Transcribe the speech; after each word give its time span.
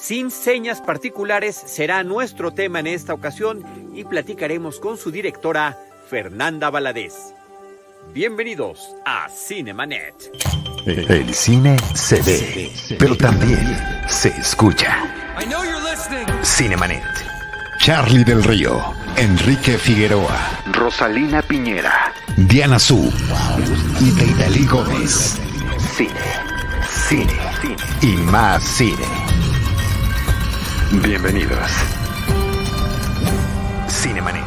Sin 0.00 0.30
señas 0.30 0.80
particulares 0.80 1.54
será 1.54 2.02
nuestro 2.04 2.52
tema 2.52 2.80
en 2.80 2.86
esta 2.86 3.12
ocasión 3.12 3.64
y 3.94 4.04
platicaremos 4.04 4.78
con 4.78 4.96
su 4.96 5.10
directora, 5.10 5.76
Fernanda 6.08 6.70
Valadez. 6.70 7.34
Bienvenidos 8.14 8.94
a 9.04 9.28
Cinemanet. 9.28 10.14
El 10.86 11.34
cine 11.34 11.76
se 11.94 12.22
ve, 12.22 12.72
pero 12.98 13.16
también 13.16 13.60
se 14.08 14.28
escucha. 14.28 14.96
Cinemanet. 16.42 17.04
Charlie 17.80 18.24
del 18.24 18.42
Río, 18.42 18.80
Enrique 19.16 19.78
Figueroa, 19.78 20.62
Rosalina 20.72 21.42
Piñera, 21.42 22.12
Diana 22.36 22.78
Su 22.78 23.12
y 24.00 24.10
Deidali 24.12 24.66
Gómez. 24.66 25.38
Cine, 25.96 26.12
cine, 27.08 27.34
cine 27.60 27.77
y 28.02 28.16
más 28.16 28.62
cine. 28.62 29.06
Bienvenidos. 31.02 31.70
Cinemanet. 33.88 34.44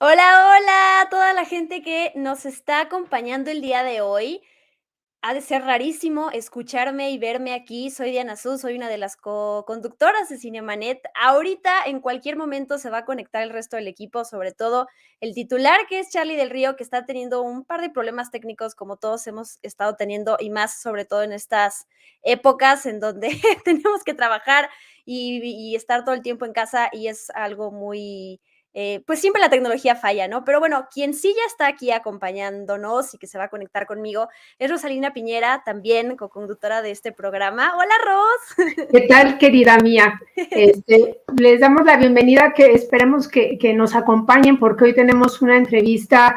Hola, 0.00 0.46
hola 0.50 1.00
a 1.00 1.08
toda 1.08 1.32
la 1.32 1.46
gente 1.46 1.82
que 1.82 2.12
nos 2.16 2.44
está 2.44 2.80
acompañando 2.82 3.50
el 3.50 3.62
día 3.62 3.82
de 3.82 4.02
hoy. 4.02 4.42
Ha 5.26 5.32
de 5.32 5.40
ser 5.40 5.62
rarísimo 5.62 6.30
escucharme 6.30 7.10
y 7.10 7.16
verme 7.16 7.54
aquí. 7.54 7.90
Soy 7.90 8.10
Diana 8.10 8.36
Su, 8.36 8.58
soy 8.58 8.76
una 8.76 8.90
de 8.90 8.98
las 8.98 9.16
co-conductoras 9.16 10.28
de 10.28 10.36
Cinemanet. 10.36 11.00
Ahorita, 11.14 11.86
en 11.86 12.00
cualquier 12.00 12.36
momento, 12.36 12.76
se 12.76 12.90
va 12.90 12.98
a 12.98 13.04
conectar 13.06 13.42
el 13.42 13.48
resto 13.48 13.76
del 13.76 13.88
equipo, 13.88 14.26
sobre 14.26 14.52
todo 14.52 14.86
el 15.22 15.32
titular, 15.32 15.86
que 15.88 15.98
es 15.98 16.10
Charlie 16.10 16.36
del 16.36 16.50
Río, 16.50 16.76
que 16.76 16.82
está 16.82 17.06
teniendo 17.06 17.40
un 17.40 17.64
par 17.64 17.80
de 17.80 17.88
problemas 17.88 18.30
técnicos, 18.30 18.74
como 18.74 18.98
todos 18.98 19.26
hemos 19.26 19.60
estado 19.62 19.96
teniendo, 19.96 20.36
y 20.38 20.50
más 20.50 20.78
sobre 20.82 21.06
todo 21.06 21.22
en 21.22 21.32
estas 21.32 21.86
épocas 22.22 22.84
en 22.84 23.00
donde 23.00 23.30
tenemos 23.64 24.04
que 24.04 24.12
trabajar 24.12 24.68
y, 25.06 25.38
y 25.42 25.74
estar 25.74 26.04
todo 26.04 26.14
el 26.14 26.20
tiempo 26.20 26.44
en 26.44 26.52
casa, 26.52 26.90
y 26.92 27.08
es 27.08 27.30
algo 27.30 27.70
muy 27.70 28.42
eh, 28.76 29.02
pues 29.06 29.20
siempre 29.20 29.40
la 29.40 29.50
tecnología 29.50 29.94
falla, 29.94 30.26
¿no? 30.26 30.44
Pero 30.44 30.58
bueno, 30.58 30.88
quien 30.92 31.14
sí 31.14 31.32
ya 31.36 31.46
está 31.46 31.68
aquí 31.68 31.92
acompañándonos 31.92 33.14
y 33.14 33.18
que 33.18 33.28
se 33.28 33.38
va 33.38 33.44
a 33.44 33.48
conectar 33.48 33.86
conmigo 33.86 34.28
es 34.58 34.68
Rosalina 34.68 35.12
Piñera, 35.12 35.62
también 35.64 36.16
co-conductora 36.16 36.82
de 36.82 36.90
este 36.90 37.12
programa. 37.12 37.72
Hola, 37.76 37.94
Ros. 38.04 38.86
¿Qué 38.90 39.02
tal, 39.02 39.38
querida 39.38 39.78
mía? 39.78 40.20
Este, 40.50 41.22
les 41.36 41.60
damos 41.60 41.84
la 41.84 41.96
bienvenida, 41.96 42.52
que 42.54 42.72
esperemos 42.72 43.28
que, 43.28 43.58
que 43.58 43.74
nos 43.74 43.94
acompañen 43.94 44.58
porque 44.58 44.84
hoy 44.84 44.94
tenemos 44.94 45.40
una 45.40 45.56
entrevista 45.56 46.36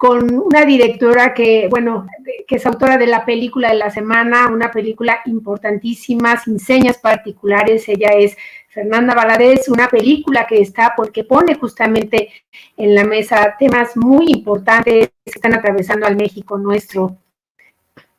con 0.00 0.34
una 0.34 0.64
directora 0.64 1.34
que, 1.34 1.68
bueno, 1.68 2.06
que 2.48 2.56
es 2.56 2.64
autora 2.64 2.96
de 2.96 3.06
la 3.06 3.26
película 3.26 3.68
de 3.68 3.74
la 3.74 3.90
semana, 3.90 4.48
una 4.48 4.70
película 4.70 5.20
importantísima, 5.26 6.38
sin 6.38 6.58
señas 6.58 6.96
particulares. 6.96 7.86
Ella 7.86 8.08
es 8.16 8.34
Fernanda 8.70 9.14
Valadez, 9.14 9.68
una 9.68 9.88
película 9.88 10.46
que 10.46 10.60
está, 10.60 10.94
porque 10.96 11.24
pone 11.24 11.56
justamente 11.56 12.30
en 12.76 12.94
la 12.94 13.02
mesa 13.02 13.56
temas 13.58 13.96
muy 13.96 14.30
importantes 14.30 15.10
que 15.24 15.32
están 15.32 15.54
atravesando 15.54 16.06
al 16.06 16.14
México 16.14 16.56
nuestro. 16.56 17.16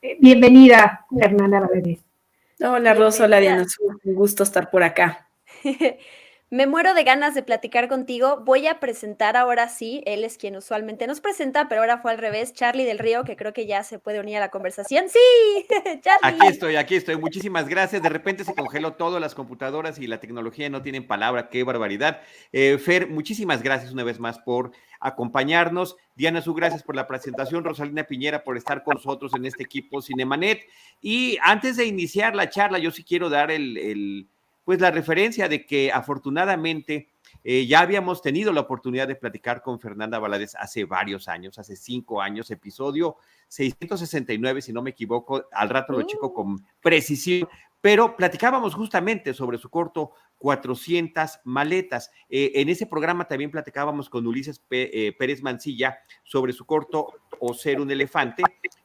Eh, 0.01 0.17
bienvenida, 0.19 1.05
Fernanda 1.09 1.61
Valadez. 1.61 1.99
Hola, 2.59 2.93
Rosa, 2.93 3.23
hola, 3.23 3.39
Diana. 3.39 3.65
Un 4.03 4.13
gusto 4.13 4.43
estar 4.43 4.69
por 4.69 4.83
acá. 4.83 5.29
Me 6.53 6.67
muero 6.67 6.93
de 6.93 7.05
ganas 7.05 7.33
de 7.33 7.43
platicar 7.43 7.87
contigo. 7.87 8.41
Voy 8.43 8.67
a 8.67 8.81
presentar 8.81 9.37
ahora 9.37 9.69
sí, 9.69 10.03
él 10.05 10.25
es 10.25 10.37
quien 10.37 10.57
usualmente 10.57 11.07
nos 11.07 11.21
presenta, 11.21 11.69
pero 11.69 11.79
ahora 11.79 11.99
fue 11.99 12.11
al 12.11 12.17
revés, 12.17 12.51
Charlie 12.53 12.83
del 12.83 12.99
Río, 12.99 13.23
que 13.23 13.37
creo 13.37 13.53
que 13.53 13.65
ya 13.65 13.85
se 13.85 13.99
puede 13.99 14.19
unir 14.19 14.35
a 14.35 14.41
la 14.41 14.51
conversación. 14.51 15.05
Sí, 15.07 15.65
Charlie. 16.01 16.19
Aquí 16.21 16.47
estoy, 16.47 16.75
aquí 16.75 16.95
estoy. 16.97 17.15
Muchísimas 17.15 17.69
gracias. 17.69 18.03
De 18.03 18.09
repente 18.09 18.43
se 18.43 18.53
congeló 18.53 18.95
todo, 18.95 19.17
las 19.21 19.33
computadoras 19.33 19.97
y 19.97 20.07
la 20.07 20.19
tecnología 20.19 20.69
no 20.69 20.81
tienen 20.81 21.07
palabra. 21.07 21.47
Qué 21.47 21.63
barbaridad. 21.63 22.19
Eh, 22.51 22.77
Fer, 22.79 23.07
muchísimas 23.07 23.63
gracias 23.63 23.93
una 23.93 24.03
vez 24.03 24.19
más 24.19 24.37
por 24.39 24.73
acompañarnos. 24.99 25.95
Diana 26.15 26.41
Su, 26.41 26.53
gracias 26.53 26.83
por 26.83 26.97
la 26.97 27.07
presentación. 27.07 27.63
Rosalina 27.63 28.03
Piñera 28.03 28.43
por 28.43 28.57
estar 28.57 28.83
con 28.83 28.95
nosotros 28.95 29.31
en 29.35 29.45
este 29.45 29.63
equipo 29.63 30.01
Cinemanet. 30.01 30.67
Y 30.99 31.37
antes 31.43 31.77
de 31.77 31.85
iniciar 31.85 32.35
la 32.35 32.49
charla, 32.49 32.77
yo 32.77 32.91
sí 32.91 33.05
quiero 33.05 33.29
dar 33.29 33.51
el 33.51 34.27
pues 34.63 34.79
la 34.79 34.91
referencia 34.91 35.47
de 35.47 35.65
que 35.65 35.91
afortunadamente 35.91 37.09
eh, 37.43 37.65
ya 37.65 37.79
habíamos 37.79 38.21
tenido 38.21 38.53
la 38.53 38.61
oportunidad 38.61 39.07
de 39.07 39.15
platicar 39.15 39.61
con 39.61 39.79
Fernanda 39.79 40.19
Valadez 40.19 40.55
hace 40.55 40.85
varios 40.85 41.27
años, 41.27 41.57
hace 41.57 41.75
cinco 41.75 42.21
años, 42.21 42.51
episodio 42.51 43.17
669, 43.47 44.61
si 44.61 44.73
no 44.73 44.81
me 44.81 44.91
equivoco, 44.91 45.45
al 45.51 45.69
rato 45.69 45.93
lo 45.93 46.03
chico 46.03 46.33
con 46.33 46.53
mm. 46.53 46.65
precisión, 46.81 47.49
pero 47.79 48.15
platicábamos 48.15 48.75
justamente 48.75 49.33
sobre 49.33 49.57
su 49.57 49.69
corto 49.69 50.11
400 50.37 51.39
maletas. 51.45 52.11
Eh, 52.29 52.51
en 52.55 52.69
ese 52.69 52.85
programa 52.85 53.27
también 53.27 53.49
platicábamos 53.49 54.09
con 54.09 54.27
Ulises 54.27 54.61
eh, 54.69 55.15
Pérez 55.17 55.41
Mancilla 55.41 55.97
sobre 56.23 56.53
su 56.53 56.65
corto 56.65 57.13
O 57.39 57.53
ser 57.53 57.79
un 57.79 57.89
elefante 57.89 58.43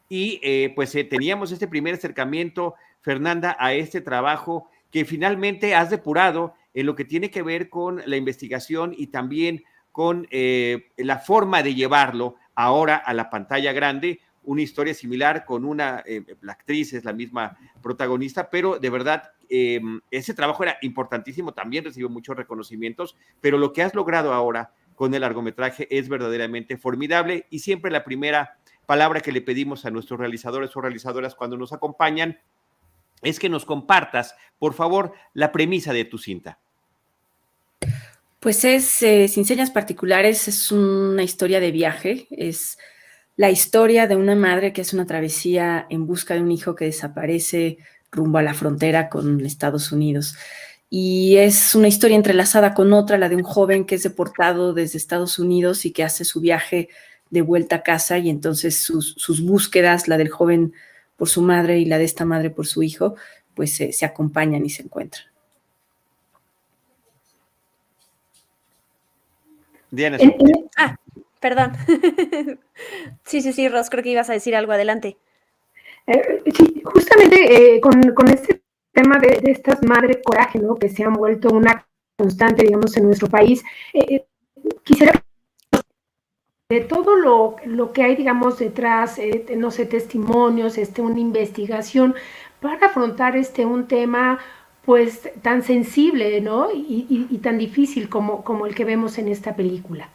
y 0.08 0.68
pues 0.70 0.92
teníamos 1.10 1.50
este 1.50 1.66
primer 1.66 1.94
acercamiento, 1.94 2.74
Fernanda, 3.00 3.56
a 3.58 3.74
este 3.74 4.00
trabajo 4.00 4.70
que 4.90 5.04
finalmente 5.04 5.74
has 5.74 5.90
depurado 5.90 6.54
en 6.74 6.86
lo 6.86 6.94
que 6.94 7.04
tiene 7.04 7.30
que 7.30 7.42
ver 7.42 7.68
con 7.68 8.02
la 8.06 8.16
investigación 8.16 8.94
y 8.96 9.08
también 9.08 9.64
con 9.92 10.28
eh, 10.30 10.88
la 10.98 11.18
forma 11.18 11.62
de 11.62 11.74
llevarlo 11.74 12.36
ahora 12.54 12.96
a 12.96 13.14
la 13.14 13.30
pantalla 13.30 13.72
grande. 13.72 14.20
Una 14.44 14.62
historia 14.62 14.92
similar 14.92 15.44
con 15.44 15.64
una, 15.64 16.02
eh, 16.06 16.22
la 16.42 16.52
actriz 16.52 16.92
es 16.92 17.04
la 17.04 17.12
misma 17.12 17.56
protagonista, 17.82 18.50
pero 18.50 18.78
de 18.78 18.90
verdad 18.90 19.30
eh, 19.48 19.80
ese 20.10 20.34
trabajo 20.34 20.62
era 20.62 20.76
importantísimo, 20.82 21.54
también 21.54 21.84
recibió 21.84 22.08
muchos 22.08 22.36
reconocimientos, 22.36 23.16
pero 23.40 23.58
lo 23.58 23.72
que 23.72 23.82
has 23.82 23.94
logrado 23.94 24.32
ahora 24.34 24.72
con 24.94 25.14
el 25.14 25.20
largometraje 25.22 25.86
es 25.96 26.08
verdaderamente 26.08 26.76
formidable 26.76 27.46
y 27.50 27.60
siempre 27.60 27.90
la 27.90 28.04
primera 28.04 28.58
palabra 28.86 29.20
que 29.20 29.32
le 29.32 29.42
pedimos 29.42 29.84
a 29.84 29.90
nuestros 29.90 30.18
realizadores 30.20 30.76
o 30.76 30.80
realizadoras 30.80 31.34
cuando 31.34 31.56
nos 31.56 31.72
acompañan 31.72 32.38
es 33.22 33.38
que 33.38 33.48
nos 33.48 33.64
compartas, 33.64 34.34
por 34.58 34.74
favor, 34.74 35.12
la 35.34 35.52
premisa 35.52 35.92
de 35.92 36.04
tu 36.04 36.18
cinta. 36.18 36.58
Pues 38.40 38.64
es, 38.64 39.02
eh, 39.02 39.28
sin 39.28 39.44
señas 39.44 39.70
particulares, 39.70 40.46
es 40.48 40.70
una 40.70 41.22
historia 41.22 41.58
de 41.58 41.72
viaje, 41.72 42.28
es 42.30 42.78
la 43.36 43.50
historia 43.50 44.06
de 44.06 44.16
una 44.16 44.34
madre 44.34 44.72
que 44.72 44.82
hace 44.82 44.96
una 44.96 45.06
travesía 45.06 45.86
en 45.90 46.06
busca 46.06 46.34
de 46.34 46.40
un 46.40 46.52
hijo 46.52 46.74
que 46.74 46.86
desaparece 46.86 47.78
rumbo 48.10 48.38
a 48.38 48.42
la 48.42 48.54
frontera 48.54 49.08
con 49.08 49.44
Estados 49.44 49.92
Unidos. 49.92 50.36
Y 50.88 51.36
es 51.36 51.74
una 51.74 51.88
historia 51.88 52.16
entrelazada 52.16 52.72
con 52.72 52.92
otra, 52.92 53.18
la 53.18 53.28
de 53.28 53.36
un 53.36 53.42
joven 53.42 53.84
que 53.84 53.96
es 53.96 54.04
deportado 54.04 54.72
desde 54.72 54.98
Estados 54.98 55.38
Unidos 55.38 55.84
y 55.84 55.92
que 55.92 56.04
hace 56.04 56.24
su 56.24 56.40
viaje 56.40 56.88
de 57.30 57.42
vuelta 57.42 57.76
a 57.76 57.82
casa 57.82 58.18
y 58.18 58.30
entonces 58.30 58.78
sus, 58.78 59.14
sus 59.18 59.42
búsquedas, 59.42 60.06
la 60.06 60.16
del 60.16 60.28
joven 60.28 60.72
por 61.16 61.28
su 61.28 61.42
madre 61.42 61.78
y 61.78 61.84
la 61.84 61.98
de 61.98 62.04
esta 62.04 62.24
madre 62.24 62.50
por 62.50 62.66
su 62.66 62.82
hijo, 62.82 63.14
pues 63.54 63.74
se 63.74 64.06
acompañan 64.06 64.64
y 64.66 64.70
se 64.70 64.82
encuentran. 64.82 65.26
Diana. 69.90 70.18
ah, 70.76 70.96
perdón. 71.40 71.72
sí, 73.24 73.40
sí, 73.40 73.52
sí, 73.52 73.68
Ros, 73.68 73.90
creo 73.90 74.02
que 74.02 74.10
ibas 74.10 74.30
a 74.30 74.34
decir 74.34 74.54
algo. 74.54 74.72
Adelante. 74.72 75.16
Eh, 76.06 76.42
sí, 76.54 76.82
justamente 76.84 77.76
eh, 77.76 77.80
con, 77.80 78.28
este 78.28 78.62
tema 78.92 79.18
de, 79.18 79.40
estas 79.50 79.82
madres 79.82 80.18
coraje, 80.24 80.58
¿no? 80.58 80.76
Que 80.76 80.88
se 80.88 81.04
han 81.04 81.14
vuelto 81.14 81.48
una 81.50 81.86
constante, 82.16 82.62
digamos, 82.62 82.96
en 82.96 83.04
nuestro 83.04 83.28
país. 83.28 83.62
Eh, 83.92 84.24
quisiera 84.84 85.22
de 86.68 86.80
todo 86.80 87.14
lo, 87.16 87.92
que 87.92 88.02
hay, 88.02 88.16
digamos, 88.16 88.58
detrás, 88.58 89.18
eh, 89.18 89.46
no 89.56 89.70
sé, 89.70 89.86
testimonios, 89.86 90.78
este, 90.78 91.00
una 91.00 91.20
investigación, 91.20 92.14
para 92.60 92.86
afrontar 92.86 93.36
este, 93.36 93.64
un 93.64 93.86
tema 93.86 94.40
pues 94.84 95.30
tan 95.42 95.62
sensible, 95.62 96.40
¿no? 96.40 96.68
Y, 96.72 97.38
tan 97.42 97.58
difícil 97.58 98.08
como, 98.08 98.42
como 98.44 98.66
el 98.66 98.74
que 98.74 98.84
vemos 98.84 99.18
en 99.18 99.28
esta 99.28 99.54
película. 99.54 100.08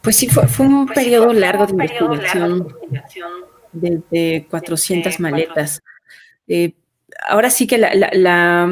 Pues 0.00 0.16
sí, 0.16 0.28
fue, 0.28 0.66
un 0.66 0.86
pues 0.86 0.98
periodo 0.98 1.32
largo 1.32 1.66
de 1.66 1.72
investigación, 1.72 2.68
de 3.72 4.46
400 4.50 5.20
maletas. 5.20 5.82
Eh, 6.48 6.72
ahora 7.28 7.50
sí 7.50 7.66
que 7.66 7.78
la 7.78 8.68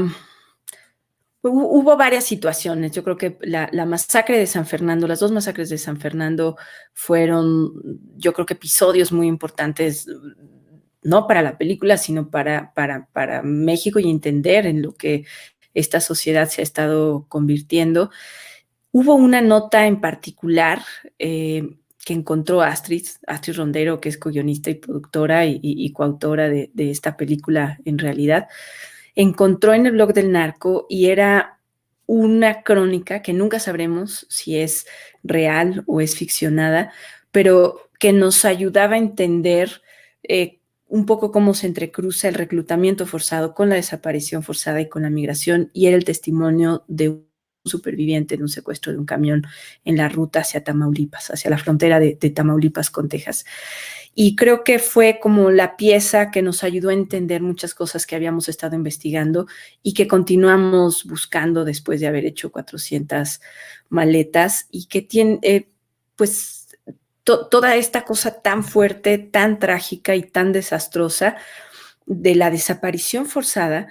Hubo 1.40 1.96
varias 1.96 2.24
situaciones. 2.24 2.92
Yo 2.92 3.04
creo 3.04 3.16
que 3.16 3.38
la, 3.42 3.70
masacre 3.86 4.38
de 4.38 4.46
San 4.46 4.66
Fernando, 4.66 5.06
las 5.06 5.20
dos 5.20 5.30
masacres 5.30 5.68
de 5.68 5.78
San 5.78 6.00
Fernando 6.00 6.56
fueron, 6.92 7.72
yo 8.16 8.32
creo 8.32 8.44
que 8.44 8.54
episodios 8.54 9.12
muy 9.12 9.28
importantes, 9.28 10.06
no 11.02 11.26
para 11.28 11.42
la 11.42 11.56
película, 11.56 11.96
sino 11.96 12.28
para, 12.30 12.72
para, 12.74 13.08
para 13.12 13.42
México 13.42 14.00
y 14.00 14.10
entender 14.10 14.66
en 14.66 14.82
lo 14.82 14.94
que 14.94 15.26
esta 15.74 16.00
sociedad 16.00 16.48
se 16.48 16.60
ha 16.60 16.64
estado 16.64 17.26
convirtiendo. 17.28 18.10
Hubo 18.90 19.14
una 19.14 19.40
nota 19.40 19.86
en 19.86 20.00
particular 20.00 20.82
eh, 21.18 21.78
que 22.04 22.14
encontró 22.14 22.62
Astrid, 22.62 23.06
Astrid 23.26 23.56
Rondero, 23.56 24.00
que 24.00 24.08
es 24.08 24.18
co-guionista 24.18 24.70
y 24.70 24.76
productora 24.76 25.44
y, 25.46 25.92
coautora 25.92 26.48
de, 26.48 26.70
esta 26.74 27.16
película 27.16 27.78
en 27.84 27.98
realidad, 27.98 28.48
encontró 29.14 29.74
en 29.74 29.86
el 29.86 29.92
blog 29.92 30.12
del 30.12 30.32
narco 30.32 30.86
y 30.88 31.06
era 31.06 31.58
una 32.06 32.62
crónica 32.62 33.20
que 33.22 33.34
nunca 33.34 33.60
sabremos 33.60 34.26
si 34.30 34.56
es 34.56 34.86
real 35.22 35.84
o 35.86 36.00
es 36.00 36.16
ficcionada, 36.16 36.92
pero 37.30 37.90
que 37.98 38.12
nos 38.12 38.44
ayudaba 38.44 38.94
a 38.94 38.98
entender 38.98 39.82
eh, 40.22 40.60
un 40.86 41.04
poco 41.04 41.30
cómo 41.30 41.52
se 41.54 41.66
entrecruza 41.66 42.28
el 42.28 42.34
reclutamiento 42.34 43.06
forzado 43.06 43.54
con 43.54 43.68
la 43.68 43.74
desaparición 43.74 44.42
forzada 44.42 44.80
y 44.80 44.88
con 44.88 45.02
la 45.02 45.10
migración, 45.10 45.70
y 45.74 45.86
era 45.86 45.96
el 45.96 46.04
testimonio 46.04 46.84
de 46.88 47.27
superviviente 47.64 48.36
de 48.36 48.42
un 48.42 48.48
secuestro 48.48 48.92
de 48.92 48.98
un 48.98 49.06
camión 49.06 49.46
en 49.84 49.96
la 49.96 50.08
ruta 50.08 50.40
hacia 50.40 50.64
Tamaulipas, 50.64 51.30
hacia 51.30 51.50
la 51.50 51.58
frontera 51.58 52.00
de, 52.00 52.14
Tamaulipas 52.14 52.90
con 52.90 53.08
Texas. 53.08 53.44
Y 54.14 54.34
creo 54.34 54.64
que 54.64 54.78
fue 54.78 55.18
como 55.20 55.50
la 55.50 55.76
pieza 55.76 56.30
que 56.30 56.42
nos 56.42 56.64
ayudó 56.64 56.88
a 56.88 56.94
entender 56.94 57.42
muchas 57.42 57.74
cosas 57.74 58.06
que 58.06 58.16
habíamos 58.16 58.48
estado 58.48 58.74
investigando 58.74 59.46
y 59.82 59.94
que 59.94 60.08
continuamos 60.08 61.04
buscando 61.04 61.64
después 61.64 62.00
de 62.00 62.08
haber 62.08 62.24
hecho 62.24 62.50
400 62.50 63.40
maletas 63.90 64.66
y 64.70 64.86
que 64.86 65.02
tiene, 65.02 65.38
eh, 65.42 65.68
pues 66.16 66.68
toda 67.22 67.76
esta 67.76 68.04
cosa 68.04 68.40
tan 68.40 68.64
fuerte, 68.64 69.18
tan 69.18 69.58
trágica 69.58 70.16
y 70.16 70.22
tan 70.22 70.52
desastrosa 70.52 71.36
de 72.06 72.34
la 72.34 72.50
desaparición 72.50 73.26
forzada, 73.26 73.88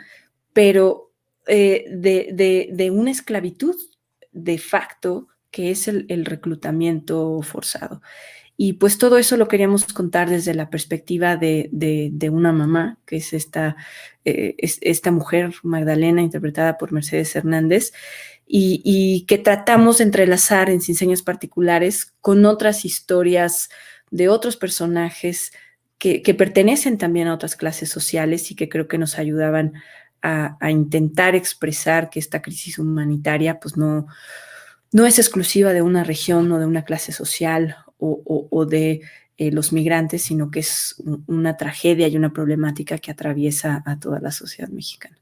pero 0.54 1.06
eh, 1.47 1.85
de, 1.89 2.91
una 2.91 3.11
esclavitud 3.11 3.75
de 4.31 4.57
facto 4.57 5.27
que 5.51 5.71
es 5.71 5.88
el, 5.88 6.25
reclutamiento 6.25 7.41
forzado. 7.41 8.01
Y 8.59 8.73
pues 8.73 8.97
todo 8.97 9.17
eso 9.17 9.38
lo 9.38 9.47
queríamos 9.47 9.85
contar 9.85 10.29
desde 10.29 10.53
la 10.55 10.69
perspectiva 10.69 11.38
de, 11.38 12.29
una 12.31 12.51
mamá, 12.51 12.99
que 13.05 13.17
es 13.17 13.33
esta, 13.33 13.75
eh, 14.25 14.55
esta 14.57 15.11
mujer, 15.11 15.53
Magdalena, 15.63 16.21
interpretada 16.21 16.77
por 16.77 16.91
Mercedes 16.91 17.35
Hernández, 17.35 17.94
y, 18.47 19.25
que 19.27 19.38
tratamos 19.38 19.97
de 19.97 20.05
entrelazar 20.05 20.69
en 20.69 20.81
Sin 20.81 20.97
Particulares 21.23 22.13
con 22.21 22.45
otras 22.45 22.85
historias 22.85 23.69
de 24.09 24.29
otros 24.29 24.57
personajes 24.57 25.51
que, 25.97 26.21
pertenecen 26.38 26.97
también 26.97 27.27
a 27.27 27.33
otras 27.33 27.55
clases 27.55 27.89
sociales 27.89 28.51
y 28.51 28.55
que 28.55 28.69
creo 28.69 28.88
que 28.88 28.97
nos 28.97 29.17
ayudaban 29.17 29.73
a, 30.22 30.72
intentar 30.72 31.36
expresar 31.36 32.10
que 32.10 32.19
esta 32.19 32.42
crisis 32.42 32.80
humanitaria 32.80 33.60
pues 33.60 33.78
no, 33.78 34.08
no 34.92 35.06
es 35.06 35.19
exclusiva 35.19 35.74
de 35.74 35.81
una 35.81 36.04
región 36.04 36.52
o 36.52 36.60
de 36.60 36.66
una 36.66 36.84
clase 36.84 37.12
social 37.12 37.78
o, 38.00 38.66
de 38.66 39.02
eh, 39.38 39.52
los 39.52 39.74
migrantes, 39.74 40.24
sino 40.24 40.52
que 40.52 40.60
es 40.60 41.02
una 41.28 41.58
tragedia 41.58 42.08
y 42.08 42.16
una 42.16 42.31
problemática 42.31 42.98
que 42.98 43.12
atraviesa 43.12 43.84
a 43.86 44.00
toda 44.00 44.19
la 44.19 44.31
sociedad 44.31 44.69
mexicana. 44.69 45.18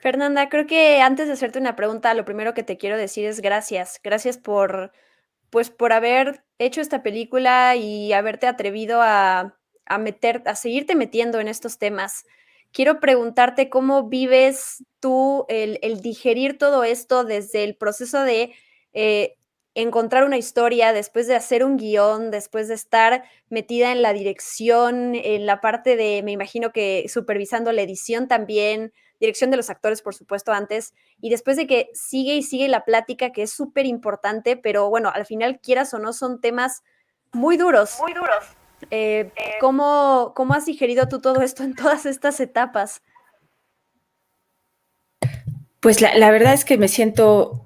Fernanda, 0.00 0.48
creo 0.48 0.66
que 0.66 1.02
antes 1.02 1.26
de 1.26 1.34
hacerte 1.34 1.58
una 1.58 1.76
pregunta, 1.76 2.14
lo 2.14 2.24
primero 2.24 2.54
que 2.54 2.62
te 2.62 2.78
quiero 2.78 2.96
decir 2.96 3.26
es 3.26 3.40
gracias. 3.40 4.00
Gracias 4.02 4.38
por, 4.38 4.92
pues, 5.50 5.70
por 5.70 5.92
haber 5.92 6.42
hecho 6.58 6.80
esta 6.80 7.02
película 7.02 7.76
y 7.76 8.12
haberte 8.12 8.46
atrevido 8.46 9.02
a, 9.02 9.56
a 9.84 9.98
meter, 9.98 10.42
a 10.46 10.54
seguirte 10.54 10.94
metiendo 10.94 11.38
en 11.38 11.48
estos 11.48 11.78
temas. 11.78 12.24
Quiero 12.72 13.00
preguntarte 13.00 13.68
cómo 13.68 14.08
vives 14.08 14.84
tú 15.00 15.44
el, 15.48 15.78
digerir 16.00 16.58
todo 16.58 16.84
esto 16.84 17.24
desde 17.24 17.64
el 17.64 17.74
proceso 17.74 18.22
de 18.22 18.54
eh, 18.92 19.36
encontrar 19.74 20.24
una 20.24 20.38
historia, 20.38 20.92
después 20.92 21.26
de 21.26 21.34
hacer 21.34 21.64
un 21.64 21.76
guion, 21.76 22.30
después 22.30 22.68
de 22.68 22.74
estar 22.74 23.24
metida 23.48 23.92
en 23.92 24.02
la 24.02 24.12
dirección, 24.12 25.14
en 25.14 25.46
la 25.46 25.60
parte 25.60 25.96
de, 25.96 26.22
me 26.22 26.32
imagino 26.32 26.72
que 26.72 27.06
supervisando 27.08 27.72
la 27.72 27.82
edición 27.82 28.28
también, 28.28 28.92
dirección 29.20 29.50
de 29.50 29.56
los 29.56 29.70
actores, 29.70 30.02
por 30.02 30.14
supuesto, 30.14 30.52
antes, 30.52 30.94
y 31.20 31.30
después 31.30 31.56
de 31.56 31.66
que 31.66 31.90
sigue 31.92 32.34
y 32.34 32.42
sigue 32.42 32.68
la 32.68 32.84
plática, 32.84 33.30
que 33.30 33.42
es 33.42 33.52
súper 33.52 33.86
importante, 33.86 34.56
pero 34.56 34.88
bueno, 34.90 35.10
al 35.14 35.26
final, 35.26 35.60
quieras 35.60 35.94
o 35.94 35.98
no, 35.98 36.12
son 36.12 36.40
temas 36.40 36.82
muy 37.32 37.56
duros. 37.56 37.98
Muy 38.00 38.14
duros. 38.14 38.59
Eh, 38.90 39.32
¿cómo, 39.60 40.32
¿Cómo 40.34 40.54
has 40.54 40.66
digerido 40.66 41.08
tú 41.08 41.20
todo 41.20 41.42
esto 41.42 41.62
en 41.62 41.74
todas 41.74 42.06
estas 42.06 42.40
etapas? 42.40 43.02
Pues 45.80 46.00
la, 46.00 46.30
verdad 46.30 46.52
es 46.52 46.64
que 46.64 46.76
me 46.76 46.88
siento 46.88 47.64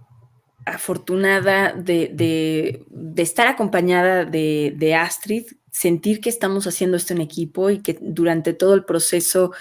afortunada 0.66 1.72
de, 1.72 2.86
estar 3.16 3.48
acompañada 3.48 4.24
de, 4.24 4.72
de, 4.76 4.94
Astrid, 4.94 5.46
sentir 5.70 6.20
que 6.20 6.28
estamos 6.28 6.66
haciendo 6.66 6.96
esto 6.96 7.12
en 7.12 7.20
equipo 7.20 7.70
y 7.70 7.82
que 7.82 7.98
durante 8.00 8.52
todo 8.52 8.74
el 8.74 8.84
proceso 8.84 9.52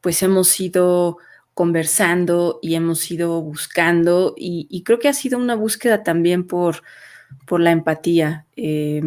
pues 0.00 0.22
hemos 0.22 0.60
ido 0.60 1.18
conversando 1.54 2.58
y 2.60 2.74
hemos 2.74 3.10
ido 3.10 3.40
buscando 3.40 4.34
y, 4.36 4.82
creo 4.84 4.98
que 4.98 5.08
ha 5.08 5.14
sido 5.14 5.38
una 5.38 5.54
búsqueda 5.54 6.02
también 6.02 6.46
por, 6.46 6.82
por 7.46 7.60
la 7.60 7.70
empatía. 7.70 8.44
Eh, 8.56 9.02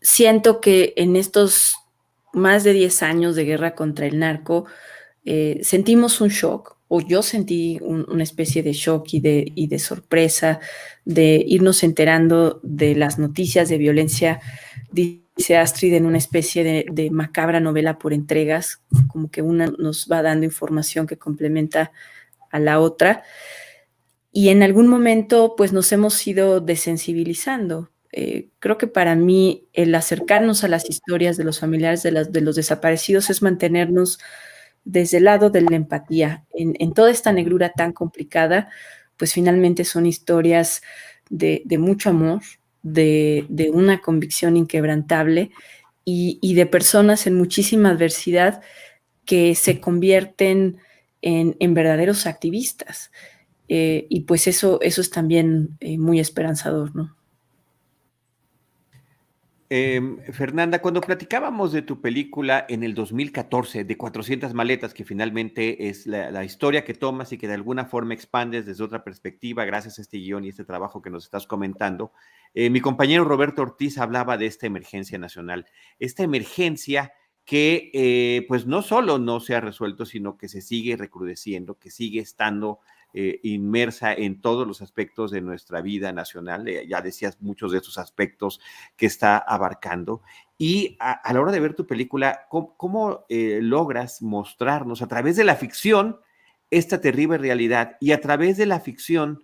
siento 0.00 0.60
que 0.60 0.92
en 0.96 1.16
estos 1.16 1.74
más 2.32 2.64
de 2.64 2.72
10 2.72 3.02
años 3.02 3.36
de 3.36 3.44
guerra 3.44 3.74
contra 3.74 4.06
el 4.06 4.18
narco, 4.18 4.66
eh, 5.24 5.60
sentimos 5.62 6.20
un 6.20 6.28
shock, 6.28 6.76
o 6.92 7.00
yo 7.00 7.22
sentí 7.22 7.78
una 7.82 8.22
especie 8.24 8.64
de 8.64 8.72
shock 8.72 9.14
y 9.14 9.20
de, 9.20 9.52
y 9.54 9.68
de 9.68 9.78
sorpresa 9.78 10.58
de 11.04 11.42
irnos 11.46 11.84
enterando 11.84 12.58
de 12.64 12.96
las 12.96 13.16
noticias 13.16 13.68
de 13.68 13.78
violencia 13.78 14.40
dice 14.90 15.56
Astrid, 15.56 15.94
en 15.94 16.04
una 16.04 16.18
especie 16.18 16.84
de, 16.90 17.10
macabra 17.10 17.60
novela 17.60 17.98
por 17.98 18.12
entregas, 18.12 18.82
como 19.08 19.30
que 19.30 19.40
una 19.40 19.72
nos 19.78 20.08
va 20.10 20.22
dando 20.22 20.44
información 20.44 21.06
que 21.06 21.16
complementa 21.16 21.92
a 22.50 22.58
la 22.58 22.80
otra. 22.80 23.22
Y 24.32 24.48
en 24.48 24.62
algún 24.62 24.86
momento, 24.88 25.54
pues 25.56 25.72
nos 25.72 25.90
hemos 25.92 26.26
ido 26.26 26.60
desensibilizando. 26.60 27.90
Eh, 28.12 28.48
creo 28.58 28.76
que 28.76 28.86
para 28.86 29.14
mí 29.14 29.68
el 29.72 29.94
acercarnos 29.94 30.64
a 30.64 30.68
las 30.68 30.88
historias 30.88 31.36
de 31.36 31.44
los 31.44 31.60
familiares 31.60 32.02
de, 32.02 32.24
de 32.24 32.40
los 32.40 32.56
desaparecidos 32.56 33.30
es 33.30 33.42
mantenernos 33.42 34.18
desde 34.84 35.18
el 35.18 35.24
lado 35.24 35.50
de 35.50 35.62
la 35.62 35.76
empatía. 35.76 36.44
En, 36.52 36.74
en 36.78 36.92
toda 36.92 37.10
esta 37.10 37.32
negrura 37.32 37.70
tan 37.70 37.92
complicada, 37.92 38.68
pues 39.16 39.34
finalmente 39.34 39.84
son 39.84 40.06
historias 40.06 40.82
de, 41.28 41.62
de 41.64 41.78
mucho 41.78 42.10
amor, 42.10 42.40
de, 42.82 43.70
una 43.72 44.00
convicción 44.00 44.56
inquebrantable 44.56 45.50
y, 46.04 46.54
de 46.54 46.66
personas 46.66 47.26
en 47.26 47.36
muchísima 47.36 47.90
adversidad 47.90 48.62
que 49.24 49.54
se 49.54 49.80
convierten 49.80 50.78
en, 51.22 51.74
verdaderos 51.74 52.26
activistas. 52.26 53.12
Eh, 53.68 54.06
y 54.08 54.22
pues 54.22 54.48
eso, 54.48 54.80
eso 54.82 55.00
es 55.00 55.10
también 55.10 55.76
eh, 55.78 55.98
muy 55.98 56.18
esperanzador, 56.18 56.96
¿no? 56.96 57.16
Em, 59.72 60.18
Fernanda, 60.32 60.82
cuando 60.82 61.00
platicábamos 61.00 61.70
de 61.70 61.82
tu 61.82 62.00
película 62.00 62.66
en 62.68 62.82
el 62.82 62.92
2014, 62.92 63.84
de 63.84 63.96
400 63.96 64.52
maletas, 64.52 64.92
que 64.92 65.04
finalmente 65.04 65.88
es 65.88 66.08
la, 66.08 66.44
historia 66.44 66.84
que 66.84 66.92
tomas 66.92 67.32
y 67.32 67.38
que 67.38 67.46
de 67.46 67.54
alguna 67.54 67.84
forma 67.84 68.12
expandes 68.12 68.66
desde 68.66 68.82
otra 68.82 69.04
perspectiva, 69.04 69.64
gracias 69.64 70.00
a 70.00 70.02
este 70.02 70.18
guion 70.18 70.44
y 70.44 70.48
este 70.48 70.64
trabajo 70.64 71.00
que 71.00 71.10
nos 71.10 71.22
estás 71.22 71.46
comentando, 71.46 72.10
eh, 72.52 72.68
mi 72.68 72.80
compañero 72.80 73.22
Roberto 73.22 73.62
Ortiz 73.62 73.98
hablaba 73.98 74.36
de 74.36 74.46
esta 74.46 74.66
emergencia 74.66 75.18
nacional, 75.18 75.66
esta 76.00 76.24
emergencia 76.24 77.12
que 77.44 77.92
eh, 77.94 78.46
pues 78.48 78.66
no 78.66 78.82
solo 78.82 79.18
no 79.18 79.38
se 79.38 79.54
ha 79.54 79.60
resuelto, 79.60 80.04
sino 80.04 80.36
que 80.36 80.48
se 80.48 80.62
sigue 80.62 80.96
recrudeciendo, 80.96 81.78
que 81.78 81.92
sigue 81.92 82.18
estando 82.18 82.80
eh, 83.12 83.40
inmersa 83.42 84.12
en 84.12 84.40
todos 84.40 84.66
los 84.66 84.82
aspectos 84.82 85.30
de 85.30 85.40
nuestra 85.40 85.80
vida 85.80 86.12
nacional. 86.12 86.68
Eh, 86.68 86.86
ya 86.88 87.00
decías 87.00 87.40
muchos 87.40 87.72
de 87.72 87.78
esos 87.78 87.98
aspectos 87.98 88.60
que 88.96 89.06
está 89.06 89.38
abarcando. 89.38 90.22
Y 90.56 90.96
a, 91.00 91.20
la 91.32 91.40
hora 91.40 91.52
de 91.52 91.60
ver 91.60 91.74
tu 91.74 91.86
película, 91.86 92.46
¿cómo, 92.48 93.24
eh, 93.28 93.58
logras 93.62 94.22
mostrarnos 94.22 95.02
a 95.02 95.08
través 95.08 95.36
de 95.36 95.44
la 95.44 95.56
ficción 95.56 96.20
esta 96.70 97.00
terrible 97.00 97.38
realidad 97.38 97.96
y 98.00 98.12
a 98.12 98.20
través 98.20 98.56
de 98.56 98.66
la 98.66 98.78
ficción 98.78 99.42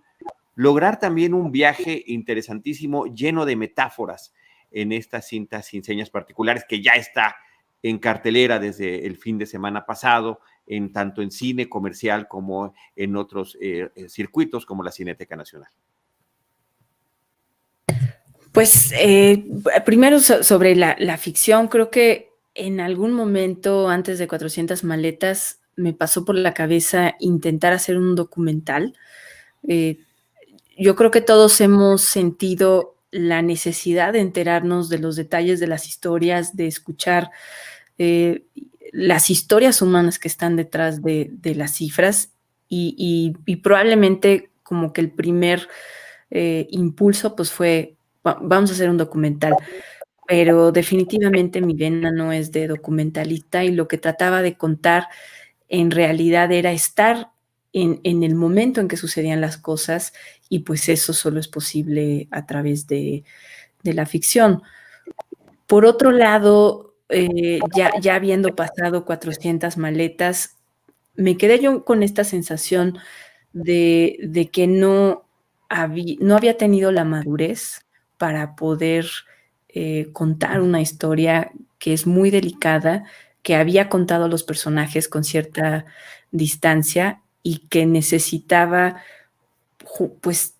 lograr 0.55 0.99
también 0.99 1.33
un 1.33 1.51
viaje 1.51 2.03
interesantísimo 2.07 3.05
lleno 3.07 3.45
de 3.45 3.55
metáforas 3.55 4.33
en 4.71 4.91
esta 4.91 5.21
cinta 5.21 5.61
sin 5.61 5.83
señas 5.83 6.09
particulares 6.09 6.65
que 6.67 6.81
ya 6.81 6.93
está 6.93 7.35
en 7.83 7.99
cartelera 7.99 8.59
desde 8.59 9.05
el 9.05 9.17
fin 9.17 9.37
de 9.37 9.45
semana 9.45 9.85
pasado, 9.85 10.39
en 10.67 10.91
tanto 10.91 11.21
en 11.21 11.31
cine 11.31 11.69
comercial 11.69 12.27
como 12.27 12.73
en 12.95 13.15
otros 13.15 13.57
eh, 13.59 13.89
eh, 13.95 14.09
circuitos 14.09 14.65
como 14.65 14.83
la 14.83 14.91
Cineteca 14.91 15.35
Nacional? 15.35 15.69
Pues 18.51 18.91
eh, 18.93 19.45
primero 19.85 20.19
sobre 20.19 20.75
la, 20.75 21.17
ficción, 21.17 21.67
creo 21.67 21.89
que 21.89 22.31
en 22.55 22.79
algún 22.79 23.13
momento 23.13 23.87
antes 23.87 24.19
de 24.19 24.27
400 24.27 24.83
maletas 24.83 25.61
me 25.75 25.93
pasó 25.93 26.25
por 26.25 26.35
la 26.35 26.53
cabeza 26.53 27.15
intentar 27.19 27.71
hacer 27.73 27.97
un 27.97 28.15
documental. 28.15 28.95
yo 29.63 30.95
creo 30.95 31.11
que 31.11 31.21
todos 31.21 31.61
hemos 31.61 32.01
sentido 32.01 32.95
la 33.11 33.43
necesidad 33.43 34.13
de 34.13 34.21
enterarnos 34.21 34.89
de 34.89 34.97
los 34.97 35.15
detalles 35.15 35.59
de 35.59 35.67
las 35.67 35.87
historias, 35.87 36.55
de 36.55 36.65
escuchar 36.65 37.29
las 38.91 39.29
historias 39.29 39.81
humanas 39.81 40.19
que 40.19 40.27
están 40.27 40.55
detrás 40.55 41.01
de, 41.01 41.31
las 41.55 41.75
cifras 41.75 42.31
y, 42.69 43.33
probablemente 43.63 44.49
como 44.63 44.91
que 44.93 45.01
el 45.01 45.11
primer 45.11 45.67
eh, 46.29 46.67
impulso 46.71 47.35
pues 47.35 47.51
fue, 47.51 47.95
vamos 48.23 48.69
a 48.69 48.73
hacer 48.73 48.89
un 48.89 48.97
documental, 48.97 49.55
pero 50.27 50.71
definitivamente 50.71 51.61
mi 51.61 51.73
vena 51.73 52.11
no 52.11 52.33
es 52.33 52.51
de 52.51 52.67
documentalista 52.67 53.63
y 53.63 53.71
lo 53.71 53.87
que 53.87 53.97
trataba 53.97 54.41
de 54.41 54.57
contar 54.57 55.07
en 55.69 55.91
realidad 55.91 56.51
era 56.51 56.71
estar 56.71 57.31
en, 57.73 58.23
el 58.23 58.35
momento 58.35 58.81
en 58.81 58.87
que 58.87 58.97
sucedían 58.97 59.41
las 59.41 59.57
cosas 59.57 60.13
y 60.49 60.59
pues 60.59 60.89
eso 60.89 61.13
solo 61.13 61.39
es 61.39 61.47
posible 61.47 62.27
a 62.31 62.45
través 62.45 62.87
de, 62.87 63.23
la 63.83 64.05
ficción. 64.05 64.63
Por 65.65 65.85
otro 65.85 66.11
lado, 66.11 66.86
eh, 67.09 67.59
ya, 67.75 68.15
habiendo 68.15 68.55
pasado 68.55 69.05
400 69.05 69.77
maletas, 69.77 70.57
me 71.15 71.37
quedé 71.37 71.59
yo 71.59 71.85
con 71.85 72.03
esta 72.03 72.23
sensación 72.23 72.97
de, 73.53 74.49
que 74.51 74.67
no, 74.67 75.25
no 76.19 76.35
había 76.35 76.57
tenido 76.57 76.91
la 76.91 77.05
madurez 77.05 77.85
para 78.17 78.55
poder 78.55 79.07
eh, 79.69 80.09
contar 80.13 80.61
una 80.61 80.81
historia 80.81 81.51
que 81.79 81.93
es 81.93 82.07
muy 82.07 82.29
delicada, 82.29 83.05
que 83.41 83.55
había 83.55 83.89
contado 83.89 84.25
a 84.25 84.29
los 84.29 84.43
personajes 84.43 85.07
con 85.07 85.23
cierta 85.23 85.85
distancia 86.31 87.21
y 87.41 87.59
que 87.69 87.85
necesitaba, 87.85 89.01
pues, 90.21 90.55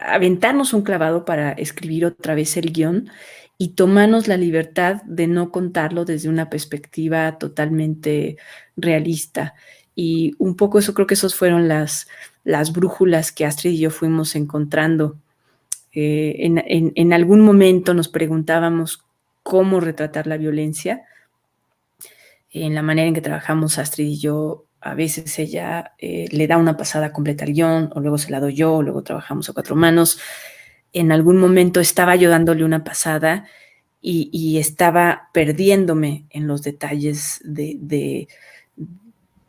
aventarnos 0.00 0.72
un 0.72 0.82
clavado 0.82 1.24
para 1.24 1.52
escribir 1.52 2.06
otra 2.06 2.34
vez 2.34 2.56
el 2.56 2.72
guion 2.72 3.10
y 3.58 3.70
tomarnos 3.70 4.28
la 4.28 4.36
libertad 4.36 5.02
de 5.02 5.26
no 5.26 5.50
contarlo 5.50 6.04
desde 6.04 6.28
una 6.28 6.48
perspectiva 6.48 7.38
totalmente 7.38 8.36
realista. 8.76 9.54
Y 9.94 10.34
un 10.38 10.54
poco 10.54 10.78
eso 10.78 10.94
creo 10.94 11.08
que 11.08 11.14
esas 11.14 11.34
fueron 11.34 11.66
las, 11.66 12.06
las 12.44 12.72
brújulas 12.72 13.32
que 13.32 13.44
Astrid 13.44 13.72
y 13.72 13.78
yo 13.80 13.90
fuimos 13.90 14.36
encontrando. 14.36 15.18
Eh, 15.92 16.36
en, 16.38 16.92
en 16.94 17.12
algún 17.12 17.40
momento 17.40 17.94
nos 17.94 18.08
preguntábamos 18.08 19.04
cómo 19.42 19.80
retratar 19.80 20.28
la 20.28 20.36
violencia. 20.36 21.02
En 22.50 22.74
la 22.74 22.82
manera 22.82 23.08
en 23.08 23.14
que 23.14 23.20
trabajamos 23.20 23.78
Astrid 23.78 24.06
y 24.06 24.18
yo 24.18 24.68
a 24.80 24.94
veces 24.94 25.38
ella 25.38 25.94
eh, 25.98 26.26
le 26.30 26.46
da 26.46 26.56
una 26.56 26.76
pasada 26.76 27.12
completa 27.12 27.44
al 27.44 27.52
guion, 27.52 27.90
o 27.94 28.00
luego 28.00 28.18
se 28.18 28.30
la 28.30 28.40
doy 28.40 28.54
yo, 28.54 28.74
o 28.74 28.82
luego 28.82 29.02
trabajamos 29.02 29.48
a 29.48 29.52
cuatro 29.52 29.74
manos. 29.74 30.20
En 30.92 31.12
algún 31.12 31.38
momento 31.38 31.80
estaba 31.80 32.16
yo 32.16 32.30
dándole 32.30 32.64
una 32.64 32.84
pasada 32.84 33.46
y, 34.00 34.58
estaba 34.58 35.28
perdiéndome 35.32 36.24
en 36.30 36.46
los 36.46 36.62
detalles 36.62 37.40
de, 37.44 38.28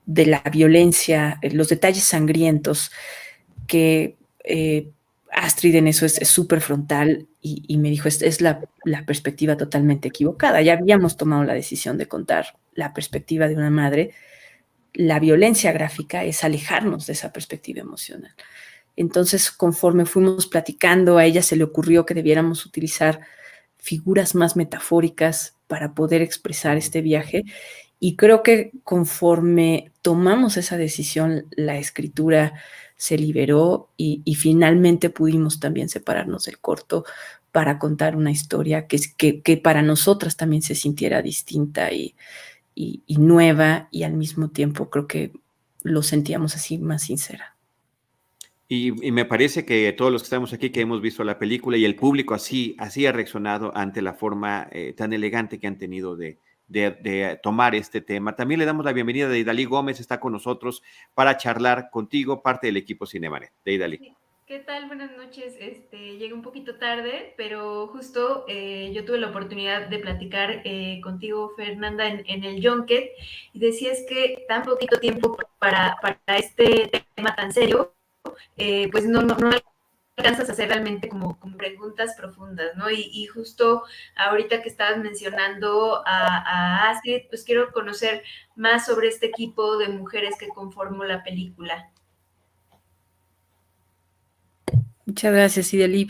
la 0.06 0.42
violencia, 0.52 1.40
los 1.52 1.70
detalles 1.70 2.04
sangrientos, 2.04 2.92
que 3.68 4.18
eh, 4.44 4.90
Astrid 5.32 5.76
en 5.76 5.88
eso 5.88 6.06
es 6.06 6.28
súper 6.28 6.62
frontal 6.62 7.28
y, 7.42 7.78
me 7.78 7.90
dijo, 7.90 8.08
es, 8.08 8.22
es 8.22 8.42
la, 8.42 8.60
la 8.84 9.06
perspectiva 9.06 9.56
totalmente 9.56 10.10
equivocada. 10.10 10.62
Ya 10.62 10.74
habíamos 10.74 11.16
tomado 11.16 11.44
la 11.44 11.54
decisión 11.54 11.98
de 11.98 12.08
contar 12.08 12.58
la 12.74 12.94
perspectiva 12.94 13.48
de 13.48 13.56
una 13.56 13.70
madre, 13.70 14.12
la 14.94 15.20
violencia 15.20 15.72
gráfica 15.72 16.24
es 16.24 16.44
alejarnos 16.44 17.06
de 17.08 17.14
esa 17.14 17.32
perspectiva 17.32 17.82
emocional. 17.82 18.34
Entonces, 19.00 19.50
conforme 19.50 20.06
fuimos 20.06 20.46
platicando, 20.46 21.18
a 21.18 21.24
ella 21.24 21.42
se 21.42 21.56
le 21.56 21.64
ocurrió 21.64 22.06
que 22.06 22.14
debiéramos 22.14 22.66
utilizar 22.66 23.22
figuras 23.78 24.36
más 24.36 24.58
metafóricas 24.58 25.56
para 25.68 25.94
poder 25.94 26.22
expresar 26.22 26.76
este 26.76 27.00
viaje. 27.00 27.46
Y 28.02 28.18
creo 28.18 28.44
que 28.44 28.72
conforme 28.84 29.94
tomamos 30.02 30.58
esa 30.58 30.76
decisión, 30.76 31.46
la 31.52 31.78
escritura 31.78 32.56
se 32.98 33.18
liberó 33.18 33.90
y, 33.96 34.22
finalmente 34.36 35.10
pudimos 35.10 35.62
también 35.62 35.88
separarnos 35.88 36.44
del 36.44 36.60
corto 36.60 37.06
para 37.54 37.80
contar 37.80 38.18
una 38.18 38.32
historia 38.32 38.86
que, 38.88 39.00
que, 39.42 39.58
para 39.58 39.82
nosotras 39.82 40.36
también 40.36 40.62
se 40.62 40.76
sintiera 40.76 41.22
distinta 41.22 41.94
y, 41.94 42.16
nueva 43.08 43.88
y 43.92 44.04
al 44.04 44.12
mismo 44.12 44.50
tiempo 44.50 44.90
creo 44.90 45.08
que 45.08 45.32
lo 45.84 46.04
sentíamos 46.04 46.58
así 46.58 46.78
más 46.80 47.04
sincera. 47.04 47.56
Y, 48.72 48.92
me 49.12 49.26
parece 49.26 49.66
que 49.66 49.92
todos 49.94 50.12
los 50.12 50.22
que 50.22 50.28
estamos 50.28 50.54
aquí, 50.54 50.70
que 50.70 50.82
hemos 50.82 51.02
visto 51.02 51.24
la 51.24 51.40
película 51.40 51.76
y 51.76 51.86
el 51.86 51.96
público 51.96 52.36
así, 52.36 52.76
así 52.78 53.08
ha 53.08 53.12
reaccionado 53.12 53.76
ante 53.76 54.04
la 54.04 54.14
forma 54.14 54.68
eh, 54.72 54.94
tan 54.96 55.12
elegante 55.12 55.60
que 55.60 55.66
han 55.66 55.80
tenido 55.80 56.16
de, 56.16 56.38
de, 56.68 57.40
tomar 57.42 57.74
este 57.74 58.00
tema. 58.00 58.36
También 58.36 58.60
le 58.60 58.68
damos 58.68 58.86
la 58.86 58.94
bienvenida 58.94 59.28
de 59.28 59.40
Idalí 59.40 59.66
Gómez, 59.66 60.00
está 60.00 60.20
con 60.20 60.34
nosotros 60.34 60.84
para 61.16 61.36
charlar 61.36 61.90
contigo, 61.90 62.44
parte 62.44 62.68
del 62.68 62.78
equipo 62.78 63.08
Cinemanet. 63.08 63.52
De 63.66 63.74
Idalí. 63.74 64.16
¿Qué 64.46 64.60
tal? 64.60 64.86
Buenas 64.86 65.18
noches. 65.18 65.56
Este, 65.60 66.18
llegué 66.18 66.34
un 66.34 66.44
poquito 66.44 66.78
tarde, 66.78 67.34
pero 67.38 67.88
justo 67.88 68.46
eh, 68.48 68.92
yo 68.94 69.04
tuve 69.04 69.18
la 69.18 69.30
oportunidad 69.30 69.88
de 69.88 69.98
platicar 69.98 70.62
eh, 70.64 71.02
contigo, 71.04 71.54
Fernanda, 71.58 72.08
en, 72.08 72.44
el 72.44 72.64
Junket, 72.64 73.14
y 73.52 73.60
decías 73.60 74.04
que 74.08 74.46
tan 74.48 74.62
poquito 74.62 75.00
tiempo 75.00 75.36
para, 75.58 75.98
para 76.02 76.38
este 76.38 76.92
tema 77.16 77.36
tan 77.36 77.52
serio, 77.52 77.94
eh, 78.58 78.90
pues 78.92 79.06
no, 79.06 79.22
no, 79.22 79.36
no, 79.36 79.52
alcanzas 80.18 80.50
a 80.50 80.52
hacer 80.52 80.70
realmente 80.70 81.10
como, 81.10 81.40
preguntas 81.58 82.14
profundas, 82.18 82.76
¿no? 82.76 82.90
Y, 82.90 83.26
justo 83.28 83.84
ahorita 84.16 84.62
que 84.62 84.70
estabas 84.70 84.98
mencionando 84.98 86.04
a, 86.06 86.38
a 86.38 86.90
Astrid, 86.90 87.24
pues 87.30 87.44
quiero 87.44 87.72
conocer 87.72 88.24
más 88.56 88.86
sobre 88.86 89.08
este 89.08 89.28
equipo 89.28 89.78
de 89.78 89.90
mujeres 89.90 90.36
que 90.38 90.50
conformó 90.50 91.06
la 91.06 91.24
película. 91.24 91.90
Muchas 95.06 95.34
gracias, 95.34 95.74
Ideli. 95.74 96.10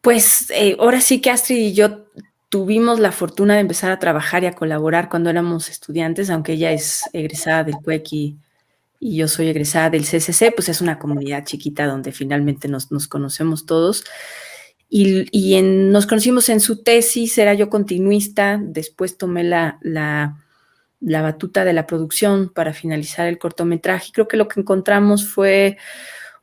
Pues 0.00 0.50
eh, 0.50 0.76
ahora 0.80 1.00
sí 1.00 1.20
que 1.20 1.30
Astrid 1.30 1.56
y 1.56 1.74
yo 1.74 2.06
tuvimos 2.48 3.00
la 3.00 3.12
fortuna 3.12 3.54
de 3.54 3.60
empezar 3.60 3.90
a 3.90 3.98
trabajar 3.98 4.42
y 4.42 4.46
a 4.46 4.54
colaborar 4.54 5.08
cuando 5.08 5.30
éramos 5.30 5.68
estudiantes, 5.68 6.30
aunque 6.30 6.52
ella 6.52 6.72
es 6.72 7.02
egresada 7.12 7.64
del 7.64 7.76
CUEC 7.76 8.12
y, 8.12 8.36
yo 9.00 9.28
soy 9.28 9.48
egresada 9.48 9.90
del 9.90 10.04
CCC, 10.04 10.54
pues 10.54 10.68
es 10.68 10.80
una 10.80 10.98
comunidad 10.98 11.44
chiquita 11.44 11.86
donde 11.86 12.12
finalmente 12.12 12.68
nos, 12.68 12.86
conocemos 13.08 13.66
todos. 13.66 14.04
Y, 14.88 15.60
nos 15.62 16.06
conocimos 16.06 16.48
en 16.48 16.60
su 16.60 16.82
tesis, 16.82 17.36
era 17.38 17.54
yo 17.54 17.68
continuista, 17.68 18.58
después 18.62 19.18
tomé 19.18 19.44
la, 19.44 19.78
la, 19.82 20.44
la 21.00 21.22
batuta 21.22 21.64
de 21.64 21.72
la 21.72 21.86
producción 21.86 22.50
para 22.54 22.72
finalizar 22.72 23.26
el 23.26 23.38
cortometraje. 23.38 24.12
Creo 24.12 24.28
que 24.28 24.36
lo 24.36 24.48
que 24.48 24.60
encontramos 24.60 25.28
fue 25.28 25.76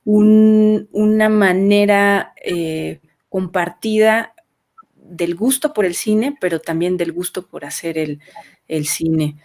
una 0.05 1.29
manera 1.29 2.33
eh, 2.43 2.99
compartida 3.29 4.33
del 4.95 5.35
gusto 5.35 5.73
por 5.73 5.85
el 5.85 5.95
cine, 5.95 6.37
pero 6.39 6.59
también 6.59 6.97
del 6.97 7.11
gusto 7.11 7.47
por 7.47 7.65
hacer 7.65 7.97
el, 7.97 8.85
cine. 8.85 9.37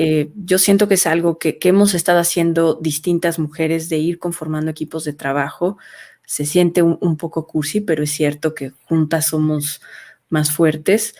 Eh, 0.00 0.30
yo 0.36 0.58
siento 0.58 0.86
que 0.86 0.94
es 0.94 1.08
algo 1.08 1.40
que, 1.40 1.58
hemos 1.60 1.92
estado 1.92 2.20
haciendo 2.20 2.74
distintas 2.74 3.40
mujeres 3.40 3.88
de 3.88 3.96
ir 3.98 4.20
conformando 4.20 4.70
equipos 4.70 5.02
de 5.02 5.12
trabajo. 5.12 5.76
Se 6.24 6.46
siente 6.46 6.82
un, 6.82 7.16
poco 7.16 7.48
cursi, 7.48 7.80
pero 7.80 8.04
es 8.04 8.12
cierto 8.12 8.54
que 8.54 8.70
juntas 8.84 9.26
somos 9.26 9.80
más 10.28 10.52
fuertes. 10.52 11.16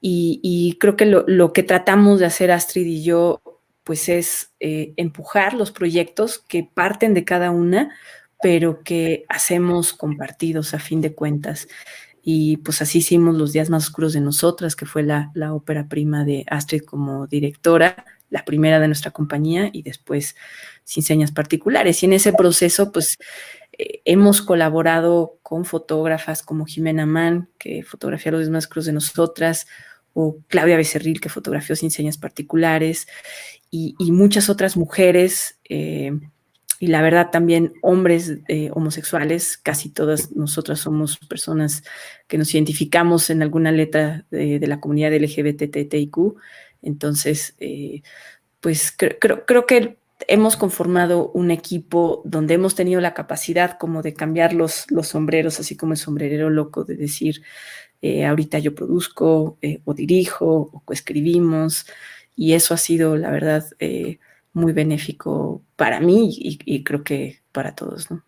Y, 0.00 0.78
creo 0.80 0.96
que 0.96 1.04
lo, 1.04 1.52
que 1.52 1.62
tratamos 1.62 2.20
de 2.20 2.26
hacer 2.26 2.50
Astrid 2.52 2.86
y 2.86 3.02
yo, 3.04 3.42
pues 3.84 4.08
es 4.08 4.52
eh, 4.60 4.94
empujar 4.96 5.52
los 5.52 5.70
proyectos 5.70 6.38
que 6.38 6.66
parten 6.72 7.12
de 7.12 7.24
cada 7.24 7.50
una, 7.50 7.94
pero 8.42 8.82
que 8.82 9.26
hacemos 9.28 9.92
compartidos 9.92 10.72
a 10.72 10.78
fin 10.78 11.02
de 11.02 11.12
cuentas. 11.12 11.68
Y 12.22 12.58
pues 12.58 12.80
así 12.80 12.98
hicimos 12.98 13.34
Los 13.36 13.52
días 13.52 13.68
más 13.68 13.88
oscuros 13.88 14.12
de 14.12 14.20
nosotras, 14.20 14.74
que 14.74 14.86
fue 14.86 15.02
la, 15.02 15.30
ópera 15.52 15.88
prima 15.88 16.24
de 16.24 16.46
Astrid 16.48 16.82
como 16.82 17.26
directora, 17.26 18.06
la 18.32 18.44
primera 18.44 18.80
de 18.80 18.88
nuestra 18.88 19.10
compañía 19.10 19.68
y 19.72 19.82
después 19.82 20.34
Sin 20.84 21.02
Señas 21.02 21.30
Particulares. 21.32 22.02
Y 22.02 22.06
en 22.06 22.14
ese 22.14 22.32
proceso, 22.32 22.90
pues 22.90 23.18
eh, 23.78 24.00
hemos 24.06 24.40
colaborado 24.40 25.38
con 25.42 25.66
fotógrafas 25.66 26.42
como 26.42 26.64
Jimena 26.64 27.04
Mann, 27.04 27.50
que 27.58 27.84
fotografía 27.84 28.32
Los 28.32 28.48
más 28.48 28.64
oscuros 28.64 28.86
de 28.86 28.94
nosotras, 28.94 29.66
o 30.14 30.38
Claudia 30.48 30.76
Becerril, 30.76 31.20
que 31.20 31.28
fotografió 31.28 31.76
Sin 31.76 31.90
Señas 31.90 32.16
Particulares, 32.16 33.06
y, 33.70 33.94
muchas 34.10 34.50
otras 34.50 34.76
mujeres. 34.76 35.58
Eh, 35.68 36.12
y 36.78 36.88
la 36.88 37.00
verdad 37.00 37.30
también 37.30 37.74
hombres 37.80 38.38
eh, 38.48 38.70
homosexuales, 38.72 39.56
casi 39.56 39.88
todas 39.88 40.32
nosotras 40.32 40.80
somos 40.80 41.16
personas 41.16 41.84
que 42.26 42.38
nos 42.38 42.52
identificamos 42.54 43.30
en 43.30 43.40
alguna 43.40 43.70
letra 43.70 44.26
de, 44.30 44.58
la 44.66 44.80
comunidad 44.80 45.12
LGBTTIQ. 45.12 46.16
Entonces, 46.82 47.54
eh, 47.60 48.02
pues 48.60 48.92
creo, 48.96 49.46
creo 49.46 49.66
que 49.66 49.96
hemos 50.28 50.56
conformado 50.56 51.30
un 51.32 51.50
equipo 51.50 52.22
donde 52.24 52.54
hemos 52.54 52.74
tenido 52.74 53.00
la 53.00 53.14
capacidad 53.14 53.78
como 53.78 54.02
de 54.02 54.14
cambiar 54.14 54.52
los, 54.52 54.90
los 54.90 55.08
sombreros, 55.08 55.58
así 55.58 55.76
como 55.76 55.92
el 55.92 55.98
sombrerero 55.98 56.50
loco 56.50 56.84
de 56.84 56.96
decir, 56.96 57.42
eh, 58.02 58.24
ahorita 58.24 58.58
yo 58.58 58.74
produzco 58.74 59.56
eh, 59.62 59.80
o 59.84 59.94
dirijo 59.94 60.70
o 60.72 60.80
coescribimos 60.84 61.86
y 62.36 62.54
eso 62.54 62.74
ha 62.74 62.78
sido, 62.78 63.16
la 63.16 63.30
verdad, 63.30 63.64
muy 64.52 64.72
benéfico 64.72 65.62
para 65.76 66.00
mí 66.00 66.30
y, 66.38 66.84
creo 66.84 67.02
que 67.04 67.40
para 67.52 67.74
todos, 67.74 68.10
¿no? 68.10 68.22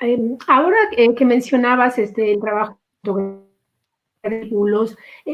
Em, 0.00 0.36
ahora 0.46 0.76
que 0.90 1.24
mencionabas 1.24 1.98
este, 1.98 2.32
el 2.32 2.40
trabajo 2.40 2.78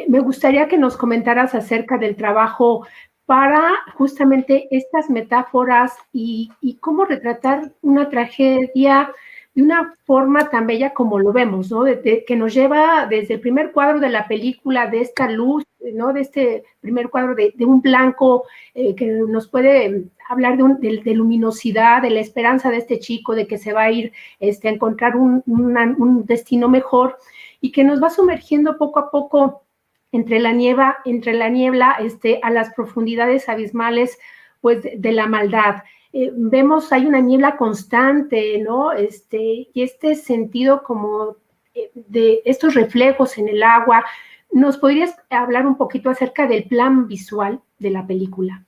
me 0.09 0.21
gustaría 0.21 0.69
que 0.69 0.79
nos 0.79 0.97
comentaras 0.97 1.55
acerca 1.55 1.99
del 1.99 2.17
trabajo 2.17 2.87
para 3.27 3.73
justamente 3.95 4.69
estas 4.71 5.09
metáforas 5.09 5.97
y, 6.13 6.51
cómo 6.81 7.05
retratar 7.05 7.73
una 7.81 8.09
tragedia 8.09 9.11
de 9.55 9.63
una 9.63 9.95
forma 10.05 10.49
tan 10.51 10.67
bella 10.67 10.93
como 10.93 11.19
lo 11.19 11.33
vemos, 11.33 11.71
¿no? 11.71 11.85
que 12.03 12.37
nos 12.37 12.55
lleva 12.55 13.07
desde 13.09 13.35
el 13.35 13.41
primer 13.41 13.73
cuadro 13.73 14.01
de 14.01 14.09
la 14.09 14.27
película, 14.27 14.87
de 14.87 15.03
esta 15.03 15.31
luz, 15.31 15.65
¿no? 15.95 16.13
De 16.13 16.21
este 16.21 16.65
primer 16.81 17.11
cuadro 17.11 17.35
de, 17.35 17.55
un 17.67 17.83
blanco 17.83 18.45
eh, 18.75 18.95
que 18.95 19.07
nos 19.07 19.49
puede 19.49 20.05
hablar 20.29 20.57
de, 20.57 21.15
luminosidad, 21.15 22.03
de 22.03 22.11
la 22.11 22.21
esperanza 22.21 22.71
de 22.71 22.79
este 22.79 22.99
chico, 22.99 23.35
de 23.35 23.47
que 23.47 23.59
se 23.59 23.73
va 23.73 23.83
a 23.83 23.91
ir 23.91 24.13
este, 24.41 24.69
a 24.69 24.73
encontrar 24.73 25.17
un, 25.17 25.43
un 25.47 26.25
destino 26.25 26.69
mejor 26.69 27.19
y 27.63 27.71
que 27.71 27.85
nos 27.85 28.03
va 28.03 28.11
sumergiendo 28.11 28.77
poco 28.77 28.99
a 28.99 29.11
poco 29.11 29.65
entre 30.11 30.41
la 30.41 30.53
niebla, 30.53 30.99
entre 31.07 31.33
la 31.33 31.49
niebla 31.49 31.97
este, 32.01 32.41
a 32.43 32.51
las 32.51 32.75
profundidades 32.75 33.49
abismales 33.49 34.19
pues, 34.61 34.83
de, 34.83 35.13
la 35.13 35.27
maldad. 35.27 35.77
Eh, 36.13 36.31
vemos, 36.35 36.93
hay 36.93 37.07
una 37.07 37.21
niebla 37.21 37.57
constante, 37.57 38.59
¿no? 38.59 38.93
Este, 38.93 39.69
y 39.73 39.83
este 39.83 40.17
sentido 40.17 40.83
como 40.83 41.37
eh, 41.75 41.91
de 41.95 42.43
estos 42.45 42.75
reflejos 42.75 43.39
en 43.39 43.49
el 43.49 43.63
agua. 43.63 44.05
¿Nos 44.51 44.77
podrías 44.77 45.15
hablar 45.31 45.65
un 45.67 45.77
poquito 45.77 46.11
acerca 46.11 46.47
del 46.49 46.65
plan 46.65 47.07
visual 47.07 47.61
de 47.79 47.91
la 47.91 48.05
película? 48.07 48.65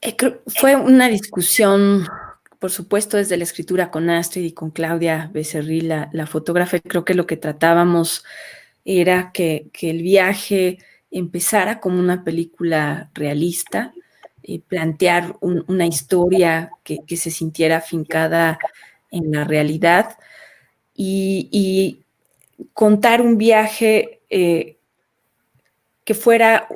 Eh, 0.00 0.16
fue 0.46 0.76
una 0.76 1.08
discusión 1.08 2.06
por 2.62 2.70
supuesto, 2.70 3.16
desde 3.16 3.36
la 3.36 3.42
escritura 3.42 3.90
con 3.90 4.08
Astrid 4.08 4.44
y 4.44 4.52
con 4.52 4.70
Claudia 4.70 5.28
Becerril, 5.34 5.88
la, 5.88 6.26
fotógrafa, 6.28 6.78
creo 6.78 7.04
que 7.04 7.14
lo 7.14 7.26
que 7.26 7.36
tratábamos 7.36 8.24
era 8.84 9.32
que, 9.32 9.68
el 9.80 10.00
viaje 10.00 10.78
empezara 11.10 11.80
como 11.80 11.98
una 11.98 12.22
película 12.22 13.10
realista, 13.14 13.92
eh, 14.44 14.60
plantear 14.60 15.34
una 15.40 15.86
historia 15.88 16.70
que, 16.84 17.02
se 17.16 17.32
sintiera 17.32 17.78
afincada 17.78 18.60
en 19.10 19.32
la 19.32 19.42
realidad 19.42 20.16
y, 20.94 22.04
contar 22.74 23.22
un 23.22 23.38
viaje 23.38 24.20
eh, 24.30 24.76
que 26.04 26.14
fuera 26.14 26.68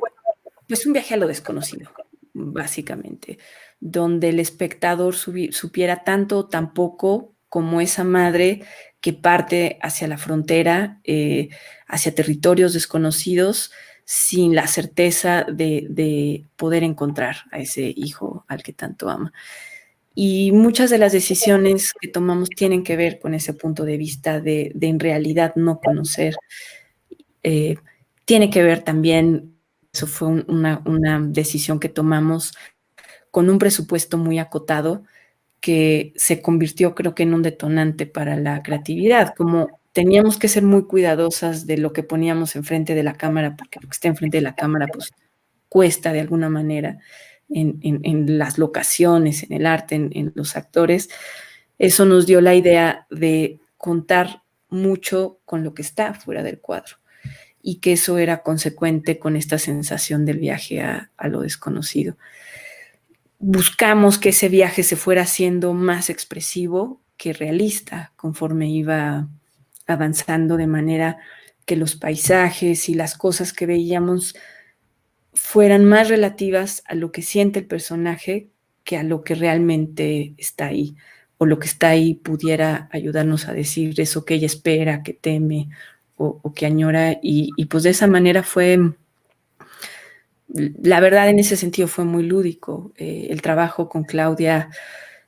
pues 0.67 0.85
un 0.85 0.91
viaje 0.91 1.13
a 1.13 1.17
lo 1.17 1.27
desconocido, 1.27 1.89
básicamente 2.33 3.39
donde 3.79 4.29
el 4.29 4.39
espectador 4.39 5.15
supiera 5.15 6.03
tanto 6.03 6.39
o 6.39 6.47
tan 6.47 6.73
poco 6.73 7.35
como 7.49 7.81
esa 7.81 8.03
madre 8.03 8.63
que 9.01 9.13
parte 9.13 9.77
hacia 9.81 10.07
la 10.07 10.17
frontera, 10.17 10.99
eh, 11.03 11.49
hacia 11.87 12.15
territorios 12.15 12.73
desconocidos, 12.73 13.71
sin 14.03 14.55
la 14.55 14.67
certeza 14.67 15.45
de, 15.51 16.45
poder 16.55 16.83
encontrar 16.83 17.37
a 17.51 17.59
ese 17.59 17.93
hijo 17.95 18.45
al 18.47 18.63
que 18.63 18.73
tanto 18.73 19.09
ama. 19.09 19.33
Y 20.15 20.51
muchas 20.51 20.89
de 20.89 20.97
las 20.97 21.11
decisiones 21.11 21.93
que 21.93 22.07
tomamos 22.07 22.49
tienen 22.49 22.83
que 22.83 22.95
ver 22.95 23.19
con 23.19 23.33
ese 23.33 23.53
punto 23.53 23.83
de 23.85 23.97
vista 23.97 24.39
de, 24.39 24.73
en 24.79 24.99
realidad 24.99 25.53
no 25.55 25.79
conocer. 25.79 26.35
Eh, 27.43 27.75
tiene 28.25 28.49
que 28.49 28.63
ver 28.63 28.83
también, 28.83 29.55
eso 29.93 30.07
fue 30.07 30.29
una, 30.29 30.81
una 30.85 31.19
decisión 31.21 31.79
que 31.79 31.89
tomamos 31.89 32.53
con 33.37 33.51
un 33.51 33.59
presupuesto 33.59 34.17
muy 34.17 34.39
acotado 34.39 35.03
que 35.59 36.11
se 36.15 36.41
convirtió 36.41 36.95
creo 36.95 37.13
que 37.13 37.21
en 37.21 37.35
un 37.35 37.43
detonante 37.43 38.07
para 38.07 38.35
la 38.35 38.63
creatividad, 38.63 39.35
como 39.35 39.79
teníamos 39.93 40.39
que 40.39 40.47
ser 40.47 40.63
muy 40.63 40.85
cuidadosas 40.85 41.67
de 41.67 41.77
lo 41.77 41.93
que 41.93 42.01
poníamos 42.01 42.55
enfrente 42.55 42.95
de 42.95 43.03
la 43.03 43.13
cámara, 43.13 43.55
porque 43.55 43.79
lo 43.79 43.89
que 43.89 43.93
está 43.93 44.07
enfrente 44.07 44.37
de 44.37 44.41
la 44.41 44.55
cámara 44.55 44.87
pues 44.91 45.11
cuesta 45.69 46.13
de 46.13 46.21
alguna 46.21 46.49
manera 46.49 46.97
en, 47.47 48.39
las 48.39 48.57
locaciones, 48.57 49.43
en 49.43 49.53
el 49.53 49.67
arte, 49.67 49.93
en, 49.93 50.31
los 50.33 50.57
actores. 50.57 51.07
Eso 51.77 52.05
nos 52.05 52.25
dio 52.25 52.41
la 52.41 52.55
idea 52.55 53.05
de 53.11 53.59
contar 53.77 54.41
mucho 54.67 55.41
con 55.45 55.63
lo 55.63 55.75
que 55.75 55.83
está 55.83 56.15
fuera 56.15 56.41
del 56.41 56.59
cuadro 56.59 56.95
y 57.61 57.75
que 57.81 57.93
eso 57.93 58.17
era 58.17 58.41
consecuente 58.41 59.19
con 59.19 59.35
esta 59.35 59.59
sensación 59.59 60.25
del 60.25 60.39
viaje 60.39 60.81
a 60.81 61.27
lo 61.27 61.41
desconocido 61.41 62.17
buscamos 63.39 64.17
que 64.17 64.29
ese 64.29 64.49
viaje 64.49 64.83
se 64.83 64.95
fuera 64.95 65.23
haciendo 65.23 65.73
más 65.73 66.09
expresivo 66.09 67.01
que 67.17 67.33
realista 67.33 68.13
conforme 68.15 68.69
iba 68.69 69.27
avanzando 69.85 70.57
de 70.57 70.67
manera 70.67 71.17
que 71.65 71.75
los 71.75 71.95
paisajes 71.95 72.89
y 72.89 72.93
las 72.93 73.17
cosas 73.17 73.53
que 73.53 73.65
veíamos 73.65 74.35
fueran 75.33 75.85
más 75.85 76.09
relativas 76.09 76.83
a 76.87 76.95
lo 76.95 77.11
que 77.11 77.21
siente 77.21 77.59
el 77.59 77.67
personaje 77.67 78.49
que 78.83 78.97
a 78.97 79.03
lo 79.03 79.23
que 79.23 79.35
realmente 79.35 80.33
está 80.37 80.67
ahí 80.67 80.95
o 81.37 81.45
lo 81.45 81.59
que 81.59 81.67
está 81.67 81.89
ahí 81.89 82.15
pudiera 82.15 82.89
ayudarnos 82.91 83.47
a 83.47 83.53
decir 83.53 83.99
eso 83.99 84.25
que 84.25 84.35
ella 84.35 84.47
espera, 84.47 85.03
que 85.03 85.13
teme 85.13 85.69
o, 86.15 86.51
que 86.53 86.65
añora 86.65 87.19
y, 87.21 87.51
y 87.57 87.65
pues 87.65 87.83
de 87.83 87.91
esa 87.91 88.07
manera 88.07 88.41
fue 88.41 88.79
la 90.47 90.99
verdad 90.99 91.29
en 91.29 91.39
ese 91.39 91.57
sentido 91.57 91.87
fue 91.87 92.05
muy 92.05 92.23
lúdico. 92.23 92.93
Eh, 92.97 93.27
el 93.29 93.41
trabajo 93.41 93.89
con 93.89 94.03
Claudia 94.03 94.69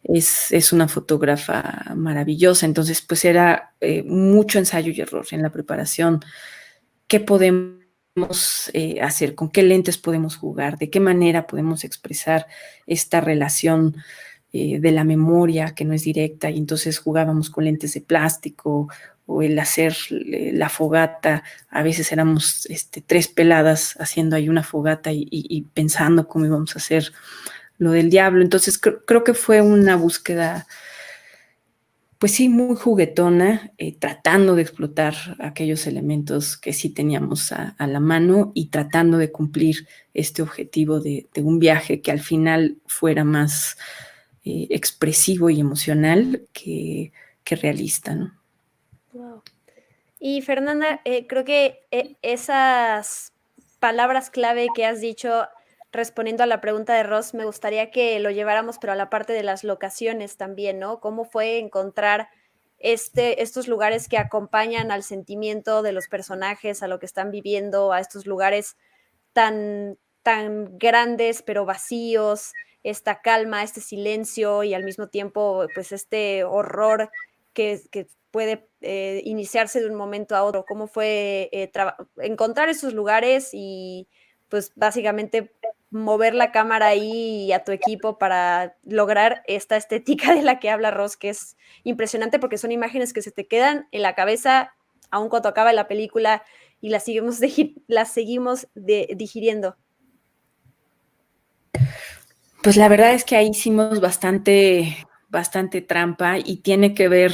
es, 0.03 0.71
una 0.71 0.88
fotógrafa 0.88 1.93
maravillosa, 1.95 2.65
entonces 2.65 3.01
pues 3.01 3.25
era 3.25 3.73
eh, 3.82 4.03
mucho 4.03 4.60
ensayo 4.60 4.91
y 4.91 5.01
error 5.01 5.25
en 5.32 5.41
la 5.41 5.51
preparación. 5.51 6.21
¿Qué 7.08 7.19
podemos 7.19 8.71
eh, 8.73 9.01
hacer? 9.01 9.36
¿Con 9.36 9.49
qué 9.49 9.63
lentes 9.63 9.97
podemos 9.97 10.38
jugar? 10.38 10.77
¿De 10.77 10.89
qué 10.89 10.99
manera 10.99 11.47
podemos 11.47 11.84
expresar 11.84 12.47
esta 12.88 13.21
relación? 13.21 13.97
de 14.51 14.91
la 14.91 15.03
memoria 15.03 15.75
que 15.75 15.86
no 15.86 15.93
es 15.93 16.01
directa 16.01 16.49
y 16.49 16.58
entonces 16.58 16.97
jugábamos 16.97 17.51
con 17.51 17.65
lentes 17.65 17.93
de 17.93 18.01
plástico 18.01 18.89
o 19.32 19.44
el 19.44 19.60
hacer 19.60 19.96
eh, 20.10 20.52
la 20.56 20.70
fogata, 20.70 21.44
a 21.70 21.84
veces 21.84 22.12
éramos 22.12 22.65
este, 22.65 23.00
tres 23.00 23.28
peladas 23.28 23.96
haciendo 24.00 24.36
ahí 24.36 24.50
una 24.50 24.63
fogata 24.63 25.12
y, 25.13 25.68
pensando 25.76 26.28
cómo 26.28 26.46
íbamos 26.46 26.76
a 26.76 26.80
hacer 26.80 27.13
lo 27.78 27.92
del 27.92 28.10
diablo. 28.10 28.42
Entonces 28.42 28.80
creo 28.80 29.24
que 29.24 29.36
fue 29.36 29.62
una 29.62 29.96
búsqueda, 29.96 30.65
pues 32.18 32.32
sí, 32.32 32.50
muy 32.50 32.76
juguetona, 32.76 33.72
eh, 33.78 33.96
tratando 34.00 34.56
de 34.56 34.63
explotar 34.63 35.13
aquellos 35.38 35.86
elementos 35.86 36.58
que 36.58 36.74
sí 36.74 36.89
teníamos 36.89 37.52
a, 37.52 37.76
la 37.78 38.00
mano 38.00 38.52
y 38.56 38.70
tratando 38.70 39.20
de 39.20 39.32
cumplir 39.32 39.88
este 40.15 40.42
objetivo 40.42 41.02
de, 41.02 41.30
un 41.36 41.60
viaje 41.60 42.02
que 42.02 42.12
al 42.12 42.20
final 42.20 42.78
fuera 42.88 43.24
más 43.24 43.78
eh, 44.44 44.65
expresivo 44.72 45.52
y 45.52 45.60
emocional 45.60 46.48
que, 46.52 47.13
que 47.44 47.56
realista, 47.56 48.15
¿no? 48.15 48.38
Y 50.19 50.41
Fernanda, 50.41 51.01
eh, 51.05 51.27
creo 51.27 51.45
que 51.45 51.88
eh, 51.91 52.17
esas 52.21 53.34
palabras 53.79 54.29
clave 54.29 54.67
que 54.75 54.86
has 54.86 54.99
dicho 54.99 55.47
respondiendo 55.91 56.43
a 56.43 56.47
la 56.47 56.62
pregunta 56.62 56.93
de 56.93 57.03
Ross, 57.03 57.34
me 57.34 57.45
gustaría 57.45 57.89
que 57.89 58.19
lo 58.19 58.29
lleváramos, 58.29 58.77
pero 58.79 58.93
a 58.93 58.95
la 58.97 59.10
parte 59.10 59.34
de 59.34 59.43
las 59.43 59.63
locaciones 59.63 60.38
también, 60.38 60.77
¿no? 60.77 60.99
¿Cómo 60.99 61.25
fue 61.25 61.58
encontrar 61.58 62.29
este, 62.77 63.41
estos 63.41 63.67
lugares 63.67 64.08
que 64.08 64.17
acompañan 64.17 64.91
al 64.91 65.03
sentimiento 65.03 65.82
de 65.82 65.93
los 65.93 66.08
personajes, 66.08 66.84
a 66.84 66.88
lo 66.88 66.99
que 66.99 67.05
están 67.05 67.32
viviendo, 67.32 67.91
a 67.91 67.99
estos 67.99 68.25
lugares 68.27 68.77
tan, 69.34 69.97
tan 70.21 70.77
grandes 70.77 71.41
pero 71.41 71.65
vacíos, 71.65 72.53
esta 72.84 73.21
calma, 73.21 73.63
este 73.63 73.82
silencio 73.82 74.63
y 74.63 74.73
al 74.73 74.84
mismo 74.84 75.08
tiempo, 75.08 75.65
pues 75.73 75.91
este 75.91 76.43
horror 76.43 77.10
que, 77.53 77.82
que 77.91 78.08
puede 78.32 78.68
eh, 78.82 79.22
iniciarse 79.26 79.80
de 79.80 79.88
un 79.88 79.96
momento 79.96 80.36
a 80.36 80.44
otro, 80.44 80.65
cómo 80.68 80.88
fue 80.88 81.50
eh, 81.52 81.72
encontrar 82.18 82.70
esos 82.70 82.94
lugares 82.94 83.50
y 83.54 84.08
pues 84.48 84.72
básicamente 84.76 85.54
mover 85.92 86.36
la 86.36 86.52
cámara 86.52 86.88
ahí 86.88 87.46
y 87.46 87.52
a 87.52 87.63
tu 87.63 87.72
equipo 87.72 88.18
para 88.18 88.78
lograr 88.84 89.44
esta 89.48 89.76
estética 89.78 90.34
de 90.34 90.44
la 90.44 90.60
que 90.60 90.70
habla 90.70 90.92
Ross, 90.92 91.18
que 91.18 91.30
es 91.30 91.58
impresionante 91.84 92.39
porque 92.39 92.58
son 92.58 92.72
imágenes 92.72 93.13
que 93.13 93.22
se 93.22 93.32
te 93.32 93.48
quedan 93.48 93.88
en 93.92 94.02
la 94.02 94.15
cabeza 94.15 94.74
aun 95.12 95.30
cuando 95.30 95.50
acaba 95.50 95.74
la 95.74 95.88
película 95.88 96.44
y 96.82 96.89
las 96.89 97.04
seguimos, 97.04 97.39
las 97.88 98.12
seguimos 98.12 98.68
digiriendo. 98.76 99.76
Pues 102.62 102.78
la 102.78 102.89
verdad 102.89 103.13
es 103.13 103.24
que 103.24 103.36
ahí 103.36 103.50
hicimos 103.50 104.02
bastante, 104.02 104.98
bastante 105.30 105.82
trampa 105.82 106.38
y 106.38 106.58
tiene 106.58 106.94
que 106.94 107.08
ver, 107.08 107.34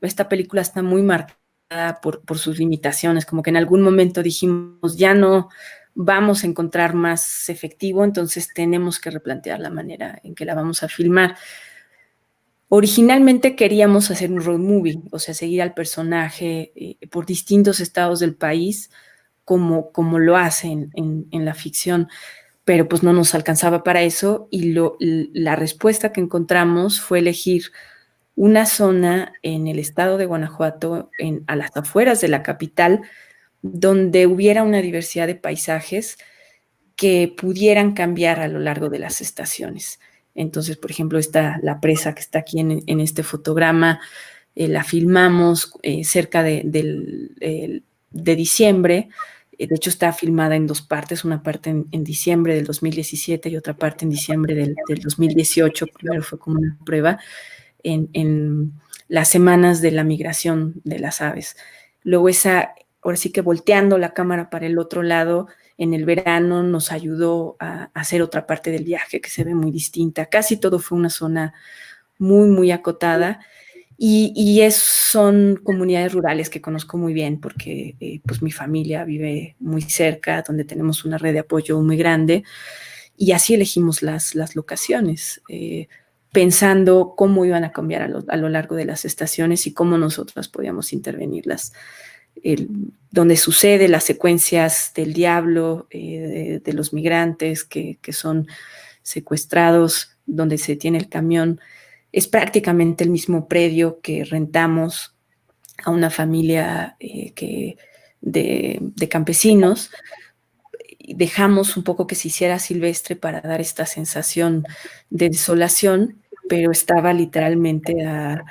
esta 0.00 0.28
película 0.28 0.62
está 0.62 0.82
muy 0.82 1.02
marcada 1.02 2.00
por, 2.00 2.38
sus 2.38 2.58
limitaciones, 2.58 3.26
como 3.26 3.42
que 3.42 3.50
en 3.50 3.56
algún 3.56 3.82
momento 3.82 4.22
dijimos, 4.22 4.96
ya 4.96 5.14
no 5.14 5.48
vamos 5.94 6.44
a 6.44 6.46
encontrar 6.46 6.94
más 6.94 7.48
efectivo, 7.48 8.04
entonces 8.04 8.48
tenemos 8.54 9.00
que 9.00 9.10
replantear 9.10 9.58
la 9.60 9.70
manera 9.70 10.20
en 10.22 10.34
que 10.34 10.44
la 10.44 10.54
vamos 10.54 10.82
a 10.82 10.88
filmar. 10.88 11.36
Originalmente 12.68 13.56
queríamos 13.56 14.10
hacer 14.10 14.30
un 14.30 14.42
road 14.42 14.58
movie, 14.58 15.00
o 15.10 15.18
sea, 15.18 15.34
seguir 15.34 15.62
al 15.62 15.74
personaje 15.74 16.72
eh, 16.74 17.06
por 17.08 17.26
distintos 17.26 17.80
estados 17.80 18.20
del 18.20 18.34
país, 18.34 18.90
como, 19.44 19.92
como 19.92 20.18
lo 20.18 20.36
hacen 20.36 20.90
en, 20.94 21.44
la 21.44 21.54
ficción, 21.54 22.08
pero 22.64 22.88
pues 22.88 23.04
no 23.04 23.12
nos 23.12 23.34
alcanzaba 23.34 23.84
para 23.84 24.02
eso 24.02 24.48
y 24.50 24.74
la 25.32 25.54
respuesta 25.54 26.12
que 26.12 26.20
encontramos 26.20 27.00
fue 27.00 27.20
elegir 27.20 27.70
una 28.36 28.66
zona 28.66 29.32
en 29.42 29.66
el 29.66 29.78
estado 29.78 30.18
de 30.18 30.26
Guanajuato, 30.26 31.10
en, 31.18 31.42
a 31.46 31.56
las 31.56 31.74
afueras 31.76 32.20
de 32.20 32.28
la 32.28 32.42
capital, 32.42 33.00
donde 33.62 34.26
hubiera 34.26 34.62
una 34.62 34.82
diversidad 34.82 35.26
de 35.26 35.34
paisajes 35.34 36.18
que 36.96 37.34
pudieran 37.34 37.92
cambiar 37.92 38.40
a 38.40 38.48
lo 38.48 38.58
largo 38.58 38.90
de 38.90 38.98
las 38.98 39.20
estaciones. 39.20 39.98
Entonces, 40.34 40.76
por 40.76 40.90
ejemplo, 40.90 41.18
está 41.18 41.58
la 41.62 41.80
presa 41.80 42.14
que 42.14 42.20
está 42.20 42.40
aquí 42.40 42.60
en, 42.60 43.00
este 43.00 43.22
fotograma, 43.22 44.00
eh, 44.54 44.68
la 44.68 44.84
filmamos 44.84 45.72
eh, 45.82 46.04
cerca 46.04 46.42
de, 46.42 46.62
de, 46.64 48.36
diciembre. 48.36 49.08
Eh, 49.58 49.66
de 49.66 49.74
hecho, 49.74 49.88
está 49.88 50.12
filmada 50.12 50.56
en 50.56 50.66
dos 50.66 50.82
partes, 50.82 51.24
una 51.24 51.42
parte 51.42 51.70
en, 51.70 52.04
diciembre 52.04 52.54
del 52.54 52.66
2017 52.66 53.48
y 53.48 53.56
otra 53.56 53.76
parte 53.76 54.04
en 54.04 54.10
diciembre 54.10 54.54
del, 54.54 54.74
2018. 54.86 55.86
Primero 55.86 56.22
fue 56.22 56.38
como 56.38 56.58
una 56.58 56.76
prueba 56.84 57.18
en, 57.92 58.72
las 59.08 59.28
semanas 59.28 59.80
de 59.80 59.92
la 59.92 60.02
migración 60.02 60.80
de 60.82 60.98
las 60.98 61.20
aves. 61.20 61.56
Luego 62.02 62.28
esa, 62.28 62.74
ahora 63.02 63.16
sí 63.16 63.30
que 63.30 63.40
volteando 63.40 63.98
la 63.98 64.14
cámara 64.14 64.50
para 64.50 64.66
el 64.66 64.80
otro 64.80 65.04
lado, 65.04 65.46
en 65.78 65.94
el 65.94 66.04
verano 66.04 66.64
nos 66.64 66.90
ayudó 66.90 67.56
a, 67.60 67.90
hacer 67.94 68.20
otra 68.20 68.48
parte 68.48 68.72
del 68.72 68.82
viaje 68.82 69.20
que 69.20 69.30
se 69.30 69.44
ve 69.44 69.54
muy 69.54 69.70
distinta. 69.70 70.26
Casi 70.26 70.56
todo 70.56 70.80
fue 70.80 70.98
una 70.98 71.10
zona 71.10 71.54
muy, 72.18 72.48
muy 72.48 72.72
acotada. 72.72 73.38
Y, 73.98 74.60
es, 74.60 74.74
son 74.74 75.60
comunidades 75.62 76.12
rurales 76.12 76.50
que 76.50 76.60
conozco 76.60 76.98
muy 76.98 77.14
bien 77.14 77.40
porque 77.40 77.94
eh, 78.00 78.20
pues 78.26 78.42
mi 78.42 78.50
familia 78.50 79.04
vive 79.04 79.56
muy 79.60 79.82
cerca, 79.82 80.42
donde 80.42 80.64
tenemos 80.64 81.04
una 81.04 81.16
red 81.16 81.32
de 81.32 81.38
apoyo 81.38 81.80
muy 81.80 81.96
grande 81.96 82.44
y 83.16 83.32
así 83.32 83.54
elegimos 83.54 84.02
las, 84.02 84.34
las 84.34 84.56
locaciones, 84.56 85.42
eh, 85.48 85.88
pensando 86.36 87.14
cómo 87.16 87.46
iban 87.46 87.64
a 87.64 87.72
cambiar 87.72 88.02
a 88.02 88.08
lo, 88.08 88.22
a 88.28 88.36
lo, 88.36 88.50
largo 88.50 88.76
de 88.76 88.84
las 88.84 89.06
estaciones 89.06 89.66
y 89.66 89.72
cómo 89.72 89.96
nosotras 89.96 90.48
podíamos 90.48 90.92
intervenirlas 90.92 91.72
donde 93.10 93.36
sucede 93.36 93.88
las 93.88 94.04
secuencias 94.04 94.92
del 94.94 95.12
diablo, 95.12 95.86
eh, 95.90 96.60
de, 96.62 96.72
los 96.72 96.92
migrantes 96.92 97.64
que, 97.64 97.98
son 98.10 98.46
secuestrados, 99.02 100.18
donde 100.26 100.58
se 100.58 100.76
tiene 100.76 100.98
el 100.98 101.08
camión, 101.08 101.60
es 102.12 102.28
prácticamente 102.28 103.04
el 103.04 103.10
mismo 103.10 103.48
predio 103.48 104.00
que 104.00 104.24
rentamos 104.24 105.14
a 105.84 105.90
una 105.90 106.10
familia 106.10 106.96
eh, 107.00 107.32
que, 107.32 107.76
de, 108.20 108.78
de, 108.80 109.08
campesinos. 109.08 109.90
Dejamos 111.08 111.76
un 111.76 111.84
poco 111.84 112.06
que 112.06 112.16
se 112.16 112.28
hiciera 112.28 112.58
silvestre 112.58 113.16
para 113.16 113.40
dar 113.40 113.60
esta 113.60 113.86
sensación 113.86 114.64
de 115.08 115.30
desolación, 115.30 116.22
pero 116.48 116.70
estaba 116.70 117.12
literalmente 117.12 118.04
a 118.06 118.44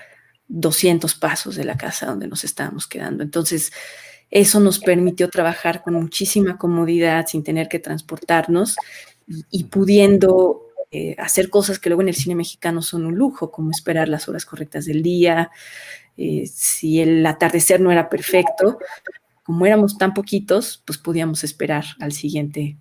200 0.48 1.16
pasos 1.16 1.56
de 1.56 1.64
la 1.64 1.78
casa 1.78 2.06
donde 2.06 2.28
nos 2.28 2.44
estábamos 2.44 2.88
quedando. 2.88 3.24
Entonces, 3.24 3.72
eso 4.32 4.60
nos 4.60 4.80
permitió 4.80 5.30
trabajar 5.30 5.82
con 5.84 5.96
muchísima 5.96 6.58
comodidad, 6.58 7.28
sin 7.28 7.44
tener 7.44 7.68
que 7.68 7.80
transportarnos 7.80 8.76
y, 9.50 9.66
pudiendo 9.66 10.68
eh, 10.92 11.16
hacer 11.18 11.50
cosas 11.50 11.80
que 11.80 11.90
luego 11.90 12.02
en 12.02 12.10
el 12.10 12.16
cine 12.16 12.36
mexicano 12.36 12.82
son 12.82 13.06
un 13.06 13.16
lujo, 13.16 13.52
como 13.52 13.72
esperar 13.72 14.08
las 14.08 14.28
horas 14.28 14.46
correctas 14.46 14.86
del 14.86 15.02
día, 15.02 15.52
eh, 16.18 16.46
si 16.48 17.02
el 17.02 17.26
atardecer 17.26 17.82
no 17.82 17.92
era 17.92 18.10
perfecto, 18.10 18.80
como 19.44 19.66
éramos 19.66 19.98
tan 19.98 20.14
poquitos, 20.14 20.82
pues 20.86 20.98
podíamos 20.98 21.44
esperar 21.44 21.86
al 22.00 22.12
siguiente 22.12 22.78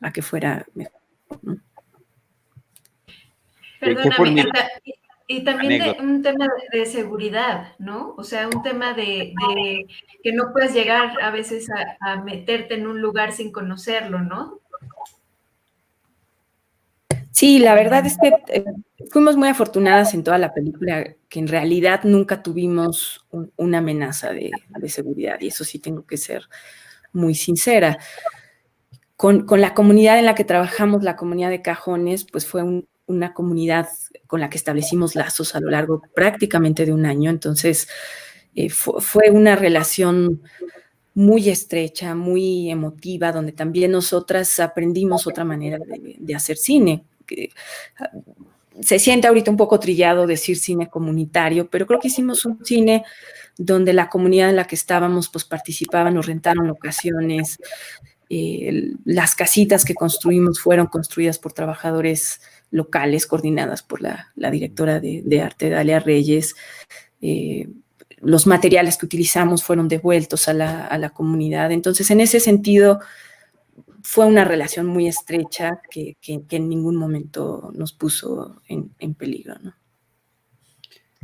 a 0.00 0.12
que 0.12 0.22
fuera 0.22 0.66
mejor. 0.74 1.00
Y 5.30 5.44
también 5.44 5.82
de, 5.82 6.02
un 6.02 6.22
tema 6.22 6.46
de, 6.72 6.86
seguridad, 6.86 7.74
¿no? 7.78 8.14
O 8.16 8.24
sea, 8.24 8.48
un 8.48 8.62
tema 8.62 8.94
de, 8.94 9.34
que 10.22 10.32
no 10.32 10.52
puedes 10.54 10.72
llegar 10.72 11.20
a 11.20 11.30
veces 11.30 11.68
a, 12.00 12.16
meterte 12.22 12.74
en 12.74 12.86
un 12.86 13.02
lugar 13.02 13.32
sin 13.32 13.52
conocerlo, 13.52 14.20
¿no? 14.20 14.60
Sí, 17.30 17.58
la 17.58 17.74
verdad 17.74 18.06
es 18.06 18.16
que 18.16 18.32
eh, 18.48 18.64
fuimos 19.10 19.36
muy 19.36 19.48
afortunadas 19.48 20.14
en 20.14 20.24
toda 20.24 20.38
la 20.38 20.54
película, 20.54 21.04
que 21.28 21.38
en 21.38 21.48
realidad 21.48 22.04
nunca 22.04 22.42
tuvimos 22.42 23.26
una 23.56 23.78
amenaza 23.78 24.32
de, 24.32 24.50
seguridad, 24.86 25.38
y 25.40 25.48
eso 25.48 25.62
sí 25.62 25.78
tengo 25.78 26.06
que 26.06 26.16
ser 26.16 26.48
muy 27.12 27.34
sincera. 27.34 27.98
Con, 29.14 29.44
con, 29.44 29.60
la 29.60 29.74
comunidad 29.74 30.18
en 30.18 30.24
la 30.24 30.34
que 30.34 30.44
trabajamos, 30.44 31.02
la 31.02 31.16
comunidad 31.16 31.50
de 31.50 31.60
cajones, 31.60 32.24
pues 32.24 32.46
fue 32.46 32.62
un, 32.62 32.88
una 33.08 33.34
comunidad 33.34 33.88
con 34.26 34.40
la 34.40 34.48
que 34.48 34.58
establecimos 34.58 35.16
lazos 35.16 35.54
a 35.54 35.60
lo 35.60 35.70
largo 35.70 36.02
prácticamente 36.14 36.86
de 36.86 36.92
un 36.92 37.06
año. 37.06 37.30
Entonces, 37.30 37.88
eh, 38.54 38.70
fue 38.70 39.30
una 39.30 39.56
relación 39.56 40.42
muy 41.14 41.48
estrecha, 41.48 42.14
muy 42.14 42.70
emotiva, 42.70 43.32
donde 43.32 43.52
también 43.52 43.90
nosotras 43.90 44.60
aprendimos 44.60 45.26
otra 45.26 45.44
manera 45.44 45.78
de, 45.78 46.34
hacer 46.34 46.56
cine. 46.56 47.04
Ah, 47.98 48.10
se 48.80 49.00
siente 49.00 49.26
ahorita 49.26 49.50
un 49.50 49.56
poco 49.56 49.80
trillado 49.80 50.26
decir 50.26 50.56
cine 50.56 50.88
comunitario, 50.88 51.68
pero 51.68 51.86
creo 51.86 51.98
que 51.98 52.06
hicimos 52.06 52.44
un 52.44 52.64
cine 52.64 53.04
donde 53.56 53.92
la 53.92 54.08
comunidad 54.08 54.50
en 54.50 54.56
la 54.56 54.66
que 54.66 54.76
estábamos 54.76 55.28
pues 55.28 55.44
participaba, 55.44 56.12
nos 56.12 56.26
rentaron 56.26 56.68
locaciones, 56.68 57.58
eh, 58.30 58.92
las 59.04 59.34
casitas 59.34 59.84
que 59.84 59.94
construimos 59.94 60.60
fueron 60.60 60.86
construidas 60.86 61.38
por 61.38 61.52
trabajadores 61.52 62.40
locales 62.70 63.26
coordinadas 63.26 63.82
por 63.82 64.00
la, 64.02 64.32
directora 64.34 65.00
de, 65.00 65.40
arte 65.42 65.70
Dalia 65.70 66.00
Reyes. 66.00 66.54
Eh, 67.20 67.68
los 68.20 68.46
materiales 68.46 68.96
que 68.96 69.06
utilizamos 69.06 69.62
fueron 69.62 69.88
devueltos 69.88 70.48
a 70.48 70.54
la, 70.54 71.10
comunidad. 71.14 71.72
Entonces, 71.72 72.10
en 72.10 72.20
ese 72.20 72.40
sentido, 72.40 73.00
fue 74.02 74.26
una 74.26 74.44
relación 74.44 74.86
muy 74.86 75.06
estrecha 75.06 75.80
que, 75.90 76.16
en 76.22 76.68
ningún 76.68 76.96
momento 76.96 77.70
nos 77.74 77.92
puso 77.92 78.60
en, 78.68 79.14
peligro. 79.14 79.54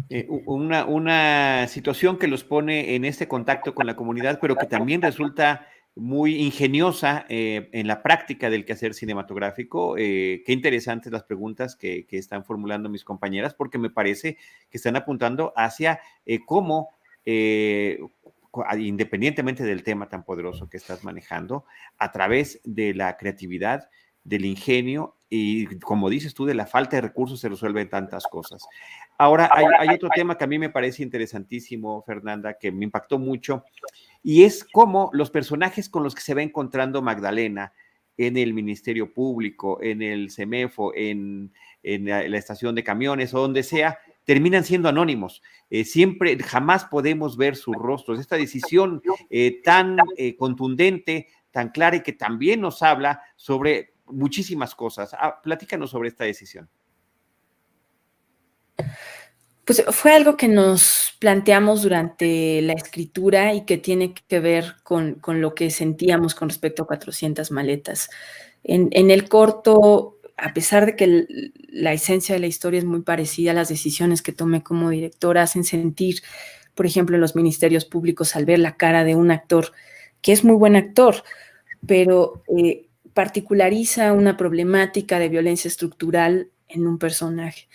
Eh, 0.09 0.27
una, 0.29 0.85
una, 0.85 1.67
situación 1.69 2.19
que 2.19 2.29
los 2.29 2.45
pone 2.45 2.95
en 2.95 3.05
este 3.05 3.27
contacto 3.27 3.75
con 3.75 3.87
la 3.87 3.97
comunidad, 3.97 4.39
pero 4.41 4.57
que 4.57 4.67
también 4.67 5.03
resulta 5.03 5.67
muy 5.97 6.43
ingeniosa 6.43 7.25
eh, 7.29 7.69
en 7.73 7.87
la 7.87 8.03
práctica 8.03 8.51
del 8.51 8.65
quehacer 8.65 8.95
cinematográfico. 8.95 9.97
Eh, 9.97 10.43
qué 10.45 10.53
interesantes 10.53 11.13
las 11.13 11.23
preguntas 11.23 11.77
que, 11.77 12.07
están 12.11 12.45
formulando 12.45 12.89
mis 12.89 13.05
compañeras, 13.05 13.55
porque 13.55 13.79
me 13.79 13.91
parece 13.91 14.37
que 14.71 14.79
están 14.79 14.97
apuntando 14.97 15.53
hacia 15.57 16.01
eh, 16.27 16.41
cómo, 16.45 16.91
independientemente 18.77 19.65
del 19.65 19.83
tema 19.83 20.09
tan 20.09 20.25
poderoso 20.25 20.69
que 20.69 20.77
estás 20.77 21.05
manejando, 21.05 21.65
a 21.99 22.11
través 22.13 22.61
de 22.65 22.95
la 22.95 23.17
creatividad, 23.17 23.89
del 24.25 24.47
ingenio 24.47 25.17
y, 25.29 25.67
como 25.81 26.09
dices 26.09 26.33
tú, 26.33 26.47
de 26.47 26.55
la 26.55 26.67
falta 26.67 26.97
de 26.97 27.03
recursos 27.03 27.41
se 27.41 27.49
resuelven 27.49 27.89
tantas 27.89 28.25
cosas. 28.25 28.67
Ahora, 29.19 29.51
hay 29.53 29.89
otro 29.95 30.09
tema 30.15 30.39
que 30.39 30.45
a 30.45 30.47
mí 30.47 30.59
me 30.59 30.71
parece 30.71 31.03
interesantísimo, 31.03 32.03
Fernanda, 32.03 32.55
que 32.59 32.73
me 32.73 32.85
impactó 32.85 33.19
mucho 33.19 33.65
y 34.25 34.45
es 34.45 34.65
como 34.65 35.11
los 35.13 35.31
personajes 35.31 35.91
con 35.91 36.03
los 36.03 36.15
que 36.15 36.23
se 36.23 36.33
va 36.33 36.43
encontrando 36.43 37.03
Magdalena 37.03 37.75
en 38.17 38.39
el 38.39 38.55
Ministerio 38.55 39.13
Público, 39.13 39.83
en 39.83 40.01
el 40.01 40.31
CEMEFO, 40.31 40.93
en, 40.95 41.53
la, 41.83 42.23
estación 42.39 42.75
de 42.75 42.83
camiones 42.83 43.35
o 43.35 43.41
donde 43.41 43.63
sea, 43.63 43.99
terminan 44.25 44.65
siendo 44.65 44.89
anónimos. 44.89 45.43
Eh, 45.69 45.85
siempre, 45.85 46.43
jamás 46.43 46.87
podemos 46.87 47.37
ver 47.37 47.55
sus 47.55 47.77
rostros. 47.77 48.19
Esta 48.19 48.37
decisión 48.37 49.03
eh, 49.29 49.61
tan 49.63 49.99
eh, 50.17 50.37
contundente, 50.37 51.29
tan 51.51 51.69
clara 51.69 51.97
y 51.97 52.03
que 52.03 52.15
también 52.15 52.63
nos 52.63 52.83
habla 52.83 53.21
sobre 53.37 53.93
muchísimas 54.07 54.75
cosas. 54.75 55.15
Ah, 55.19 55.39
platícanos 55.43 55.91
sobre 55.91 56.09
esta 56.09 56.25
decisión. 56.25 56.71
Pues 59.65 59.83
fue 59.93 60.13
algo 60.13 60.37
que 60.37 60.49
nos 60.49 61.15
planteamos 61.21 61.83
durante 61.83 62.61
la 62.61 62.75
escritura 62.75 63.55
y 63.55 63.65
que 63.65 63.79
tiene 63.79 64.13
que 64.29 64.41
ver 64.41 64.75
con, 64.83 65.21
lo 65.27 65.55
que 65.55 65.71
sentíamos 65.71 66.35
con 66.35 66.51
respecto 66.51 66.83
a 66.83 66.87
400 66.87 67.51
maletas. 67.51 68.11
En, 68.63 69.11
el 69.11 69.29
corto 69.29 70.19
a 70.37 70.53
pesar 70.53 70.87
de 70.87 70.97
que 70.97 71.27
la 71.69 71.93
esencia 71.93 72.35
de 72.35 72.41
la 72.41 72.47
historia 72.47 72.79
es 72.79 72.85
muy 72.85 73.03
parecida, 73.03 73.53
las 73.55 73.69
decisiones 73.69 74.21
que 74.21 74.33
tomé 74.33 74.63
como 74.63 74.91
directora 74.91 75.43
hacen 75.43 75.65
sentir, 75.65 76.23
por 76.75 76.87
ejemplo, 76.87 77.17
en 77.17 77.21
los 77.21 77.37
ministerios 77.37 77.85
públicos 77.85 78.37
al 78.37 78.45
ver 78.45 78.59
la 78.59 78.77
cara 78.77 79.05
de 79.05 79.15
un 79.15 79.31
actor 79.31 79.73
que 80.21 80.33
es 80.33 80.45
muy 80.45 80.57
buen 80.57 80.77
actor, 80.77 81.23
pero 81.87 82.43
eh, 82.57 82.89
particulariza 83.13 84.13
una 84.13 84.37
problemática 84.37 85.19
de 85.19 85.29
violencia 85.29 85.69
estructural 85.69 86.51
en 86.69 86.87
un 86.87 86.99
personaje. 86.99 87.69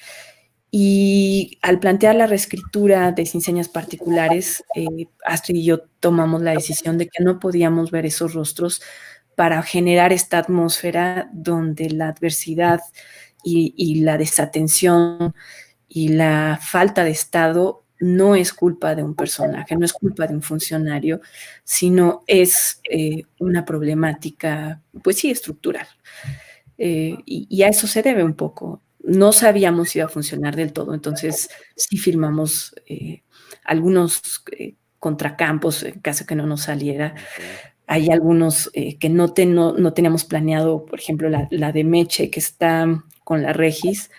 Y 0.71 1.57
al 1.61 1.79
plantear 1.79 2.15
la 2.15 2.27
reescritura 2.27 3.11
de 3.11 3.25
Sin 3.25 3.41
Señas 3.41 3.69
Particulares, 3.69 4.63
eh, 4.75 5.07
Astrid 5.25 5.55
y 5.55 5.63
yo 5.65 5.79
tomamos 5.99 6.41
la 6.41 6.53
decisión 6.53 6.97
de 6.97 7.07
que 7.07 7.23
no 7.23 7.39
podíamos 7.39 7.89
ver 7.89 8.05
esos 8.05 8.33
rostros 8.33 8.81
para 9.35 9.63
generar 9.63 10.13
esta 10.13 10.37
atmósfera 10.37 11.29
donde 11.31 11.89
la 11.89 12.09
adversidad 12.09 12.81
y, 13.43 14.01
la 14.01 14.17
desatención 14.17 15.33
y 15.87 16.09
la 16.09 16.59
falta 16.61 17.03
de 17.03 17.11
Estado 17.11 17.85
no 17.99 18.35
es 18.35 18.53
culpa 18.53 18.95
de 18.95 19.03
un 19.03 19.15
personaje, 19.15 19.75
no 19.75 19.85
es 19.85 19.93
culpa 19.93 20.27
de 20.27 20.35
un 20.35 20.41
funcionario, 20.41 21.21
sino 21.63 22.23
es 22.27 22.81
eh, 22.89 23.23
una 23.39 23.65
problemática, 23.65 24.81
pues 25.03 25.17
sí, 25.17 25.31
estructural. 25.31 25.87
Eh, 26.77 27.17
y, 27.25 27.61
a 27.63 27.67
eso 27.67 27.87
se 27.87 28.01
debe 28.01 28.23
un 28.23 28.35
poco. 28.35 28.81
No 29.01 29.31
sabíamos 29.31 29.89
si 29.89 29.99
iba 29.99 30.07
a 30.07 30.09
funcionar 30.09 30.55
del 30.55 30.73
todo, 30.73 30.93
entonces 30.93 31.49
sí 31.75 31.97
firmamos 31.97 32.75
eh, 32.85 33.23
algunos 33.63 34.21
contracampos 34.99 35.83
en 35.83 35.99
caso 35.99 36.25
que 36.25 36.35
no 36.35 36.45
nos 36.45 36.63
saliera. 36.63 37.15
Hay 37.87 38.09
algunos 38.11 38.69
eh, 38.73 38.97
que 38.99 39.09
no, 39.09 39.33
no, 39.77 39.93
teníamos 39.93 40.25
planeado, 40.25 40.85
por 40.85 40.99
ejemplo, 40.99 41.29
la, 41.29 41.71
de 41.71 41.83
Meche, 41.83 42.29
que 42.29 42.39
está 42.39 43.03
con 43.23 43.41
la 43.41 43.53
Regis, 43.53 44.11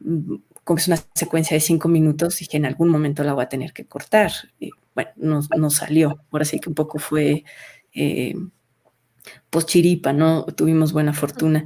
mm, 0.00 0.36
como 0.64 0.78
es 0.78 0.86
una 0.86 0.98
secuencia 1.14 1.54
de 1.54 1.60
cinco 1.60 1.88
minutos 1.88 2.40
y 2.40 2.46
que 2.46 2.56
en 2.56 2.66
algún 2.66 2.88
momento 2.88 3.24
la 3.24 3.34
voy 3.34 3.44
a 3.44 3.48
tener 3.48 3.72
que 3.72 3.86
cortar. 3.86 4.32
Y, 4.58 4.70
bueno, 4.94 5.10
no, 5.56 5.70
salió. 5.70 6.20
Ahora 6.30 6.44
sí 6.44 6.60
que 6.60 6.68
un 6.68 6.74
poco 6.74 6.98
fue 6.98 7.44
eh, 7.94 8.34
pues 9.50 9.66
chiripa, 9.66 10.12
¿no? 10.12 10.44
Tuvimos 10.44 10.92
buena 10.92 11.12
fortuna. 11.12 11.64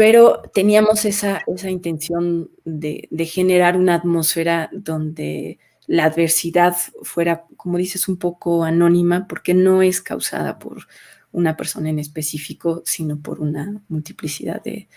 Pero 0.00 0.40
teníamos 0.54 1.04
esa, 1.04 1.42
esa 1.46 1.68
intención 1.68 2.50
de, 2.64 3.06
de 3.10 3.26
generar 3.26 3.76
una 3.76 3.96
atmósfera 3.96 4.70
donde 4.72 5.58
la 5.86 6.06
adversidad 6.06 6.74
fuera, 7.02 7.44
como 7.58 7.76
dices, 7.76 8.08
un 8.08 8.16
poco 8.16 8.64
anónima, 8.64 9.26
porque 9.28 9.52
no 9.52 9.82
es 9.82 10.00
causada 10.00 10.58
por 10.58 10.86
una 11.32 11.54
persona 11.54 11.90
en 11.90 11.98
específico, 11.98 12.82
sino 12.86 13.20
por 13.20 13.40
una 13.40 13.82
multiplicidad 13.90 14.62
de, 14.62 14.88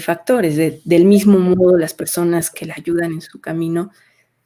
factores. 0.00 0.84
del 0.84 1.06
mismo 1.06 1.38
modo, 1.38 1.78
las 1.78 1.94
personas 1.94 2.50
que 2.50 2.66
la 2.66 2.74
ayudan 2.76 3.12
en 3.12 3.22
su 3.22 3.40
camino 3.40 3.90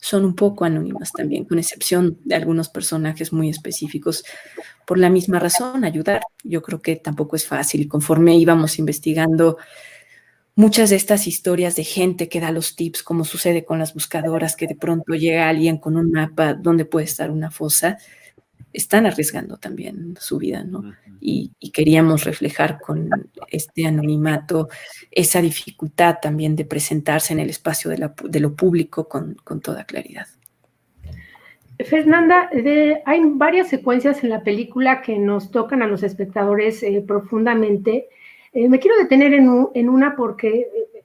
son 0.00 0.24
un 0.24 0.34
poco 0.34 0.64
anónimas 0.64 1.12
también, 1.12 1.44
con 1.44 1.58
excepción 1.58 2.18
de 2.24 2.34
algunos 2.34 2.68
personajes 2.68 3.32
muy 3.32 3.50
específicos, 3.50 4.24
por 4.86 4.98
la 4.98 5.10
misma 5.10 5.38
razón, 5.38 5.84
ayudar. 5.84 6.22
Yo 6.42 6.62
creo 6.62 6.80
que 6.80 6.96
tampoco 6.96 7.36
es 7.36 7.46
fácil 7.46 7.86
conforme 7.86 8.36
íbamos 8.36 8.78
investigando 8.78 9.58
muchas 10.54 10.90
de 10.90 10.96
estas 10.96 11.26
historias 11.26 11.76
de 11.76 11.84
gente 11.84 12.28
que 12.28 12.40
da 12.40 12.50
los 12.50 12.76
tips, 12.76 13.02
como 13.02 13.24
sucede 13.24 13.64
con 13.64 13.78
las 13.78 13.94
buscadoras, 13.94 14.56
que 14.56 14.66
de 14.66 14.74
pronto 14.74 15.14
llega 15.14 15.48
alguien 15.48 15.78
con 15.78 15.96
un 15.96 16.10
mapa 16.10 16.54
donde 16.54 16.84
puede 16.84 17.04
estar 17.04 17.30
una 17.30 17.50
fosa, 17.50 17.98
están 18.72 19.06
arriesgando 19.06 19.56
también 19.56 20.16
su 20.18 20.38
vida, 20.38 20.64
¿no? 20.64 20.92
y, 21.20 21.52
queríamos 21.72 22.24
reflejar 22.24 22.80
con 22.80 23.10
este 23.48 23.86
anonimato 23.86 24.68
esa 25.10 25.40
dificultad 25.40 26.16
también 26.20 26.56
de 26.56 26.64
presentarse 26.64 27.32
en 27.32 27.40
el 27.40 27.50
espacio 27.50 27.90
de, 27.90 28.40
lo 28.40 28.54
público 28.54 29.08
con, 29.08 29.36
toda 29.62 29.84
claridad. 29.84 30.26
Fernanda, 31.84 32.50
hay 33.06 33.20
varias 33.24 33.68
secuencias 33.68 34.22
en 34.22 34.30
la 34.30 34.42
película 34.42 35.00
que 35.00 35.18
nos 35.18 35.50
tocan 35.50 35.82
a 35.82 35.86
los 35.86 36.02
espectadores 36.02 36.82
eh, 36.82 37.02
profundamente 37.06 38.08
eh, 38.52 38.68
me 38.68 38.80
quiero 38.80 38.96
detener 38.98 39.32
en, 39.32 39.88
una 39.88 40.16
porque 40.16 40.60
eh, 40.60 41.04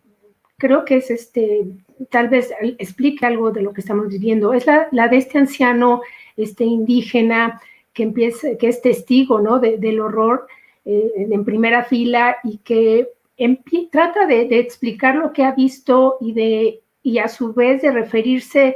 creo 0.57 0.83
que 0.83 0.97
es 0.97 1.11
este, 1.11 1.65
tal 2.09 2.29
vez 2.29 2.51
explique 2.79 3.25
algo 3.25 3.51
de 3.51 3.61
lo 3.61 3.73
que 3.73 3.81
estamos 3.81 4.07
viviendo. 4.07 4.53
Es 4.53 4.65
la, 4.65 5.07
de 5.07 5.17
este 5.17 5.37
anciano 5.37 6.01
este 6.37 6.63
indígena 6.63 7.61
que, 7.93 8.03
empieza, 8.03 8.57
que 8.57 8.67
es 8.67 8.81
testigo 8.81 9.39
¿no? 9.39 9.59
del 9.59 9.99
horror 9.99 10.47
eh, 10.83 11.11
en 11.15 11.45
primera 11.45 11.83
fila 11.83 12.37
y 12.43 12.57
que 12.59 13.09
trata 13.91 14.25
de, 14.25 14.45
de, 14.47 14.59
explicar 14.59 15.15
lo 15.15 15.33
que 15.33 15.43
ha 15.43 15.51
visto 15.51 16.17
y, 16.21 16.33
de, 16.33 16.81
y 17.03 17.17
a 17.19 17.27
su 17.27 17.53
vez 17.53 17.81
de 17.81 17.91
referirse 17.91 18.75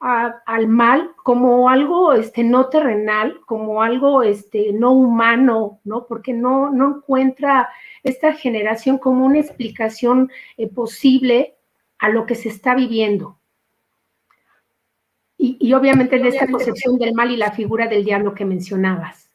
al 0.00 0.66
mal 0.66 1.10
como 1.16 1.68
algo 1.68 2.14
este, 2.14 2.42
no 2.42 2.70
terrenal, 2.70 3.38
como 3.44 3.82
algo 3.82 4.22
este, 4.22 4.72
no 4.72 4.92
humano, 4.92 5.78
¿no? 5.84 6.06
Porque 6.06 6.32
no, 6.32 6.70
no 6.70 6.96
encuentra 6.96 7.68
esta 8.02 8.32
generación 8.32 8.96
como 8.96 9.26
una 9.26 9.40
explicación 9.40 10.30
eh, 10.56 10.68
posible 10.68 11.56
a 11.98 12.08
lo 12.08 12.24
que 12.24 12.34
se 12.34 12.48
está 12.48 12.74
viviendo. 12.74 13.39
Y, 15.42 15.72
obviamente 15.72 16.16
en 16.16 16.26
esta 16.26 16.46
concepción 16.46 16.98
del 16.98 17.14
mal 17.14 17.30
y 17.30 17.36
la 17.38 17.52
figura 17.52 17.86
del 17.86 18.04
diablo 18.04 18.34
que 18.34 18.44
mencionabas. 18.44 19.30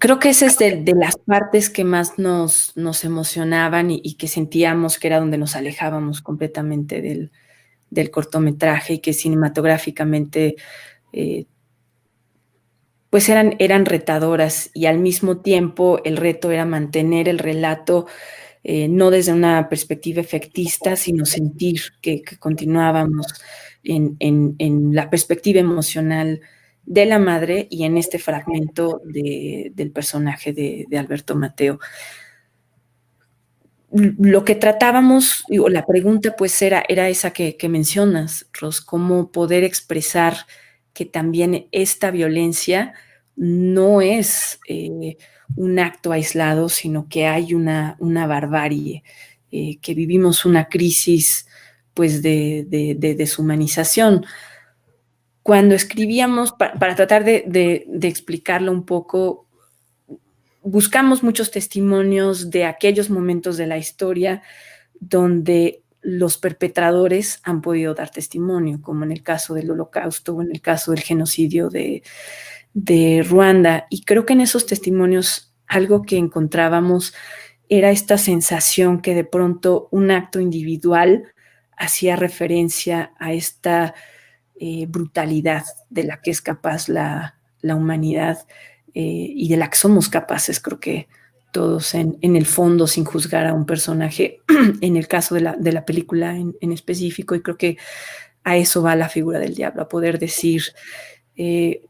Creo 0.00 0.18
que 0.18 0.30
esa 0.30 0.46
es 0.46 0.58
de, 0.58 0.94
las 0.96 1.16
partes 1.16 1.70
que 1.70 1.84
más 1.84 2.18
nos, 2.18 2.76
nos 2.76 3.04
emocionaban 3.04 3.92
y, 3.92 4.14
que 4.14 4.26
sentíamos 4.26 4.98
que 4.98 5.06
era 5.06 5.20
donde 5.20 5.38
nos 5.38 5.54
alejábamos 5.54 6.20
completamente 6.20 7.00
del, 7.00 7.30
del 7.90 8.10
cortometraje 8.10 8.94
y 8.94 8.98
que 8.98 9.12
cinematográficamente 9.12 10.56
eh, 11.12 11.46
pues 13.08 13.28
eran, 13.28 13.54
eran 13.60 13.84
retadoras 13.84 14.70
y 14.74 14.86
al 14.86 14.98
mismo 14.98 15.42
tiempo 15.42 16.00
el 16.04 16.16
reto 16.16 16.50
era 16.50 16.64
mantener 16.64 17.28
el 17.28 17.38
relato 17.38 18.06
eh, 18.64 18.88
no 18.88 19.10
desde 19.10 19.32
una 19.32 19.68
perspectiva 19.68 20.20
efectista, 20.20 20.94
sino 20.94 21.26
sentir 21.26 21.80
que, 22.00 22.22
continuábamos 22.38 23.26
en, 23.84 24.94
la 24.94 25.10
perspectiva 25.10 25.60
emocional 25.60 26.40
de 26.84 27.06
la 27.06 27.18
madre 27.18 27.68
y 27.70 27.84
en 27.84 27.96
este 27.96 28.18
fragmento 28.18 29.00
del 29.04 29.90
personaje 29.92 30.52
de, 30.52 30.98
Alberto 30.98 31.34
Mateo. 31.34 31.78
Lo 33.90 34.44
que 34.44 34.54
tratábamos, 34.54 35.44
o 35.50 35.68
la 35.68 35.84
pregunta 35.84 36.34
pues 36.36 36.60
era, 36.62 36.82
era 36.88 37.08
esa 37.08 37.32
que, 37.32 37.56
mencionas, 37.68 38.46
Ros, 38.52 38.80
cómo 38.80 39.30
poder 39.30 39.64
expresar 39.64 40.36
que 40.94 41.04
también 41.04 41.68
esta 41.72 42.10
violencia 42.10 42.94
no 43.36 44.00
es 44.00 44.60
eh, 44.68 45.16
un 45.56 45.78
acto 45.78 46.12
aislado, 46.12 46.68
sino 46.68 47.08
que 47.08 47.26
hay 47.26 47.54
una, 47.54 47.96
una 47.98 48.26
barbarie, 48.26 49.02
eh, 49.50 49.78
que 49.80 49.94
vivimos 49.94 50.44
una 50.44 50.68
crisis 50.68 51.46
pues 51.94 52.22
de, 52.22 52.66
deshumanización. 53.18 54.24
Cuando 55.42 55.74
escribíamos, 55.74 56.52
para, 56.52 56.94
tratar 56.94 57.24
de, 57.24 57.44
de 57.86 58.08
explicarlo 58.08 58.72
un 58.72 58.84
poco, 58.84 59.46
buscamos 60.62 61.22
muchos 61.22 61.50
testimonios 61.50 62.50
de 62.50 62.64
aquellos 62.64 63.10
momentos 63.10 63.56
de 63.56 63.66
la 63.66 63.78
historia 63.78 64.42
donde 65.00 65.82
los 66.02 66.36
perpetradores 66.36 67.40
han 67.44 67.62
podido 67.62 67.94
dar 67.94 68.10
testimonio, 68.10 68.80
como 68.82 69.04
en 69.04 69.12
el 69.12 69.22
caso 69.22 69.54
del 69.54 69.70
holocausto 69.70 70.34
o 70.34 70.42
en 70.42 70.50
el 70.50 70.60
caso 70.60 70.90
del 70.90 71.00
genocidio 71.00 71.68
de, 71.70 72.02
Ruanda. 73.28 73.86
Y 73.88 74.02
creo 74.02 74.26
que 74.26 74.32
en 74.32 74.40
esos 74.40 74.66
testimonios 74.66 75.54
algo 75.66 76.02
que 76.02 76.16
encontrábamos 76.16 77.14
era 77.68 77.90
esta 77.90 78.18
sensación 78.18 79.00
que 79.00 79.14
de 79.14 79.24
pronto 79.24 79.88
un 79.90 80.10
acto 80.10 80.40
individual 80.40 81.24
hacía 81.76 82.16
referencia 82.16 83.12
a 83.18 83.32
esta 83.32 83.94
eh, 84.56 84.86
brutalidad 84.88 85.64
de 85.90 86.04
la 86.04 86.20
que 86.20 86.30
es 86.30 86.40
capaz 86.40 86.88
la, 86.88 87.36
la 87.62 87.74
humanidad 87.74 88.46
eh, 88.94 89.00
y 89.34 89.48
de 89.48 89.56
la 89.56 89.70
que 89.70 89.78
somos 89.78 90.08
capaces, 90.08 90.60
creo 90.60 90.78
que 90.78 91.08
todos 91.52 91.94
en, 91.94 92.16
el 92.22 92.46
fondo, 92.46 92.86
sin 92.86 93.04
juzgar 93.04 93.46
a 93.46 93.54
un 93.54 93.66
personaje, 93.66 94.40
en 94.80 94.96
el 94.96 95.06
caso 95.06 95.34
de 95.34 95.42
la, 95.72 95.84
película 95.84 96.36
en, 96.36 96.72
específico, 96.72 97.34
y 97.34 97.42
creo 97.42 97.58
que 97.58 97.76
a 98.42 98.56
eso 98.56 98.82
va 98.82 98.96
la 98.96 99.08
figura 99.08 99.38
del 99.38 99.54
diablo, 99.54 99.82
a 99.82 99.88
poder 99.88 100.18
decir, 100.18 100.62
eh, 101.36 101.82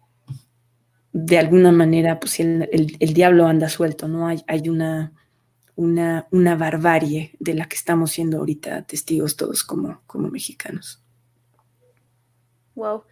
de 1.13 1.39
alguna 1.39 1.73
manera, 1.73 2.19
pues 2.19 2.41
el, 2.41 2.69
el, 2.73 3.15
diablo 3.15 3.47
anda 3.47 3.69
suelto, 3.69 4.09
¿no? 4.09 4.27
Hay, 4.27 4.43
hay 4.49 4.69
una, 4.69 5.13
una, 5.77 6.29
una, 6.31 6.57
barbarie 6.57 7.35
de 7.39 7.55
la 7.55 7.67
que 7.67 7.77
estamos 7.77 8.13
siendo 8.13 8.39
ahorita 8.39 8.83
testigos 8.83 9.37
todos 9.37 9.65
como, 9.65 10.03
como 10.07 10.29
mexicanos. 10.29 11.03
Wow. 12.75 13.05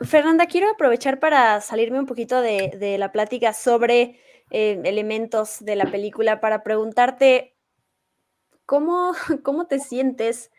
Fernanda, 0.00 0.46
quiero 0.46 0.70
aprovechar 0.70 1.20
para 1.20 1.60
salirme 1.60 1.98
un 1.98 2.06
poquito 2.06 2.40
de, 2.40 2.96
la 2.98 3.12
plática 3.12 3.52
sobre 3.52 4.18
eh, 4.50 4.80
elementos 4.84 5.64
de 5.64 5.76
la 5.76 5.86
película 5.86 6.40
para 6.40 6.62
preguntarte 6.62 7.54
cómo, 8.66 9.12
cómo 9.42 9.66
te 9.66 9.78
sientes 9.78 10.50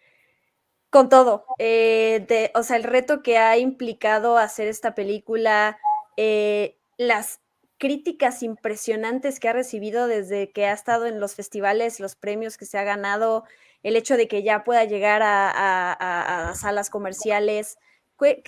con 0.89 1.09
todo. 1.09 1.45
Eh, 1.57 2.51
o 2.55 2.63
sea, 2.63 2.77
el 2.77 2.83
reto 2.83 3.21
que 3.21 3.37
ha 3.37 3.57
implicado 3.57 4.37
hacer 4.37 4.67
esta 4.67 4.95
película, 4.95 5.79
eh, 6.17 6.77
las 6.97 7.41
críticas 7.77 8.43
impresionantes 8.43 9.39
que 9.39 9.49
ha 9.49 9.53
recibido 9.53 10.07
desde 10.07 10.51
que 10.51 10.65
ha 10.65 10.73
estado 10.73 11.05
en 11.05 11.19
los 11.19 11.35
festivales, 11.35 11.99
los 11.99 12.15
premios 12.15 12.57
que 12.57 12.65
se 12.65 12.77
ha 12.77 12.83
ganado, 12.83 13.43
el 13.83 13.95
hecho 13.95 14.17
de 14.17 14.27
que 14.27 14.43
ya 14.43 14.63
pueda 14.63 14.85
llegar 14.85 15.21
a, 15.23 16.53
salas 16.55 16.89
comerciales. 16.89 17.77
¿Qué, 18.17 18.43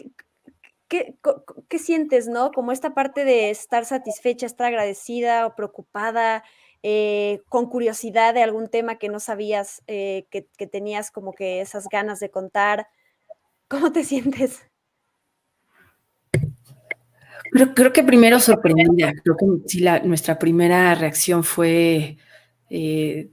qué, 1.68 1.80
sientes, 1.80 2.28
no? 2.28 2.52
Como 2.52 2.72
esta 2.72 2.94
parte 2.94 3.26
de 3.26 3.50
estar 3.50 3.86
satisfecha, 3.86 4.46
estar 4.46 4.68
agradecida 4.68 5.46
o 5.46 5.56
preocupada, 5.56 6.44
eh, 6.84 7.42
con 7.50 7.68
curiosidad 7.68 8.34
de 8.34 8.44
algún 8.44 8.70
tema 8.70 9.00
que 9.00 9.10
no 9.10 9.20
sabías 9.20 9.82
eh, 9.88 10.28
que, 10.30 10.44
tenías 10.68 11.12
como 11.12 11.34
que 11.34 11.62
esas 11.62 11.88
ganas 11.90 12.20
de 12.20 12.30
contar. 12.30 12.88
¿Cómo 13.68 13.92
te 13.92 14.04
sientes? 14.06 14.62
Creo, 17.52 17.94
que 17.94 18.04
primero 18.04 18.40
sorprendida. 18.40 19.14
Creo 19.24 19.38
que 19.38 19.46
sí, 19.68 19.80
la, 19.80 20.00
nuestra 20.00 20.38
primera 20.38 20.96
reacción 20.96 21.44
fue 21.44 22.18
eh, 22.70 23.30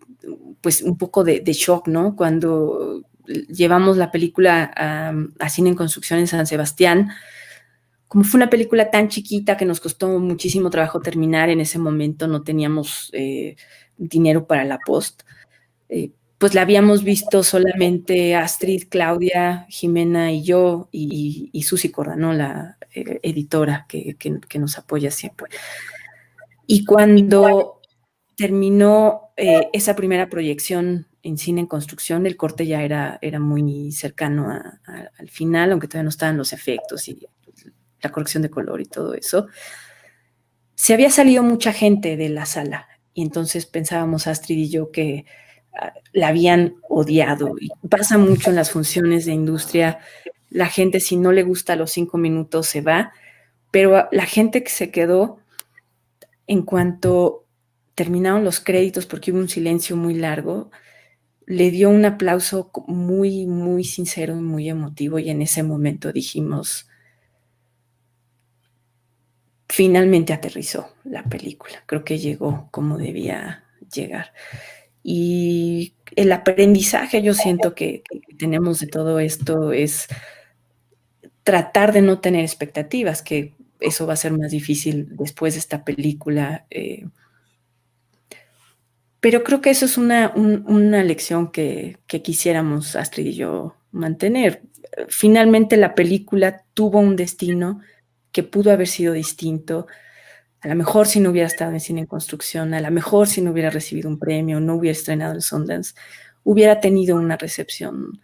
pues 0.60 0.82
un 0.82 0.96
poco 0.96 1.24
de, 1.24 1.42
shock, 1.44 1.88
¿no? 1.88 2.14
Cuando 2.16 3.02
llevamos 3.48 3.96
la 3.96 4.10
película 4.10 4.70
a, 5.38 5.48
Cine 5.48 5.70
en 5.70 5.76
Construcción 5.76 6.18
en 6.18 6.26
San 6.26 6.46
Sebastián, 6.46 7.10
como 8.08 8.24
fue 8.24 8.38
una 8.38 8.50
película 8.50 8.90
tan 8.90 9.08
chiquita 9.08 9.56
que 9.56 9.64
nos 9.64 9.80
costó 9.80 10.18
muchísimo 10.18 10.70
trabajo 10.70 11.00
terminar 11.00 11.48
en 11.48 11.60
ese 11.60 11.78
momento, 11.78 12.28
no 12.28 12.42
teníamos 12.42 13.10
eh, 13.12 13.56
dinero 13.96 14.46
para 14.46 14.64
la 14.64 14.78
post, 14.84 15.22
eh, 15.88 16.10
pues 16.36 16.54
la 16.54 16.62
habíamos 16.62 17.04
visto 17.04 17.42
solamente 17.42 18.34
Astrid, 18.34 18.84
Claudia, 18.88 19.64
Jimena 19.68 20.32
y 20.32 20.42
yo 20.42 20.88
y, 20.90 21.48
y 21.52 21.62
Susi 21.62 21.90
Cordano, 21.90 22.32
la 22.32 22.76
eh, 22.94 23.20
editora 23.22 23.86
que, 23.88 24.16
nos 24.58 24.78
apoya 24.78 25.10
siempre. 25.10 25.48
Y 26.66 26.84
cuando 26.84 27.80
terminó 28.36 29.32
esa 29.36 29.96
primera 29.96 30.28
proyección 30.28 31.08
en 31.22 31.38
cine 31.38 31.62
en 31.62 31.66
construcción, 31.66 32.26
el 32.26 32.36
corte 32.36 32.66
ya 32.66 32.82
era, 32.82 33.18
era 33.22 33.40
muy 33.40 33.92
cercano 33.92 34.48
al 34.50 35.28
final, 35.28 35.72
aunque 35.72 35.88
todavía 35.88 36.04
no 36.04 36.08
estaban 36.10 36.36
los 36.36 36.52
efectos 36.52 37.08
y 37.08 37.18
la 38.02 38.10
corrección 38.10 38.42
de 38.42 38.50
color 38.50 38.80
y 38.80 38.86
todo 38.86 39.14
eso, 39.14 39.46
se 40.74 40.94
había 40.94 41.10
salido 41.10 41.42
mucha 41.42 41.72
gente 41.72 42.16
de 42.16 42.28
la 42.28 42.46
sala 42.46 42.88
y 43.14 43.22
entonces 43.22 43.66
pensábamos 43.66 44.26
Astrid 44.26 44.58
y 44.58 44.70
yo 44.70 44.90
que 44.90 45.26
ah, 45.80 45.92
la 46.12 46.28
habían 46.28 46.74
odiado 46.88 47.54
y 47.60 47.70
pasa 47.88 48.18
mucho 48.18 48.50
en 48.50 48.56
las 48.56 48.70
funciones 48.70 49.26
de 49.26 49.32
industria, 49.32 50.00
la 50.52 50.66
gente 50.66 51.00
si 51.00 51.16
no 51.16 51.32
le 51.32 51.42
gusta 51.42 51.76
los 51.76 51.90
cinco 51.90 52.18
minutos 52.18 52.66
se 52.66 52.80
va, 52.80 53.12
pero 53.70 54.08
la 54.12 54.26
gente 54.26 54.62
que 54.62 54.70
se 54.70 54.90
quedó 54.90 55.38
en 56.46 56.62
cuanto 56.62 57.46
terminaron 57.94 58.44
los 58.44 58.60
créditos 58.60 59.06
porque 59.06 59.32
hubo 59.32 59.40
un 59.40 59.48
silencio 59.48 59.96
muy 59.96 60.14
largo, 60.14 60.70
le 61.46 61.70
dio 61.70 61.90
un 61.90 62.04
aplauso 62.04 62.70
muy, 62.86 63.46
muy 63.46 63.84
sincero 63.84 64.36
y 64.36 64.40
muy 64.40 64.68
emotivo 64.68 65.18
y 65.18 65.30
en 65.30 65.42
ese 65.42 65.62
momento 65.62 66.12
dijimos, 66.12 66.88
finalmente 69.68 70.32
aterrizó 70.32 70.94
la 71.04 71.24
película. 71.24 71.82
Creo 71.86 72.04
que 72.04 72.18
llegó 72.18 72.68
como 72.70 72.98
debía 72.98 73.64
llegar. 73.92 74.32
Y 75.02 75.94
el 76.14 76.30
aprendizaje 76.32 77.22
yo 77.22 77.34
siento 77.34 77.74
que, 77.74 78.02
tenemos 78.38 78.80
de 78.80 78.86
todo 78.86 79.18
esto 79.18 79.72
es 79.72 80.08
tratar 81.42 81.92
de 81.92 82.02
no 82.02 82.20
tener 82.20 82.42
expectativas, 82.42 83.22
que 83.22 83.54
eso 83.80 84.06
va 84.06 84.14
a 84.14 84.16
ser 84.16 84.32
más 84.32 84.50
difícil 84.50 85.08
después 85.16 85.54
de 85.54 85.60
esta 85.60 85.84
película. 85.84 86.66
Eh, 86.70 87.06
pero 89.20 89.44
creo 89.44 89.60
que 89.60 89.70
eso 89.70 89.84
es 89.84 89.98
una, 89.98 90.32
una 90.34 91.02
lección 91.04 91.52
que, 91.52 91.98
que, 92.06 92.22
quisiéramos, 92.22 92.96
Astrid 92.96 93.26
y 93.26 93.34
yo, 93.34 93.76
mantener. 93.92 94.62
Finalmente 95.08 95.76
la 95.76 95.94
película 95.94 96.64
tuvo 96.74 96.98
un 96.98 97.16
destino 97.16 97.80
que 98.32 98.42
pudo 98.42 98.72
haber 98.72 98.88
sido 98.88 99.12
distinto. 99.12 99.86
A 100.60 100.68
lo 100.68 100.74
mejor 100.74 101.06
si 101.06 101.20
no 101.20 101.30
hubiera 101.30 101.46
estado 101.46 101.72
en 101.72 101.80
cine 101.80 102.00
en 102.00 102.06
construcción, 102.06 102.74
a 102.74 102.80
lo 102.80 102.90
mejor 102.90 103.28
si 103.28 103.42
no 103.42 103.52
hubiera 103.52 103.70
recibido 103.70 104.08
un 104.08 104.18
premio, 104.18 104.60
no 104.60 104.74
hubiera 104.74 104.96
estrenado 104.96 105.34
en 105.34 105.40
Sundance, 105.40 105.94
hubiera 106.44 106.80
tenido 106.80 107.16
una 107.16 107.36
recepción 107.36 108.20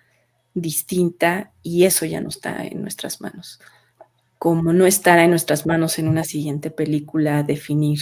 distinta 0.61 1.53
y 1.63 1.85
eso 1.85 2.05
ya 2.07 2.21
no 2.21 2.29
está 2.29 2.65
en 2.65 2.83
nuestras 2.83 3.21
manos. 3.21 3.61
Como 4.39 4.73
no 4.73 4.87
estará 4.87 5.25
en 5.25 5.31
nuestras 5.31 5.67
manos 5.67 5.99
en 5.99 6.09
una 6.09 6.25
siguiente 6.25 6.71
película 6.71 7.43
definir 7.43 8.01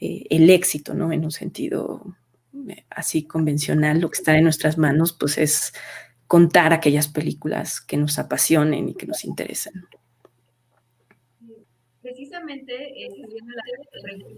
eh, 0.00 0.24
el 0.30 0.48
éxito, 0.50 0.94
¿no? 0.94 1.12
En 1.12 1.24
un 1.24 1.30
sentido 1.30 2.02
eh, 2.68 2.84
así 2.90 3.24
convencional, 3.24 4.00
lo 4.00 4.10
que 4.10 4.18
está 4.18 4.36
en 4.36 4.44
nuestras 4.44 4.78
manos, 4.78 5.12
pues 5.12 5.38
es 5.38 5.72
contar 6.26 6.72
aquellas 6.72 7.08
películas 7.08 7.80
que 7.80 7.96
nos 7.96 8.18
apasionen 8.18 8.88
y 8.88 8.94
que 8.94 9.06
nos 9.06 9.24
interesen 9.24 9.86
precisamente 12.42 13.04
eh, 13.04 14.36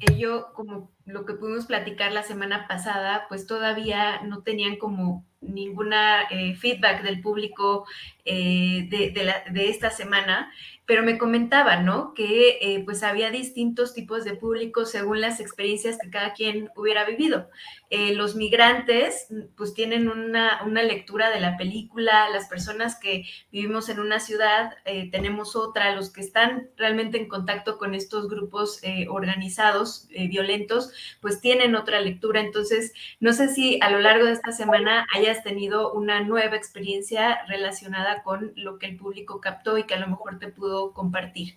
ello, 0.00 0.52
como 0.54 0.90
lo 1.06 1.24
que 1.24 1.34
pudimos 1.34 1.66
platicar 1.66 2.12
la 2.12 2.22
semana 2.22 2.66
pasada, 2.68 3.26
pues 3.28 3.46
todavía 3.46 4.22
no 4.22 4.42
tenían 4.42 4.76
como 4.76 5.24
ninguna 5.40 6.22
eh, 6.30 6.54
feedback 6.56 7.02
del 7.02 7.20
público 7.20 7.86
eh, 8.24 8.88
de, 8.90 9.68
esta 9.68 9.90
semana, 9.90 10.50
pero 10.86 11.02
me 11.02 11.18
comentaban, 11.18 11.84
¿no? 11.84 12.12
Que 12.14 12.58
eh, 12.60 12.82
pues 12.84 13.02
había 13.02 13.30
distintos 13.30 13.94
tipos 13.94 14.24
de 14.24 14.34
públicos 14.34 14.90
según 14.90 15.20
las 15.20 15.40
experiencias 15.40 15.98
que 15.98 16.10
cada 16.10 16.34
quien 16.34 16.70
hubiera 16.76 17.04
vivido. 17.04 17.48
los 17.90 18.34
migrantes, 18.34 19.28
pues 19.56 19.72
tienen 19.72 20.08
una, 20.08 20.60
una, 20.66 20.82
lectura 20.82 21.30
de 21.30 21.38
la 21.38 21.56
película, 21.56 22.28
las 22.30 22.48
personas 22.48 22.98
que 22.98 23.24
vivimos 23.52 23.88
en 23.88 24.00
una 24.00 24.18
ciudad 24.18 24.74
tenemos 25.12 25.54
otra, 25.54 25.94
los 25.94 26.10
que 26.12 26.20
están 26.20 26.70
realmente 26.76 27.18
en 27.18 27.28
contacto 27.28 27.78
con 27.78 27.94
estos 27.94 28.28
grupos 28.28 28.80
organizados, 29.08 30.08
violentos, 30.28 30.92
pues 31.20 31.40
tienen 31.40 31.76
otra 31.76 32.00
lectura. 32.00 32.40
Entonces, 32.40 32.92
no 33.20 33.32
sé 33.32 33.48
si 33.48 33.78
a 33.80 33.90
lo 33.90 34.00
largo 34.00 34.26
de 34.26 34.32
esta 34.32 34.50
semana 34.50 35.06
hayas 35.14 35.44
tenido 35.44 35.92
una 35.92 36.20
nueva 36.20 36.56
experiencia 36.56 37.44
relacionada 37.46 38.22
con 38.22 38.52
lo 38.56 38.78
que 38.78 38.86
el 38.86 38.96
público 38.96 39.40
captó 39.40 39.78
y 39.78 39.84
que 39.84 39.94
a 39.94 40.00
lo 40.00 40.08
mejor 40.08 40.38
te 40.38 40.48
pudo 40.48 40.73
compartir. 40.92 41.54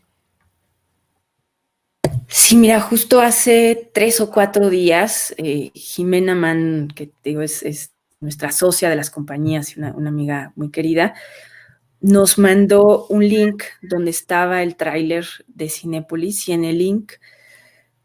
Sí, 2.28 2.58
mira, 2.58 2.82
justo 2.82 3.22
hace 3.22 3.90
tres 3.94 4.20
o 4.20 4.30
cuatro 4.32 4.70
días, 4.70 5.34
eh, 5.38 5.72
Jimena 5.74 6.36
Mann, 6.36 6.90
que 6.94 7.12
digo 7.24 7.42
es, 7.42 7.94
nuestra 8.20 8.52
socia 8.52 8.90
de 8.90 8.96
las 8.96 9.10
compañías 9.10 9.76
y 9.76 9.80
una, 9.80 9.90
amiga 10.10 10.52
muy 10.56 10.70
querida, 10.70 11.14
nos 12.02 12.38
mandó 12.38 13.06
un 13.08 13.28
link 13.28 13.64
donde 13.82 14.12
estaba 14.12 14.62
el 14.62 14.76
tráiler 14.76 15.26
de 15.48 15.70
Cinépolis 15.70 16.48
y 16.50 16.54
en 16.54 16.64
el 16.64 16.78
link 16.80 17.14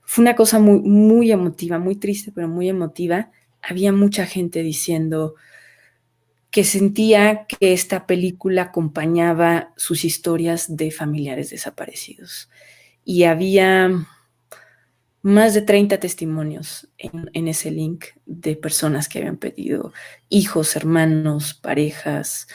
fue 0.02 0.22
una 0.22 0.36
cosa 0.36 0.58
muy, 0.58 0.80
muy 0.80 1.32
emotiva, 1.32 1.78
muy 1.78 1.96
triste, 1.96 2.32
pero 2.32 2.46
muy 2.46 2.68
emotiva. 2.68 3.30
Había 3.62 3.92
mucha 3.92 4.26
gente 4.26 4.62
diciendo, 4.62 5.34
que 6.52 6.64
sentía 6.64 7.46
que 7.46 7.72
esta 7.72 8.06
película 8.06 8.62
acompañaba 8.64 9.72
sus 9.76 10.04
historias 10.04 10.76
de 10.76 10.90
familiares 10.90 11.48
desaparecidos. 11.48 12.50
Y 13.04 13.24
había 13.24 13.90
más 15.22 15.54
de 15.54 15.62
30 15.62 15.98
testimonios 15.98 16.88
en, 16.98 17.48
ese 17.48 17.70
link 17.70 18.04
de 18.26 18.54
personas 18.54 19.08
que 19.08 19.20
habían 19.20 19.38
pedido 19.38 19.94
hijos, 20.28 20.76
hermanos, 20.76 21.54
parejas. 21.54 22.48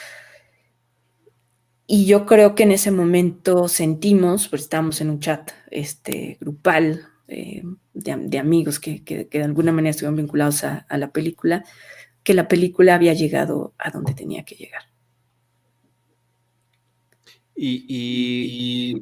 Y 1.88 2.06
yo 2.06 2.28
creo 2.28 2.54
que 2.54 2.64
en 2.64 2.74
ese 2.74 2.92
momento 2.92 3.68
sentimos, 3.68 4.48
pues 4.48 4.62
estábamos 4.62 5.02
en 5.02 5.10
un 5.10 5.22
chat 5.22 5.50
este, 5.72 6.38
grupal 6.40 7.08
eh, 7.28 7.64
de, 7.96 8.38
amigos 8.38 8.80
que, 8.80 9.28
de 9.32 9.44
alguna 9.44 9.72
manera 9.72 9.90
estuvieron 9.90 10.18
vinculados 10.18 10.64
a 10.64 10.86
la 10.92 11.10
película, 11.10 11.66
que 12.28 12.34
la 12.34 12.50
película 12.50 12.94
había 12.94 13.14
llegado 13.14 13.74
a 13.78 13.90
donde 13.90 14.14
tenía 14.14 14.44
que 14.44 14.56
llegar. 14.56 14.82
Y, 17.56 19.02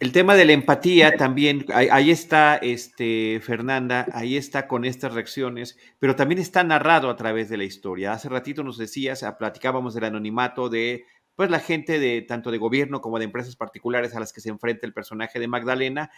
el 0.00 0.10
tema 0.10 0.34
de 0.34 0.44
la 0.44 0.54
empatía 0.54 1.16
también, 1.16 1.66
ahí, 1.72 2.10
está 2.10 2.56
este, 2.56 3.40
Fernanda, 3.44 4.08
ahí 4.12 4.36
está 4.36 4.66
con 4.66 4.84
estas 4.84 5.14
reacciones, 5.14 5.78
pero 6.00 6.16
también 6.16 6.40
está 6.40 6.64
narrado 6.64 7.10
a 7.10 7.14
través 7.14 7.48
de 7.48 7.58
la 7.58 7.64
historia. 7.64 8.12
Hace 8.12 8.28
ratito 8.28 8.64
nos 8.64 8.76
decías, 8.76 9.24
platicábamos 9.38 9.94
del 9.94 10.06
anonimato 10.06 10.68
de 10.68 11.04
pues 11.36 11.50
la 11.50 11.60
gente 11.60 11.98
de 11.98 12.22
tanto 12.22 12.50
de 12.50 12.58
gobierno 12.58 13.00
como 13.00 13.18
de 13.18 13.24
empresas 13.24 13.56
particulares 13.56 14.14
a 14.14 14.20
las 14.20 14.32
que 14.32 14.40
se 14.40 14.50
enfrenta 14.50 14.86
el 14.86 14.92
personaje 14.92 15.38
de 15.38 15.48
Magdalena, 15.48 16.10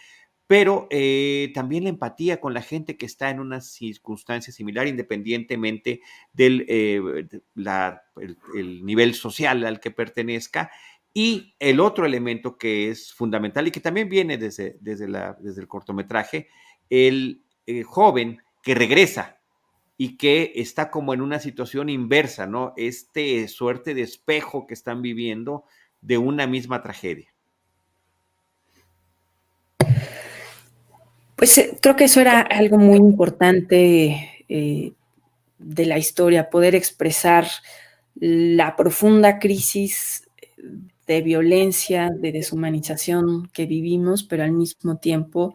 pero 0.47 0.87
eh, 0.89 1.51
también 1.53 1.83
la 1.83 1.89
empatía 1.89 2.39
con 2.39 2.53
la 2.53 2.61
gente 2.61 2.95
que 2.97 3.05
está 3.05 3.29
en 3.29 3.41
una 3.41 3.59
circunstancia 3.59 4.53
similar, 4.53 4.87
independientemente 4.87 6.01
del 6.31 6.65
eh, 6.69 7.01
el, 8.55 8.85
nivel 8.85 9.13
social 9.13 9.65
al 9.65 9.79
que 9.81 9.91
pertenezca. 9.91 10.71
Y 11.13 11.55
el 11.59 11.79
otro 11.79 12.05
elemento 12.05 12.57
que 12.57 12.89
es 12.89 13.11
fundamental 13.11 13.67
y 13.67 13.71
que 13.71 13.79
también 13.79 14.07
viene 14.07 14.37
desde, 14.37 14.77
desde, 14.79 15.09
la, 15.09 15.35
desde 15.41 15.61
el 15.61 15.67
cortometraje, 15.67 16.47
el 16.89 17.43
eh, 17.65 17.83
joven 17.83 18.37
que 18.61 18.75
regresa 18.75 19.36
y 19.97 20.17
que 20.17 20.53
está 20.55 20.91
como 20.91 21.13
en 21.13 21.21
una 21.21 21.39
situación 21.39 21.89
inversa, 21.89 22.45
¿no? 22.45 22.73
Este 22.77 23.47
suerte 23.47 23.93
de 23.93 24.03
espejo 24.03 24.67
que 24.67 24.75
están 24.75 25.01
viviendo 25.01 25.65
de 26.01 26.17
una 26.17 26.45
misma 26.45 26.81
tragedia. 26.83 27.33
Pues 31.35 31.57
eh, 31.57 31.77
creo 31.81 31.95
que 31.95 32.05
eso 32.05 32.21
era 32.21 32.41
algo 32.41 32.77
muy 32.77 32.97
importante 32.97 34.43
eh, 34.49 34.93
de 35.59 35.85
la 35.85 35.97
historia, 35.97 36.49
poder 36.49 36.75
expresar 36.75 37.47
la 38.15 38.75
profunda 38.75 39.39
crisis 39.39 40.27
de 41.05 41.21
violencia, 41.21 42.09
de 42.09 42.31
deshumanización 42.31 43.49
que 43.53 43.65
vivimos, 43.65 44.23
pero 44.23 44.43
al 44.43 44.51
mismo 44.51 44.97
tiempo 44.97 45.53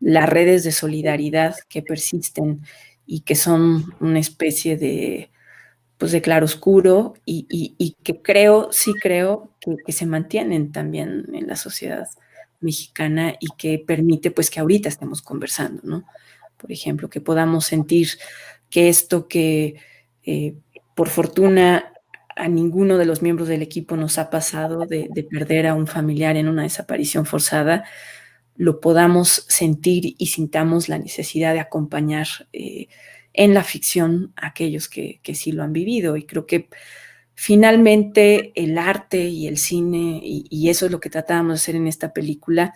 las 0.00 0.28
redes 0.28 0.64
de 0.64 0.72
solidaridad 0.72 1.54
que 1.68 1.82
persisten 1.82 2.62
y 3.12 3.20
que 3.20 3.34
son 3.34 3.94
una 4.00 4.20
especie 4.20 4.78
de, 4.78 5.30
pues 5.98 6.12
de 6.12 6.22
claroscuro 6.22 7.12
y, 7.26 7.46
y, 7.50 7.94
que 8.02 8.22
creo, 8.22 8.72
sí 8.72 8.94
creo 8.94 9.50
que, 9.60 9.92
se 9.92 10.06
mantienen 10.06 10.72
también 10.72 11.26
en 11.34 11.46
la 11.46 11.56
sociedad 11.56 12.08
mexicana 12.60 13.34
y 13.38 13.48
que 13.58 13.78
permite 13.78 14.30
pues 14.30 14.48
que 14.48 14.60
ahorita 14.60 14.88
estemos 14.88 15.20
conversando, 15.20 15.82
¿no? 15.84 16.06
Por 16.56 16.72
ejemplo, 16.72 17.10
que 17.10 17.20
podamos 17.20 17.66
sentir 17.66 18.08
que 18.70 18.88
esto 18.88 19.28
que 19.28 19.76
eh, 20.24 20.54
por 20.94 21.10
fortuna 21.10 21.92
a 22.34 22.48
ninguno 22.48 22.96
de 22.96 23.04
los 23.04 23.20
miembros 23.20 23.48
del 23.48 23.60
equipo 23.60 23.94
nos 23.94 24.16
ha 24.16 24.30
pasado 24.30 24.86
de, 24.86 25.10
perder 25.30 25.66
a 25.66 25.74
un 25.74 25.86
familiar 25.86 26.38
en 26.38 26.48
una 26.48 26.62
desaparición 26.62 27.26
forzada, 27.26 27.84
lo 28.56 28.80
podamos 28.80 29.44
sentir 29.48 30.14
y 30.18 30.26
sintamos 30.26 30.88
la 30.88 30.98
necesidad 30.98 31.52
de 31.54 31.60
acompañar 31.60 32.26
eh, 32.52 32.88
en 33.32 33.54
la 33.54 33.64
ficción 33.64 34.32
a 34.36 34.48
aquellos 34.48 34.88
que, 34.88 35.20
sí 35.34 35.52
lo 35.52 35.62
han 35.62 35.72
vivido. 35.72 36.16
Y 36.16 36.24
creo 36.24 36.46
que 36.46 36.68
finalmente 37.34 38.52
el 38.54 38.76
arte 38.78 39.24
y 39.24 39.46
el 39.46 39.58
cine, 39.58 40.20
y, 40.22 40.68
eso 40.68 40.86
es 40.86 40.92
lo 40.92 41.00
que 41.00 41.10
tratábamos 41.10 41.52
de 41.52 41.62
hacer 41.62 41.76
en 41.76 41.86
esta 41.86 42.12
película, 42.12 42.74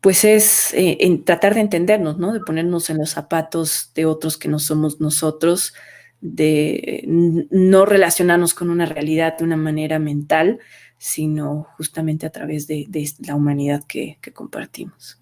pues 0.00 0.24
es 0.24 0.74
eh, 0.74 0.98
en 1.00 1.24
tratar 1.24 1.54
de 1.54 1.60
entendernos, 1.60 2.18
¿no? 2.18 2.32
De 2.32 2.40
ponernos 2.40 2.90
en 2.90 2.98
los 2.98 3.10
zapatos 3.10 3.92
de 3.94 4.04
otros 4.04 4.36
que 4.36 4.48
no 4.48 4.58
somos 4.58 5.00
nosotros, 5.00 5.74
de 6.20 7.04
no 7.06 7.84
relacionarnos 7.84 8.54
con 8.54 8.70
una 8.70 8.86
realidad 8.86 9.38
de 9.38 9.44
una 9.44 9.56
manera 9.56 9.98
mental, 10.00 10.58
sino 11.02 11.66
justamente 11.76 12.26
a 12.26 12.30
través 12.30 12.68
de, 12.68 12.86
la 13.26 13.34
humanidad 13.34 13.82
que, 13.88 14.18
compartimos. 14.32 15.20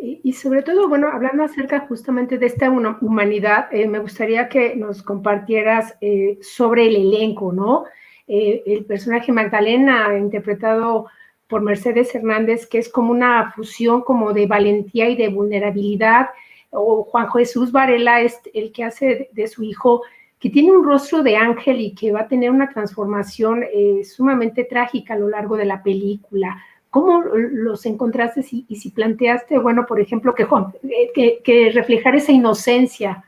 Y, 0.00 0.32
sobre 0.32 0.64
todo, 0.64 0.88
bueno, 0.88 1.06
hablando 1.12 1.44
acerca 1.44 1.86
justamente 1.86 2.38
de 2.38 2.46
esta 2.46 2.68
humanidad, 2.68 3.72
eh, 3.72 3.86
me 3.86 4.00
gustaría 4.00 4.48
que 4.48 4.74
nos 4.74 5.04
compartieras 5.04 5.96
eh, 6.00 6.38
sobre 6.42 6.88
el 6.88 6.96
elenco, 6.96 7.52
¿no? 7.52 7.84
Eh, 8.26 8.64
el 8.66 8.84
personaje 8.84 9.30
Magdalena, 9.30 10.18
interpretado 10.18 11.06
por 11.46 11.62
Mercedes 11.62 12.12
Hernández, 12.12 12.66
que 12.66 12.78
es 12.78 12.88
como 12.88 13.12
una 13.12 13.52
fusión 13.52 14.02
como 14.02 14.32
de 14.32 14.48
valentía 14.48 15.08
y 15.08 15.14
de 15.14 15.28
vulnerabilidad, 15.28 16.30
o 16.70 17.04
Juan 17.04 17.30
Jesús 17.30 17.70
Varela 17.70 18.22
es 18.22 18.40
el 18.54 18.72
que 18.72 18.82
hace 18.82 19.30
de 19.32 19.46
su 19.46 19.62
hijo 19.62 20.02
que 20.40 20.50
tiene 20.50 20.70
un 20.70 20.84
rostro 20.84 21.22
de 21.22 21.36
ángel 21.36 21.80
y 21.80 21.94
que 21.94 22.12
va 22.12 22.20
a 22.20 22.28
tener 22.28 22.50
una 22.50 22.70
transformación 22.70 23.64
eh, 23.72 24.04
sumamente 24.04 24.64
trágica 24.64 25.14
a 25.14 25.18
lo 25.18 25.28
largo 25.28 25.56
de 25.56 25.64
la 25.64 25.82
película. 25.82 26.62
¿Cómo 26.90 27.22
los 27.22 27.84
encontraste 27.86 28.44
y, 28.50 28.76
si 28.76 28.90
planteaste, 28.90 29.58
bueno, 29.58 29.84
por 29.86 30.00
ejemplo, 30.00 30.34
que, 30.34 30.44
eh, 30.44 31.40
que, 31.44 31.70
reflejar 31.72 32.16
esa 32.16 32.32
inocencia 32.32 33.24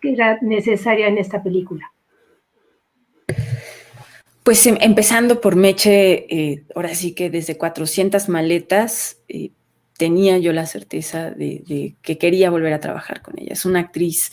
que 0.00 0.12
era 0.12 0.38
necesaria 0.42 1.08
en 1.08 1.18
esta 1.18 1.42
película? 1.42 1.90
Pues 4.44 4.64
em, 4.66 4.76
empezando 4.80 5.40
por 5.40 5.56
Meche, 5.56 6.26
eh, 6.28 6.64
ahora 6.74 6.94
sí 6.94 7.14
que 7.14 7.30
desde 7.30 7.58
400 7.58 8.28
maletas 8.28 9.20
tenía 9.96 10.38
yo 10.38 10.52
la 10.52 10.66
certeza 10.66 11.30
de, 11.30 11.94
que 12.00 12.16
quería 12.16 12.50
volver 12.50 12.72
a 12.74 12.80
trabajar 12.80 13.22
con 13.22 13.38
ella. 13.38 13.54
Es 13.54 13.64
una 13.64 13.80
actriz 13.80 14.32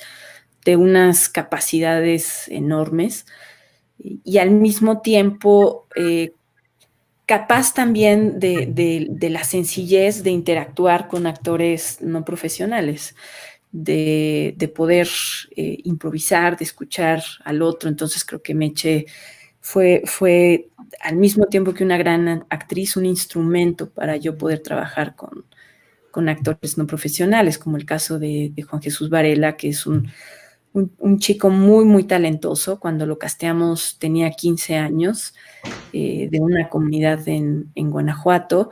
de 0.68 0.76
unas 0.76 1.30
capacidades 1.30 2.50
enormes 2.50 3.26
y, 3.98 4.38
al 4.38 4.52
mismo 4.52 5.00
tiempo 5.00 5.88
eh, 5.96 6.34
capaz 7.26 7.74
también 7.74 8.38
de, 8.38 9.30
la 9.32 9.46
sencillez 9.46 10.24
de 10.24 10.32
interactuar 10.32 11.08
con 11.08 11.26
actores 11.26 12.02
no 12.02 12.26
profesionales, 12.26 13.16
de, 13.72 14.74
poder 14.76 15.08
eh, 15.56 15.78
improvisar, 15.86 16.58
de 16.58 16.66
escuchar 16.66 17.24
al 17.46 17.62
otro. 17.62 17.88
Entonces 17.88 18.26
creo 18.26 18.42
que 18.42 18.54
Meche 18.54 19.06
fue, 19.62 20.02
fue 20.04 20.68
al 21.00 21.16
mismo 21.16 21.46
tiempo 21.46 21.74
que 21.74 21.86
una 21.86 21.98
gran 21.98 22.46
actriz, 22.50 22.98
un 22.98 23.06
instrumento 23.06 23.90
para 23.90 24.18
yo 24.18 24.38
poder 24.38 24.60
trabajar 24.60 25.16
con, 25.16 25.46
actores 26.28 26.78
no 26.78 26.88
profesionales, 26.88 27.58
como 27.58 27.78
el 27.78 27.86
caso 27.86 28.20
de 28.20 28.52
Juan 28.68 28.82
Jesús 28.82 29.10
Varela, 29.10 29.56
que 29.56 29.70
es 29.70 29.86
un 29.86 30.12
un, 31.00 31.20
chico 31.20 31.50
muy, 31.50 31.86
muy 31.86 32.04
talentoso. 32.04 32.80
Cuando 32.80 33.06
lo 33.06 33.18
casteamos 33.18 33.98
tenía 34.00 34.32
15 34.32 34.76
años, 34.76 35.34
eh, 35.94 36.28
de 36.30 36.40
una 36.40 36.70
comunidad 36.70 37.28
en, 37.28 37.72
Guanajuato, 37.76 38.70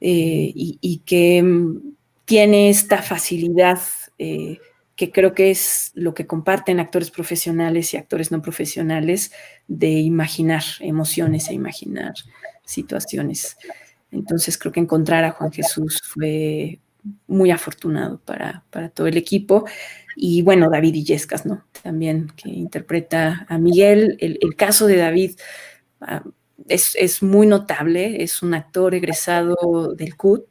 eh, 0.00 0.52
y, 0.54 1.02
que 1.04 1.42
mm, 1.42 1.94
tiene 2.24 2.70
esta 2.70 3.02
facilidad 3.02 3.80
eh, 4.18 4.58
que 4.94 5.12
creo 5.12 5.34
que 5.34 5.50
es 5.50 5.92
lo 5.94 6.14
que 6.14 6.26
comparten 6.26 6.80
actores 6.80 7.10
profesionales 7.10 7.92
y 7.92 7.98
actores 7.98 8.32
no 8.32 8.40
profesionales, 8.40 9.32
de 9.68 9.90
imaginar 9.90 10.62
emociones 10.80 11.48
e 11.48 11.54
imaginar 11.54 12.14
situaciones. 12.64 13.58
Entonces 14.10 14.56
creo 14.56 14.72
que 14.72 14.80
encontrar 14.80 15.24
a 15.24 15.32
Juan 15.32 15.52
Jesús 15.52 16.00
fue 16.02 16.80
muy 17.26 17.50
afortunado 17.50 18.18
para, 18.24 18.64
para 18.70 18.88
todo 18.88 19.06
el 19.06 19.18
equipo. 19.18 19.66
Y 20.18 20.40
bueno, 20.40 20.70
David 20.70 20.94
Illescas, 20.94 21.44
¿no? 21.44 21.64
También 21.82 22.32
que 22.34 22.48
interpreta 22.48 23.44
a 23.48 23.58
Miguel. 23.58 24.16
El, 24.18 24.56
caso 24.56 24.86
de 24.86 24.96
David 24.96 25.32
ah, 26.00 26.24
es, 26.66 27.22
muy 27.22 27.46
notable, 27.46 28.22
es 28.22 28.42
un 28.42 28.54
actor 28.54 28.94
egresado 28.94 29.94
del 29.94 30.16
CUT, 30.16 30.46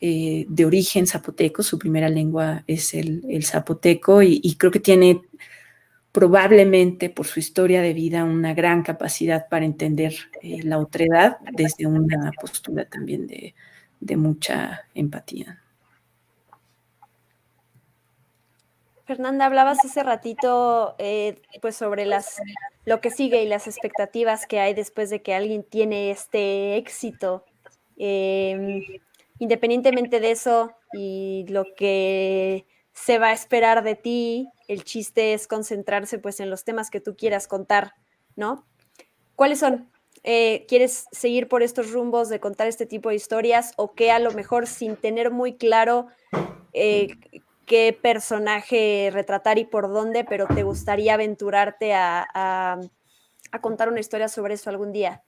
eh, 0.00 0.46
de 0.48 0.66
origen 0.66 1.06
zapoteco, 1.06 1.62
su 1.62 1.78
primera 1.78 2.08
lengua 2.08 2.64
es 2.66 2.92
el, 2.92 3.44
zapoteco 3.44 4.20
y, 4.20 4.56
creo 4.58 4.72
que 4.72 4.80
tiene 4.80 5.22
probablemente 6.10 7.08
por 7.08 7.26
su 7.26 7.38
historia 7.38 7.80
de 7.82 7.94
vida 7.94 8.24
una 8.24 8.52
gran 8.52 8.82
capacidad 8.82 9.48
para 9.48 9.64
entender 9.64 10.14
eh, 10.42 10.60
la 10.64 10.78
otredad 10.78 11.36
desde 11.52 11.86
una 11.86 12.32
postura 12.40 12.84
también 12.84 13.28
de, 13.28 13.54
de 14.00 14.16
mucha 14.16 14.82
empatía. 14.94 15.61
Fernanda, 19.12 19.44
hablabas 19.44 19.84
hace 19.84 20.02
ratito 20.02 20.94
eh, 20.96 21.42
pues 21.60 21.76
sobre 21.76 22.06
las, 22.06 22.40
lo 22.86 23.02
que 23.02 23.10
sigue 23.10 23.42
y 23.42 23.46
las 23.46 23.66
expectativas 23.66 24.46
que 24.46 24.58
hay 24.58 24.72
después 24.72 25.10
de 25.10 25.20
que 25.20 25.34
alguien 25.34 25.64
tiene 25.64 26.10
este 26.10 26.78
éxito. 26.78 27.44
Em, 27.98 28.82
independientemente 29.38 30.18
de 30.18 30.30
eso 30.30 30.72
y 30.94 31.44
lo 31.48 31.66
que 31.76 32.64
se 32.94 33.18
va 33.18 33.28
a 33.28 33.32
esperar 33.34 33.84
de 33.84 33.96
ti, 33.96 34.48
el 34.66 34.82
chiste 34.82 35.34
es 35.34 35.46
concentrarse 35.46 36.18
pues 36.18 36.40
en 36.40 36.48
los 36.48 36.64
temas 36.64 36.88
que 36.88 37.02
tú 37.02 37.14
quieras 37.14 37.46
contar, 37.46 37.92
¿no? 38.34 38.66
¿Cuáles 39.36 39.58
son? 39.58 39.90
Eh, 40.22 40.64
¿Quieres 40.68 41.04
seguir 41.12 41.48
por 41.48 41.62
estos 41.62 41.92
rumbos 41.92 42.30
de 42.30 42.40
contar 42.40 42.66
este 42.66 42.86
tipo 42.86 43.10
de 43.10 43.16
historias 43.16 43.74
o 43.76 43.92
que 43.92 44.10
a 44.10 44.18
lo 44.20 44.32
mejor 44.32 44.66
sin 44.66 44.96
tener 44.96 45.30
muy 45.30 45.58
claro 45.58 46.06
eh, 46.72 47.08
qué 47.66 47.96
personaje 48.00 49.10
retratar 49.12 49.58
y 49.58 49.64
por 49.64 49.88
dónde, 49.88 50.24
pero 50.24 50.46
te 50.46 50.62
gustaría 50.62 51.14
aventurarte 51.14 51.94
a, 51.94 52.80
contar 53.60 53.88
una 53.88 54.00
historia 54.00 54.28
sobre 54.28 54.54
eso 54.54 54.70
algún 54.70 54.92
día? 54.92 55.22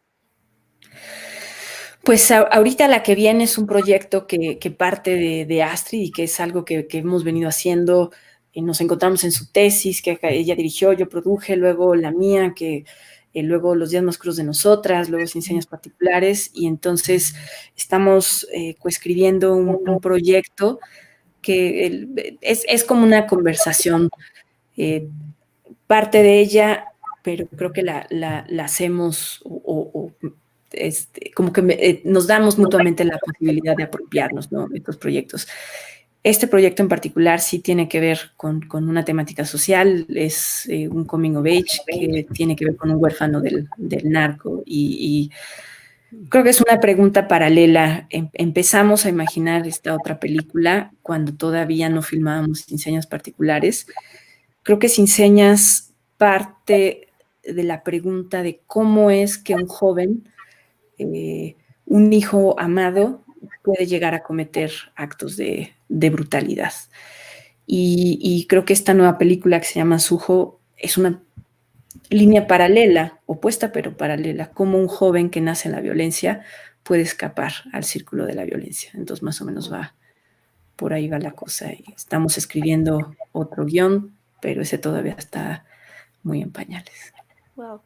Pues 2.02 2.30
ahorita 2.30 2.88
la 2.88 3.02
que 3.02 3.14
viene 3.14 3.44
es 3.44 3.56
un 3.56 3.66
proyecto 3.66 4.26
que, 4.26 4.58
parte 4.76 5.44
de, 5.46 5.62
Astrid 5.62 6.02
y 6.02 6.10
que 6.12 6.24
es 6.24 6.40
algo 6.40 6.64
que, 6.64 6.86
hemos 6.90 7.24
venido 7.24 7.48
haciendo. 7.48 8.10
Y 8.52 8.62
nos 8.62 8.80
encontramos 8.80 9.24
en 9.24 9.32
su 9.32 9.50
tesis 9.50 10.00
que 10.00 10.18
ella 10.22 10.54
dirigió, 10.54 10.92
yo 10.92 11.08
produje, 11.08 11.56
luego 11.56 11.96
la 11.96 12.12
mía, 12.12 12.52
que 12.54 12.84
eh, 13.34 13.42
luego 13.42 13.74
Los 13.74 13.90
días 13.90 14.04
más 14.04 14.16
crudos 14.16 14.36
de 14.36 14.44
nosotras, 14.44 15.10
luego 15.10 15.26
Sin 15.26 15.42
señas 15.42 15.66
particulares, 15.66 16.50
y 16.54 16.66
entonces 16.66 17.34
estamos 17.76 18.46
eh, 18.52 18.76
coescribiendo 18.78 19.54
un, 19.54 20.00
proyecto 20.00 20.78
que 21.44 22.36
es, 22.40 22.84
como 22.84 23.04
una 23.04 23.26
conversación, 23.26 24.10
eh, 24.76 25.06
parte 25.86 26.22
de 26.22 26.40
ella, 26.40 26.86
pero 27.22 27.46
creo 27.46 27.72
que 27.72 27.82
la, 27.82 28.46
hacemos 28.62 29.42
o, 29.44 30.10
este, 30.72 31.30
como 31.34 31.52
que 31.52 32.02
nos 32.04 32.26
damos 32.26 32.58
mutuamente 32.58 33.04
la 33.04 33.18
posibilidad 33.18 33.76
de 33.76 33.84
apropiarnos 33.84 34.50
de 34.50 34.56
estos 34.74 34.96
proyectos. 34.96 35.46
Este 36.24 36.48
proyecto 36.48 36.82
en 36.82 36.88
particular 36.88 37.38
sí 37.38 37.58
tiene 37.58 37.86
que 37.86 38.00
ver 38.00 38.18
con, 38.38 38.66
una 38.72 39.04
temática 39.04 39.44
social, 39.44 40.06
es 40.08 40.66
eh, 40.70 40.88
un 40.88 41.04
coming 41.04 41.36
of 41.36 41.44
age 41.44 41.82
que 41.86 42.26
tiene 42.32 42.56
que 42.56 42.64
ver 42.64 42.76
con 42.76 42.90
un 42.90 42.96
huérfano 42.96 43.42
del, 43.42 43.68
narco 44.04 44.62
y, 44.64 45.30
creo 46.28 46.44
que 46.44 46.50
es 46.50 46.60
una 46.60 46.80
pregunta 46.80 47.28
paralela. 47.28 48.06
Em, 48.10 48.28
empezamos 48.34 49.06
a 49.06 49.08
imaginar 49.08 49.66
esta 49.66 49.94
otra 49.94 50.20
película 50.20 50.92
cuando 51.02 51.34
todavía 51.34 51.88
no 51.88 52.02
filmábamos 52.02 52.60
Sin 52.60 52.78
Señas 52.78 53.06
Particulares. 53.06 53.86
Creo 54.62 54.78
que 54.78 54.88
Sin 54.88 55.06
Señas 55.06 55.92
parte 56.16 57.08
de 57.42 57.62
la 57.64 57.82
pregunta 57.82 58.42
de 58.42 58.60
cómo 58.66 59.10
es 59.10 59.38
que 59.38 59.54
un 59.54 59.66
joven, 59.66 60.28
eh, 60.98 61.56
un 61.86 62.12
hijo 62.12 62.58
amado, 62.58 63.24
puede 63.62 63.86
llegar 63.86 64.14
a 64.14 64.22
cometer 64.22 64.72
actos 64.94 65.36
de, 65.36 65.72
brutalidad. 65.88 66.72
Y, 67.66 68.46
creo 68.48 68.64
que 68.64 68.72
esta 68.72 68.94
nueva 68.94 69.16
película 69.16 69.58
que 69.60 69.66
se 69.66 69.74
llama 69.74 69.98
Sujo 69.98 70.60
es 70.76 70.98
una 70.98 71.22
línea 72.14 72.46
paralela, 72.46 73.20
opuesta 73.26 73.72
pero 73.72 73.96
paralela, 73.96 74.50
como 74.50 74.78
un 74.78 74.88
joven 74.88 75.30
que 75.30 75.40
nace 75.40 75.68
en 75.68 75.74
la 75.74 75.80
violencia 75.80 76.42
puede 76.82 77.02
escapar 77.02 77.52
al 77.72 77.84
círculo 77.84 78.26
de 78.26 78.34
la 78.34 78.44
violencia. 78.44 78.90
Entonces 78.94 79.22
más 79.22 79.40
o 79.40 79.44
menos 79.44 79.72
va, 79.72 79.94
por 80.76 80.92
ahí 80.92 81.08
va 81.08 81.18
la 81.18 81.32
cosa. 81.32 81.70
estamos 81.96 82.38
escribiendo 82.38 83.14
otro 83.32 83.64
guion, 83.64 84.16
pero 84.40 84.62
ese 84.62 84.78
todavía 84.78 85.14
está 85.18 85.64
muy 86.22 86.42
en 86.42 86.50
pañales. 86.50 87.12
Wow. 87.56 87.80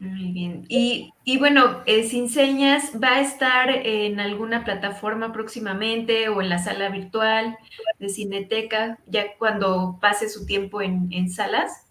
Muy 0.00 0.32
bien. 0.32 0.64
Y, 0.68 1.38
bueno, 1.38 1.82
eh, 1.86 2.04
Sin 2.04 2.28
Señas 2.28 2.92
va 3.02 3.16
a 3.16 3.20
estar 3.20 3.70
en 3.70 4.20
alguna 4.20 4.64
plataforma 4.64 5.32
próximamente 5.32 6.28
o 6.28 6.42
en 6.42 6.48
la 6.48 6.58
sala 6.58 6.88
virtual 6.90 7.56
de 7.98 8.08
Cineteca, 8.08 8.98
ya 9.06 9.36
cuando 9.38 9.98
pase 10.00 10.28
su 10.28 10.46
tiempo 10.46 10.82
en, 10.82 11.30
salas. 11.30 11.83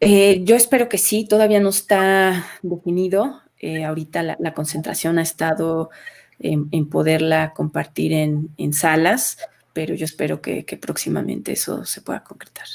Eh, 0.00 0.40
yo 0.44 0.56
espero 0.56 0.88
que 0.88 0.98
sí, 0.98 1.26
todavía 1.26 1.60
no 1.60 1.70
está 1.70 2.46
definido. 2.62 3.40
Eh, 3.58 3.84
ahorita 3.84 4.22
la, 4.22 4.54
concentración 4.54 5.18
ha 5.18 5.22
estado 5.22 5.90
en, 6.38 6.88
poderla 6.88 7.54
compartir 7.54 8.12
en, 8.12 8.72
salas, 8.72 9.38
pero 9.72 9.94
yo 9.94 10.04
espero 10.04 10.40
que 10.40 10.78
próximamente 10.80 11.52
eso 11.52 11.84
se 11.84 12.02
pueda 12.02 12.22
concretar. 12.22 12.66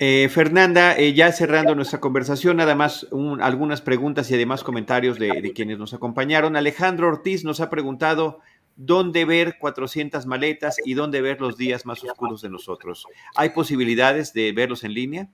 Eh, 0.00 0.28
Fernanda, 0.30 0.96
ya 1.00 1.32
cerrando 1.32 1.74
nuestra 1.74 1.98
conversación, 1.98 2.58
nada 2.58 2.76
más 2.76 3.08
algunas 3.40 3.80
preguntas 3.80 4.30
y 4.30 4.34
además 4.34 4.62
comentarios 4.62 5.18
de, 5.18 5.52
quienes 5.54 5.78
nos 5.78 5.92
acompañaron. 5.92 6.54
Alejandro 6.54 7.08
Ortiz 7.08 7.44
nos 7.44 7.60
ha 7.60 7.68
preguntado 7.68 8.38
dónde 8.78 9.26
ver 9.26 9.58
400 9.58 10.24
maletas 10.24 10.76
y 10.84 10.94
dónde 10.94 11.20
ver 11.20 11.40
los 11.40 11.58
días 11.58 11.84
más 11.84 12.02
oscuros 12.02 12.40
de 12.40 12.48
nosotros. 12.48 13.04
¿Hay 13.34 13.50
posibilidades 13.50 14.32
de 14.32 14.52
verlos 14.52 14.84
en 14.84 14.94
línea? 14.94 15.28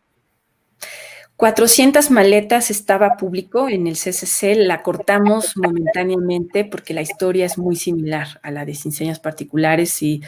400 1.37 2.11
maletas 2.11 2.71
estaba 2.71 3.17
público 3.17 3.69
en 3.69 3.87
el 3.87 3.95
CCC, 3.95 4.55
la 4.57 4.83
cortamos 4.83 5.57
momentáneamente 5.57 6.65
porque 6.65 6.95
la 6.95 7.03
historia 7.03 7.45
es 7.45 7.59
muy 7.59 7.75
similar 7.75 8.41
a 8.43 8.51
la 8.53 8.65
de 8.65 8.75
Sin 8.75 8.93
Particulares 9.17 10.01
y 10.03 10.23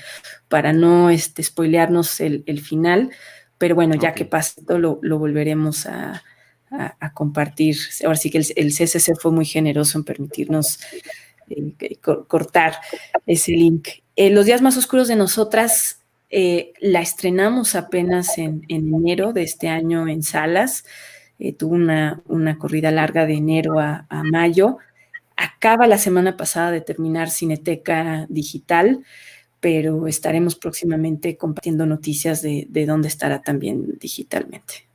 para 0.49 0.73
no 0.73 1.09
este, 1.09 1.45
spoilearnos 1.45 2.21
el, 2.21 2.43
el 2.47 2.61
final, 2.61 3.13
pero 3.57 3.77
bueno, 3.77 3.95
ya 3.95 4.15
que 4.15 4.25
pase 4.25 4.61
lo, 4.67 4.99
lo 5.01 5.19
volveremos 5.19 5.87
a, 5.87 6.23
compartir. 7.15 7.77
Ahora 8.05 8.17
sí 8.17 8.29
que 8.29 8.39
el, 8.39 8.75
CCC 8.75 9.15
fue 9.19 9.31
muy 9.31 9.47
generoso 9.47 9.97
en 9.97 10.05
permitirnos 10.05 10.81
eh, 11.49 11.97
cortar 12.27 12.75
ese 13.27 13.53
link. 13.53 13.89
Eh, 14.17 14.31
los 14.31 14.47
días 14.47 14.63
más 14.63 14.77
oscuros 14.77 15.09
de 15.09 15.17
nosotras 15.17 16.01
eh, 16.31 16.73
la 16.81 17.01
estrenamos 17.01 17.75
apenas 17.75 18.39
en, 18.39 18.63
enero 18.69 19.33
de 19.33 19.43
este 19.43 19.69
año 19.69 20.09
en 20.09 20.23
salas. 20.23 20.85
tuvo 21.59 21.75
una, 21.75 22.23
una, 22.27 22.59
corrida 22.59 22.91
larga 22.91 23.27
de 23.27 23.35
enero 23.35 23.79
a, 23.79 24.07
a, 24.09 24.23
mayo. 24.23 24.79
Acaba 25.37 25.87
la 25.87 25.99
semana 25.99 26.37
pasada 26.37 26.71
de 26.71 26.81
terminar 26.81 27.31
Cineteca 27.31 28.27
Digital 28.29 29.05
pero 29.61 30.07
estaremos 30.07 30.55
próximamente 30.55 31.37
compartiendo 31.37 31.87
noticias 31.87 32.41
de, 32.41 32.87
dónde 32.87 33.09
estará 33.09 33.43
también 33.43 33.99
digitalmente. 33.99 34.86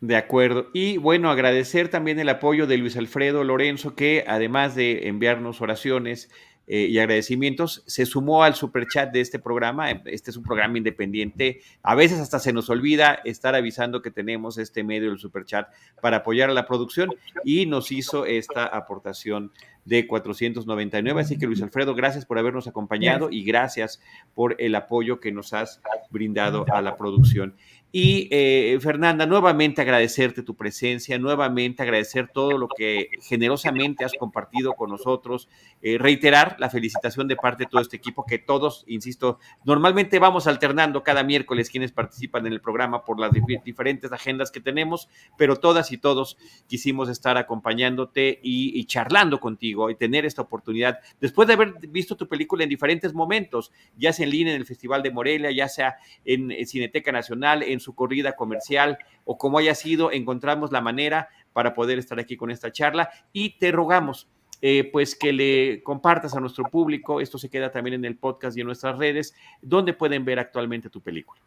De 0.00 0.14
acuerdo. 0.14 0.68
Y 0.72 0.96
bueno, 0.96 1.28
agradecer 1.28 1.88
también 1.88 2.20
el 2.20 2.28
apoyo 2.28 2.68
de 2.68 2.78
Luis 2.78 2.96
Alfredo 2.96 3.42
Lorenzo, 3.42 3.96
que 3.96 4.24
además 4.28 4.76
de 4.76 5.08
enviarnos 5.08 5.60
oraciones 5.60 6.30
eh, 6.70 6.86
y 6.88 6.98
agradecimientos, 6.98 7.82
se 7.86 8.04
sumó 8.04 8.44
al 8.44 8.54
superchat 8.54 9.10
de 9.10 9.22
este 9.22 9.38
programa. 9.38 9.90
Este 9.90 10.30
es 10.30 10.36
un 10.36 10.44
programa 10.44 10.76
independiente. 10.76 11.62
A 11.82 11.94
veces 11.94 12.20
hasta 12.20 12.38
se 12.38 12.52
nos 12.52 12.68
olvida 12.68 13.20
estar 13.24 13.54
avisando 13.54 14.02
que 14.02 14.10
tenemos 14.10 14.58
este 14.58 14.84
medio 14.84 15.08
del 15.08 15.18
superchat 15.18 15.68
para 16.02 16.18
apoyar 16.18 16.50
a 16.50 16.54
la 16.54 16.66
producción 16.66 17.10
y 17.42 17.64
nos 17.64 17.90
hizo 17.90 18.26
esta 18.26 18.66
aportación 18.66 19.50
de 19.86 20.06
499. 20.06 21.20
Así 21.20 21.38
que 21.38 21.46
Luis 21.46 21.62
Alfredo, 21.62 21.94
gracias 21.94 22.26
por 22.26 22.38
habernos 22.38 22.68
acompañado 22.68 23.30
y 23.30 23.44
gracias 23.44 24.00
por 24.34 24.54
el 24.58 24.74
apoyo 24.74 25.20
que 25.20 25.32
nos 25.32 25.54
has 25.54 25.80
brindado 26.10 26.66
a 26.70 26.82
la 26.82 26.96
producción. 26.96 27.56
Y 27.90 28.28
eh, 28.30 28.78
Fernanda, 28.82 29.24
nuevamente 29.24 29.80
agradecerte 29.80 30.42
tu 30.42 30.54
presencia, 30.54 31.18
nuevamente 31.18 31.82
agradecer 31.82 32.28
todo 32.28 32.58
lo 32.58 32.68
que 32.68 33.08
generosamente 33.22 34.04
has 34.04 34.12
compartido 34.12 34.74
con 34.74 34.90
nosotros, 34.90 35.48
eh, 35.80 35.96
reiterar 35.96 36.56
la 36.58 36.68
felicitación 36.68 37.28
de 37.28 37.36
parte 37.36 37.64
de 37.64 37.70
todo 37.70 37.80
este 37.80 37.96
equipo, 37.96 38.26
que 38.26 38.38
todos, 38.38 38.84
insisto, 38.88 39.38
normalmente 39.64 40.18
vamos 40.18 40.46
alternando 40.46 41.02
cada 41.02 41.22
miércoles 41.22 41.70
quienes 41.70 41.90
participan 41.90 42.46
en 42.46 42.52
el 42.52 42.60
programa 42.60 43.06
por 43.06 43.18
las 43.18 43.30
diferentes 43.64 44.12
agendas 44.12 44.50
que 44.50 44.60
tenemos, 44.60 45.08
pero 45.38 45.56
todas 45.56 45.90
y 45.90 45.96
todos 45.96 46.36
quisimos 46.66 47.08
estar 47.08 47.38
acompañándote 47.38 48.38
y, 48.42 48.84
charlando 48.84 49.40
contigo 49.40 49.88
y 49.90 49.94
tener 49.94 50.26
esta 50.26 50.42
oportunidad, 50.42 50.98
después 51.20 51.48
de 51.48 51.54
haber 51.54 51.74
visto 51.88 52.16
tu 52.16 52.28
película 52.28 52.64
en 52.64 52.70
diferentes 52.70 53.14
momentos, 53.14 53.72
ya 53.96 54.12
sea 54.12 54.24
en 54.24 54.32
línea 54.32 54.54
en 54.54 54.60
el 54.60 54.66
Festival 54.66 55.02
de 55.02 55.10
Morelia, 55.10 55.50
ya 55.50 55.68
sea 55.68 55.96
en, 56.24 56.50
en 56.50 56.66
Cineteca 56.66 57.12
Nacional, 57.12 57.62
en 57.62 57.77
su 57.80 57.94
corrida 57.94 58.36
comercial 58.36 58.98
o 59.24 59.38
como 59.38 59.58
haya 59.58 59.74
sido, 59.74 60.12
encontramos 60.12 60.72
la 60.72 60.80
manera 60.80 61.28
para 61.52 61.74
poder 61.74 61.98
estar 61.98 62.18
aquí 62.18 62.36
con 62.36 62.50
esta 62.50 62.72
charla 62.72 63.10
y 63.32 63.58
te 63.58 63.72
rogamos. 63.72 64.28
Eh, 64.60 64.90
pues 64.92 65.14
que 65.14 65.32
le 65.32 65.84
compartas 65.84 66.34
a 66.34 66.40
nuestro 66.40 66.64
público, 66.64 67.20
esto 67.20 67.38
se 67.38 67.48
queda 67.48 67.70
también 67.70 67.94
en 67.94 68.04
el 68.04 68.16
podcast 68.16 68.56
y 68.56 68.60
en 68.60 68.66
nuestras 68.66 68.98
redes, 68.98 69.32
donde 69.62 69.92
pueden 69.92 70.24
ver 70.24 70.40
actualmente 70.40 70.90
tu 70.90 71.00
película. 71.00 71.40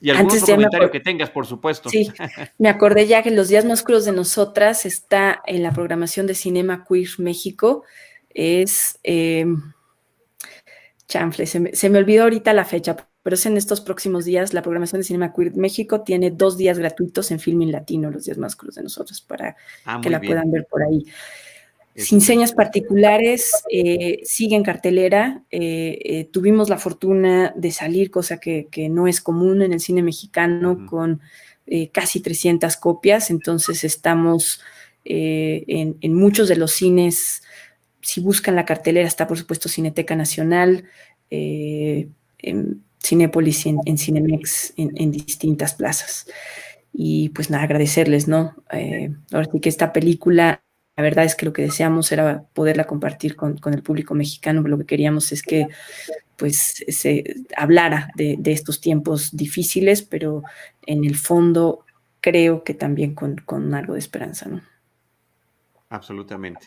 Y 0.00 0.10
algún 0.10 0.26
otro 0.26 0.46
comentario 0.46 0.90
que 0.90 1.00
tengas, 1.00 1.30
por 1.30 1.46
supuesto. 1.46 1.88
Sí, 1.90 2.10
me 2.58 2.68
acordé 2.68 3.06
ya 3.06 3.22
que 3.22 3.32
Los 3.32 3.48
Días 3.48 3.64
Más 3.64 3.82
Crudos 3.82 4.04
de 4.04 4.12
Nosotras 4.12 4.86
está 4.86 5.42
en 5.46 5.64
la 5.64 5.72
programación 5.72 6.26
de 6.26 6.34
Cinema 6.34 6.84
Queer 6.88 7.08
México. 7.18 7.84
Es. 8.30 9.00
Eh, 9.02 9.46
chanfle, 11.08 11.46
se 11.46 11.60
me, 11.60 11.74
se 11.74 11.90
me, 11.90 11.98
olvidó 11.98 12.24
ahorita 12.24 12.52
la 12.52 12.64
fecha, 12.64 13.07
pero 13.22 13.34
es 13.34 13.46
en 13.46 13.56
estos 13.56 13.80
próximos 13.80 14.24
días. 14.24 14.54
La 14.54 14.62
programación 14.62 15.00
de 15.00 15.04
Cinema 15.04 15.32
Queer 15.32 15.56
México 15.56 16.02
tiene 16.02 16.30
dos 16.30 16.56
días 16.56 16.78
gratuitos 16.78 17.30
en 17.30 17.40
Filming 17.40 17.72
Latino, 17.72 18.10
los 18.10 18.24
días 18.24 18.38
más 18.38 18.56
crudos 18.56 18.76
de 18.76 18.82
nosotros, 18.82 19.20
para 19.20 19.56
ah, 19.84 20.00
que 20.02 20.10
la 20.10 20.20
puedan 20.20 20.50
ver 20.50 20.66
por 20.70 20.82
ahí. 20.82 21.04
Sin 21.98 22.20
señas 22.20 22.52
particulares, 22.52 23.50
eh, 23.72 24.20
sigue 24.22 24.54
en 24.54 24.62
cartelera. 24.62 25.42
Eh, 25.50 25.98
eh, 26.04 26.24
tuvimos 26.30 26.68
la 26.68 26.78
fortuna 26.78 27.52
de 27.56 27.72
salir, 27.72 28.12
cosa 28.12 28.38
que, 28.38 28.68
no 28.88 29.08
es 29.08 29.20
común 29.20 29.62
en 29.62 29.72
el 29.72 29.80
cine 29.80 30.02
mexicano, 30.02 30.86
con 30.86 31.20
casi 31.92 32.20
300 32.20 32.76
copias. 32.76 33.30
Entonces 33.30 33.82
estamos 33.82 34.60
en, 35.04 35.96
en, 36.00 36.14
muchos 36.14 36.48
de 36.48 36.56
los 36.56 36.70
cines. 36.72 37.42
Si 38.00 38.20
buscan 38.20 38.54
la 38.54 38.64
cartelera, 38.64 39.06
está 39.06 39.26
por 39.26 39.36
supuesto 39.36 39.68
Cineteca 39.68 40.14
Nacional. 40.14 40.84
En, 41.30 42.14
Cinépolis 43.02 43.66
y 43.66 43.76
en, 43.84 43.98
Cinemex 43.98 44.74
en, 44.76 45.10
distintas 45.10 45.74
plazas. 45.74 46.26
Y 46.92 47.28
pues 47.30 47.50
nada, 47.50 47.64
agradecerles, 47.64 48.28
¿no? 48.28 48.56
Eh, 48.72 49.10
ahora 49.32 49.48
sí 49.52 49.60
que 49.60 49.68
esta 49.68 49.92
película 49.92 50.62
la 50.98 51.02
verdad 51.02 51.24
es 51.24 51.36
que 51.36 51.46
lo 51.46 51.52
que 51.52 51.62
deseamos 51.62 52.10
era 52.10 52.42
poderla 52.54 52.88
compartir 52.88 53.36
con, 53.36 53.56
el 53.66 53.82
público 53.84 54.16
mexicano, 54.16 54.62
lo 54.62 54.78
que 54.78 54.84
queríamos 54.84 55.30
es 55.30 55.44
que 55.44 55.68
pues 56.36 56.84
se 56.88 57.36
hablara 57.56 58.10
de, 58.16 58.36
estos 58.46 58.80
tiempos 58.80 59.36
difíciles, 59.36 60.02
pero 60.02 60.42
en 60.86 61.04
el 61.04 61.14
fondo 61.14 61.84
creo 62.20 62.64
que 62.64 62.74
también 62.74 63.14
con, 63.14 63.36
con 63.36 63.72
algo 63.74 63.92
de 63.92 64.00
esperanza, 64.00 64.48
¿no? 64.48 64.60
Absolutamente. 65.88 66.66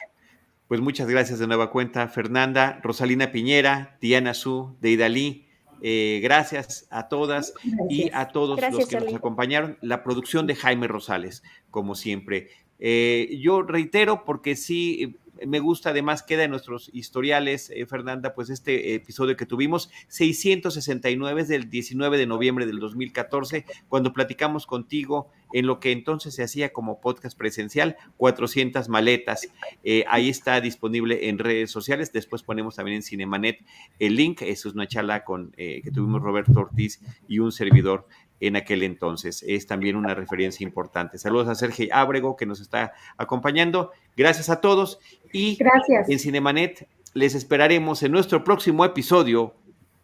Pues 0.69 0.79
muchas 0.79 1.09
gracias 1.09 1.39
de 1.39 1.47
nueva 1.47 1.69
cuenta, 1.69 2.07
Fernanda, 2.07 2.79
Rosalina 2.81 3.33
Piñera, 3.33 3.97
Diana 3.99 4.33
Su, 4.33 4.77
Deidalí. 4.79 5.49
Eh, 5.81 6.19
gracias 6.21 6.87
a 6.91 7.07
todas 7.07 7.53
y 7.89 8.11
a 8.13 8.27
todos 8.27 8.59
los 8.61 8.87
que 8.87 8.99
nos 8.99 9.13
acompañaron. 9.13 9.77
La 9.81 10.03
producción 10.03 10.47
de 10.47 10.55
Jaime 10.55 10.87
Rosales, 10.87 11.43
como 11.69 11.95
siempre. 11.95 12.49
Eh, 12.81 13.39
yo 13.41 13.61
reitero, 13.61 14.25
porque 14.25 14.57
sí 14.57 15.17
me 15.45 15.59
gusta, 15.59 15.89
además 15.89 16.23
queda 16.23 16.43
en 16.43 16.51
nuestros 16.51 16.89
historiales, 16.93 17.71
eh, 17.73 17.85
Fernanda, 17.85 18.33
pues 18.33 18.49
este 18.49 18.95
episodio 18.95 19.35
que 19.35 19.45
tuvimos, 19.45 19.89
669 20.07 21.41
es 21.41 21.47
del 21.47 21.69
19 21.69 22.17
de 22.17 22.25
noviembre 22.25 22.65
del 22.65 22.79
2014, 22.79 23.65
cuando 23.87 24.13
platicamos 24.13 24.65
contigo 24.65 25.29
en 25.53 25.67
lo 25.67 25.79
que 25.79 25.91
entonces 25.91 26.35
se 26.35 26.43
hacía 26.43 26.71
como 26.71 27.01
podcast 27.01 27.37
presencial, 27.37 27.97
400 28.17 28.87
maletas. 28.89 29.49
Eh, 29.83 30.05
ahí 30.07 30.29
está 30.29 30.61
disponible 30.61 31.29
en 31.29 31.39
redes 31.39 31.71
sociales, 31.71 32.13
después 32.13 32.43
ponemos 32.43 32.75
también 32.75 32.97
en 32.97 33.03
Cinemanet 33.03 33.63
el 33.99 34.15
link, 34.15 34.41
eso 34.43 34.69
es 34.69 34.75
una 34.75 34.87
charla 34.87 35.23
con, 35.23 35.53
eh, 35.57 35.81
que 35.83 35.91
tuvimos 35.91 36.21
Roberto 36.21 36.59
Ortiz 36.59 37.01
y 37.27 37.39
un 37.39 37.51
servidor 37.51 38.07
en 38.41 38.57
aquel 38.57 38.83
entonces. 38.83 39.45
Es 39.47 39.67
también 39.67 39.95
una 39.95 40.13
referencia 40.13 40.65
importante. 40.65 41.17
Saludos 41.17 41.47
a 41.47 41.55
Sergio 41.55 41.87
Ábrego 41.93 42.35
que 42.35 42.45
nos 42.45 42.59
está 42.59 42.93
acompañando. 43.17 43.91
Gracias 44.17 44.49
a 44.49 44.59
todos 44.59 44.99
y 45.31 45.55
Gracias. 45.55 46.09
en 46.09 46.19
Cinemanet 46.19 46.87
les 47.13 47.35
esperaremos 47.35 48.03
en 48.03 48.11
nuestro 48.11 48.43
próximo 48.43 48.83
episodio 48.83 49.53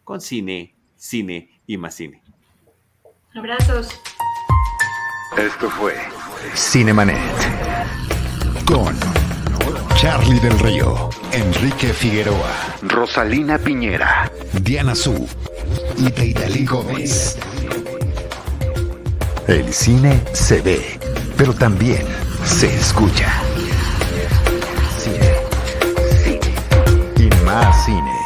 con 0.04 0.20
cine, 0.20 0.74
cine 0.96 1.60
y 1.66 1.76
más 1.76 1.94
cine. 1.94 2.22
Abrazos. 3.34 4.00
Esto 5.36 5.68
fue 5.70 5.94
Cinemanet 6.54 7.18
con 8.64 8.94
Charlie 9.96 10.38
del 10.40 10.58
Río, 10.60 11.10
Enrique 11.32 11.88
Figueroa, 11.88 12.76
Rosalina 12.82 13.58
Piñera, 13.58 14.30
Diana 14.62 14.94
Su 14.94 15.28
y 15.96 16.10
Teitali 16.10 16.64
Gómez. 16.64 17.36
El 19.48 19.72
cine 19.72 20.20
se 20.34 20.60
ve, 20.60 21.00
pero 21.38 21.54
también 21.54 22.04
se 22.44 22.66
escucha. 22.66 23.32
Cine, 24.98 25.32
cine 26.22 26.54
y 27.16 27.44
más 27.46 27.86
cine. 27.86 28.17